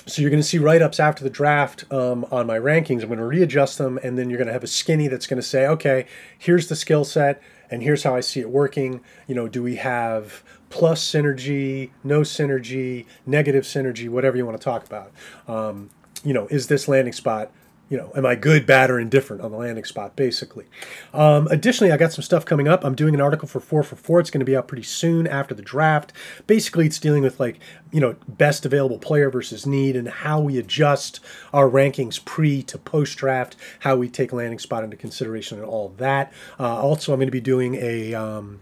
So 0.05 0.21
you're 0.21 0.31
going 0.31 0.41
to 0.41 0.47
see 0.47 0.57
write-ups 0.57 1.01
after 1.01 1.21
the 1.21 1.29
draft 1.29 1.83
um, 1.91 2.25
on 2.31 2.47
my 2.47 2.57
rankings. 2.57 3.01
I'm 3.01 3.07
going 3.07 3.19
to 3.19 3.25
readjust 3.25 3.77
them, 3.77 3.99
and 4.01 4.17
then 4.17 4.29
you're 4.29 4.37
going 4.37 4.47
to 4.47 4.53
have 4.53 4.63
a 4.63 4.67
skinny 4.67 5.09
that's 5.09 5.27
going 5.27 5.41
to 5.41 5.45
say, 5.45 5.67
okay, 5.67 6.05
here's 6.39 6.69
the 6.69 6.77
skill 6.77 7.03
set, 7.03 7.41
and 7.69 7.83
here's 7.83 8.03
how 8.03 8.15
I 8.15 8.21
see 8.21 8.39
it 8.39 8.49
working. 8.49 9.01
You 9.27 9.35
know, 9.35 9.49
do 9.49 9.61
we 9.61 9.75
have 9.75 10.45
plus 10.69 11.03
synergy, 11.03 11.89
no 12.05 12.21
synergy, 12.21 13.05
negative 13.25 13.65
synergy, 13.65 14.07
whatever 14.07 14.37
you 14.37 14.45
want 14.45 14.57
to 14.57 14.63
talk 14.63 14.85
about? 14.85 15.11
Um, 15.45 15.89
you 16.23 16.33
know, 16.33 16.47
is 16.47 16.67
this 16.67 16.87
landing 16.87 17.11
spot 17.11 17.51
you 17.87 17.97
know, 17.97 18.11
am 18.15 18.25
I 18.25 18.33
good, 18.35 18.65
bad, 18.65 18.89
or 18.89 18.99
indifferent 18.99 19.43
on 19.43 19.51
the 19.51 19.57
landing 19.57 19.83
spot, 19.83 20.15
basically. 20.15 20.65
Um, 21.13 21.47
additionally, 21.51 21.91
I 21.91 21.97
got 21.97 22.11
some 22.11 22.23
stuff 22.23 22.43
coming 22.43 22.67
up. 22.67 22.83
I'm 22.83 22.95
doing 22.95 23.13
an 23.13 23.21
article 23.21 23.47
for 23.47 23.59
4 23.59 23.83
for 23.83 23.95
4. 23.95 24.21
It's 24.21 24.31
going 24.31 24.39
to 24.39 24.45
be 24.45 24.57
out 24.57 24.67
pretty 24.67 24.83
soon 24.83 25.27
after 25.27 25.53
the 25.53 25.61
draft. 25.61 26.11
Basically, 26.47 26.87
it's 26.87 26.99
dealing 26.99 27.21
with, 27.21 27.39
like, 27.39 27.59
you 27.91 27.99
know, 27.99 28.15
best 28.27 28.65
available 28.65 28.97
player 28.97 29.29
versus 29.29 29.67
need 29.67 29.95
and 29.95 30.07
how 30.07 30.39
we 30.39 30.57
adjust 30.57 31.19
our 31.53 31.69
rankings 31.69 32.23
pre 32.23 32.63
to 32.63 32.79
post 32.79 33.17
draft, 33.17 33.55
how 33.79 33.95
we 33.95 34.09
take 34.09 34.33
landing 34.33 34.59
spot 34.59 34.83
into 34.83 34.97
consideration, 34.97 35.59
and 35.59 35.67
all 35.67 35.89
that. 35.97 36.33
Uh, 36.59 36.81
also, 36.81 37.13
I'm 37.13 37.19
going 37.19 37.27
to 37.27 37.31
be 37.31 37.41
doing 37.41 37.75
a. 37.75 38.13
Um, 38.13 38.61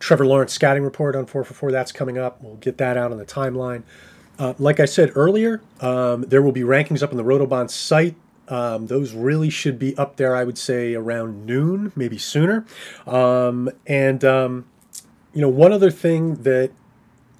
Trevor 0.00 0.26
Lawrence 0.26 0.52
scouting 0.52 0.82
report 0.82 1.14
on 1.14 1.26
4 1.26 1.44
for 1.44 1.54
4. 1.54 1.70
That's 1.70 1.92
coming 1.92 2.18
up. 2.18 2.42
We'll 2.42 2.56
get 2.56 2.78
that 2.78 2.96
out 2.96 3.12
on 3.12 3.18
the 3.18 3.24
timeline. 3.24 3.84
Uh, 4.36 4.54
like 4.58 4.80
I 4.80 4.86
said 4.86 5.12
earlier, 5.14 5.60
um, 5.80 6.22
there 6.22 6.42
will 6.42 6.50
be 6.50 6.62
rankings 6.62 7.04
up 7.04 7.12
on 7.12 7.16
the 7.16 7.22
Rotobahn 7.22 7.70
site 7.70 8.16
um, 8.52 8.86
those 8.86 9.14
really 9.14 9.48
should 9.48 9.78
be 9.78 9.96
up 9.96 10.16
there, 10.16 10.36
I 10.36 10.44
would 10.44 10.58
say, 10.58 10.94
around 10.94 11.46
noon, 11.46 11.90
maybe 11.96 12.18
sooner. 12.18 12.66
Um, 13.06 13.70
and, 13.86 14.22
um, 14.26 14.66
you 15.32 15.40
know, 15.40 15.48
one 15.48 15.72
other 15.72 15.90
thing 15.90 16.34
that 16.42 16.70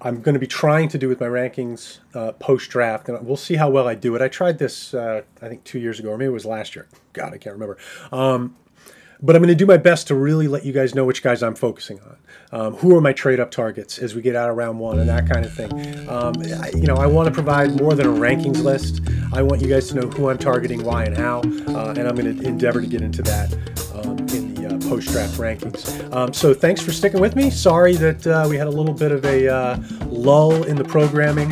I'm 0.01 0.21
going 0.21 0.33
to 0.33 0.39
be 0.39 0.47
trying 0.47 0.89
to 0.89 0.97
do 0.97 1.07
with 1.07 1.19
my 1.19 1.27
rankings 1.27 1.99
uh, 2.15 2.31
post 2.31 2.71
draft, 2.71 3.07
and 3.07 3.25
we'll 3.27 3.37
see 3.37 3.55
how 3.55 3.69
well 3.69 3.87
I 3.87 3.93
do 3.93 4.15
it. 4.15 4.23
I 4.23 4.27
tried 4.27 4.57
this, 4.57 4.95
uh, 4.95 5.21
I 5.39 5.49
think, 5.49 5.63
two 5.63 5.77
years 5.77 5.99
ago, 5.99 6.09
or 6.09 6.17
maybe 6.17 6.29
it 6.29 6.33
was 6.33 6.47
last 6.47 6.75
year. 6.75 6.87
God, 7.13 7.31
I 7.31 7.37
can't 7.37 7.53
remember. 7.53 7.77
Um, 8.11 8.55
but 9.23 9.37
I'm 9.37 9.41
going 9.41 9.47
to 9.47 9.55
do 9.55 9.65
my 9.65 9.77
best 9.77 10.07
to 10.07 10.15
really 10.15 10.49
let 10.49 10.65
you 10.65 10.73
guys 10.73 10.93
know 10.93 11.05
which 11.05 11.23
guys 11.23 11.41
I'm 11.41 11.55
focusing 11.55 12.01
on. 12.01 12.17
Um, 12.51 12.75
who 12.75 12.95
are 12.95 13.01
my 13.01 13.13
trade 13.13 13.39
up 13.39 13.49
targets 13.49 13.97
as 13.97 14.13
we 14.13 14.21
get 14.21 14.35
out 14.35 14.49
of 14.49 14.57
round 14.57 14.79
one 14.79 14.99
and 14.99 15.09
that 15.09 15.27
kind 15.27 15.43
of 15.43 15.53
thing. 15.53 15.71
Um, 16.07 16.35
I, 16.61 16.69
you 16.75 16.85
know, 16.85 16.97
I 16.97 17.07
want 17.07 17.27
to 17.27 17.33
provide 17.33 17.79
more 17.79 17.95
than 17.95 18.05
a 18.05 18.09
rankings 18.09 18.61
list. 18.61 19.01
I 19.33 19.41
want 19.41 19.61
you 19.61 19.67
guys 19.67 19.87
to 19.87 19.95
know 19.95 20.07
who 20.07 20.29
I'm 20.29 20.37
targeting, 20.37 20.83
why, 20.83 21.05
and 21.05 21.17
how, 21.17 21.39
uh, 21.39 21.95
and 21.97 22.07
I'm 22.07 22.15
going 22.15 22.37
to 22.37 22.45
endeavor 22.45 22.81
to 22.81 22.85
get 22.85 23.01
into 23.01 23.23
that 23.23 23.51
um, 23.95 24.19
in 24.35 24.53
the 24.53 24.75
uh, 24.75 24.89
post 24.89 25.07
draft 25.07 25.39
rankings. 25.39 26.13
Um, 26.13 26.31
so 26.33 26.53
thanks 26.53 26.81
for 26.81 26.91
sticking 26.91 27.21
with 27.21 27.35
me. 27.35 27.49
Sorry 27.49 27.95
that 27.95 28.27
uh, 28.27 28.45
we 28.47 28.57
had 28.57 28.67
a 28.67 28.71
little 28.71 28.93
bit 28.93 29.11
of 29.11 29.25
a 29.25 29.47
uh, 29.47 29.77
lull 30.07 30.63
in 30.63 30.75
the 30.75 30.85
programming. 30.85 31.51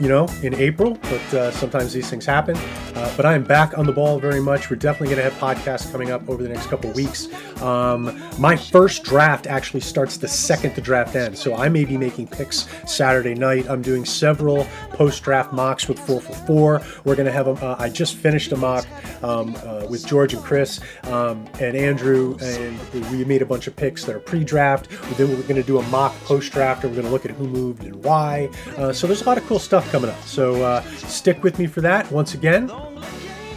You 0.00 0.08
know, 0.08 0.26
in 0.42 0.54
April, 0.54 0.98
but 1.02 1.34
uh, 1.34 1.50
sometimes 1.52 1.92
these 1.92 2.10
things 2.10 2.26
happen. 2.26 2.56
Uh, 2.56 3.12
but 3.16 3.24
I 3.24 3.34
am 3.34 3.44
back 3.44 3.78
on 3.78 3.86
the 3.86 3.92
ball 3.92 4.18
very 4.18 4.40
much. 4.40 4.68
We're 4.68 4.76
definitely 4.76 5.14
going 5.14 5.24
to 5.24 5.30
have 5.30 5.34
podcasts 5.34 5.90
coming 5.90 6.10
up 6.10 6.28
over 6.28 6.42
the 6.42 6.48
next 6.48 6.66
couple 6.66 6.90
weeks. 6.90 7.28
Um, 7.62 8.20
my 8.38 8.56
first 8.56 9.04
draft 9.04 9.46
actually 9.46 9.80
starts 9.80 10.16
the 10.16 10.26
second 10.26 10.74
the 10.74 10.80
draft 10.80 11.14
ends, 11.14 11.40
so 11.40 11.54
I 11.54 11.68
may 11.68 11.84
be 11.84 11.96
making 11.96 12.26
picks 12.26 12.68
Saturday 12.86 13.34
night. 13.34 13.68
I'm 13.68 13.80
doing 13.80 14.04
several 14.04 14.64
post 14.90 15.22
draft 15.22 15.52
mocks 15.52 15.88
with 15.88 15.98
4 16.00 16.20
for 16.20 16.32
4. 16.46 16.82
We're 17.04 17.14
going 17.14 17.26
to 17.26 17.32
have 17.32 17.46
a, 17.46 17.52
uh, 17.52 17.76
I 17.78 17.88
just 17.88 18.16
finished 18.16 18.50
a 18.52 18.56
mock 18.56 18.86
um, 19.22 19.56
uh, 19.64 19.86
with 19.88 20.06
George 20.06 20.34
and 20.34 20.42
Chris 20.42 20.80
um, 21.04 21.46
and 21.60 21.76
Andrew, 21.76 22.36
and 22.42 22.78
we 23.10 23.24
made 23.24 23.42
a 23.42 23.46
bunch 23.46 23.68
of 23.68 23.76
picks 23.76 24.04
that 24.04 24.16
are 24.16 24.20
pre 24.20 24.42
draft. 24.42 24.88
Then 25.16 25.28
we're 25.28 25.42
going 25.42 25.56
to 25.56 25.62
do 25.62 25.78
a 25.78 25.82
mock 25.88 26.14
post 26.24 26.52
draft, 26.52 26.82
and 26.82 26.92
we're 26.92 27.02
going 27.02 27.06
to 27.06 27.12
look 27.12 27.24
at 27.24 27.30
who 27.30 27.46
moved 27.46 27.84
and 27.84 28.02
why. 28.04 28.48
Uh, 28.76 28.92
so 28.92 29.06
there's 29.06 29.22
a 29.22 29.26
lot 29.26 29.38
of 29.38 29.46
cool 29.46 29.60
stuff 29.60 29.81
coming 29.90 30.10
up. 30.10 30.20
So 30.22 30.62
uh, 30.62 30.82
stick 30.96 31.42
with 31.42 31.58
me 31.58 31.66
for 31.66 31.80
that. 31.80 32.10
Once 32.10 32.34
again, 32.34 32.70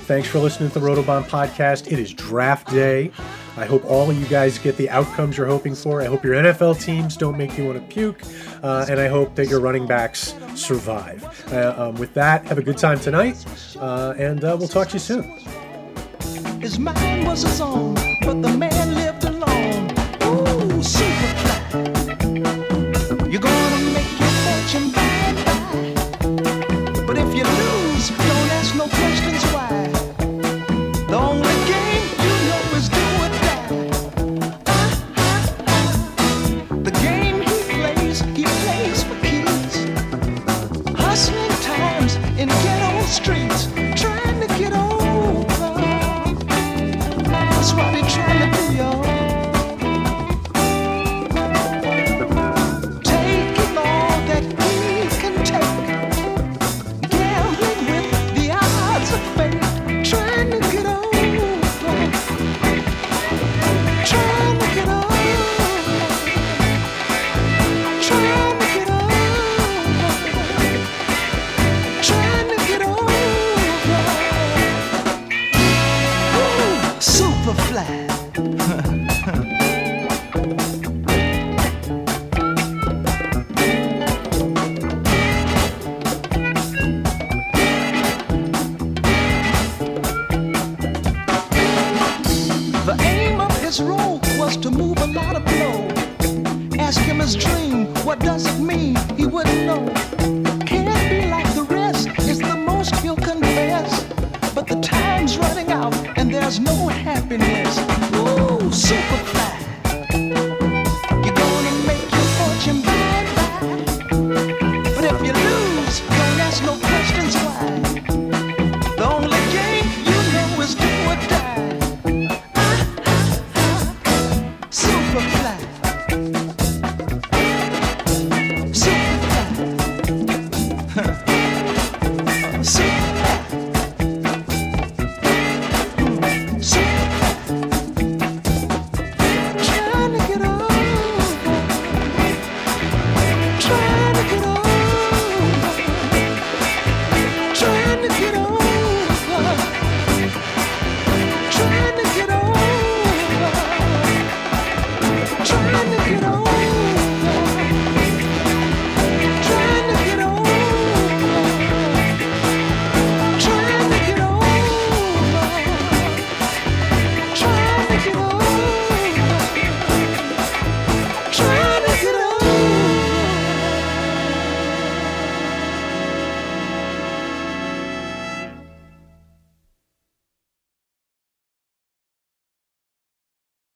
thanks 0.03 0.28
for 0.28 0.39
listening 0.39 0.69
to 0.71 0.80
the 0.80 0.86
Rotobahn 0.86 1.23
podcast. 1.23 1.91
It 1.91 1.99
is 1.99 2.13
draft 2.13 2.69
day. 2.69 3.11
I 3.57 3.65
hope 3.65 3.86
all 3.86 4.09
of 4.09 4.19
you 4.19 4.26
guys 4.26 4.57
get 4.57 4.76
the 4.76 4.89
outcomes 4.89 5.38
you're 5.38 5.47
hoping 5.47 5.76
for. 5.76 6.01
I 6.01 6.05
hope 6.05 6.26
your 6.26 6.36
NFL 6.36 6.82
teams 6.82 7.15
don't 7.15 7.38
make 7.38 7.57
you 7.57 7.65
want 7.65 7.80
to 7.80 7.93
puke. 7.93 8.21
Uh, 8.61 8.86
and 8.89 8.99
I 8.99 9.07
hope 9.07 9.36
that 9.36 9.47
your 9.47 9.61
running 9.61 9.88
backs 9.88 10.36
survive. 10.55 11.23
Uh, 11.53 11.73
um, 11.78 11.95
with 11.95 12.13
that, 12.15 12.45
have 12.47 12.57
a 12.57 12.63
good 12.63 12.78
time 12.78 12.99
tonight. 12.99 13.45
Uh, 13.80 14.13
and 14.17 14.43
uh, 14.43 14.57
we'll 14.59 14.67
talk 14.67 14.89
to 14.89 14.93
you 14.93 14.99
soon. 14.99 15.23
His 16.59 16.80
mind 16.80 17.28
was 17.28 17.43
his 17.43 17.61
own, 17.61 17.93
but 18.21 18.41
the 18.41 18.55
man 18.57 18.95
lived 18.95 19.23
alone. 19.23 19.91
Ooh, 20.23 20.84
super 20.84 21.35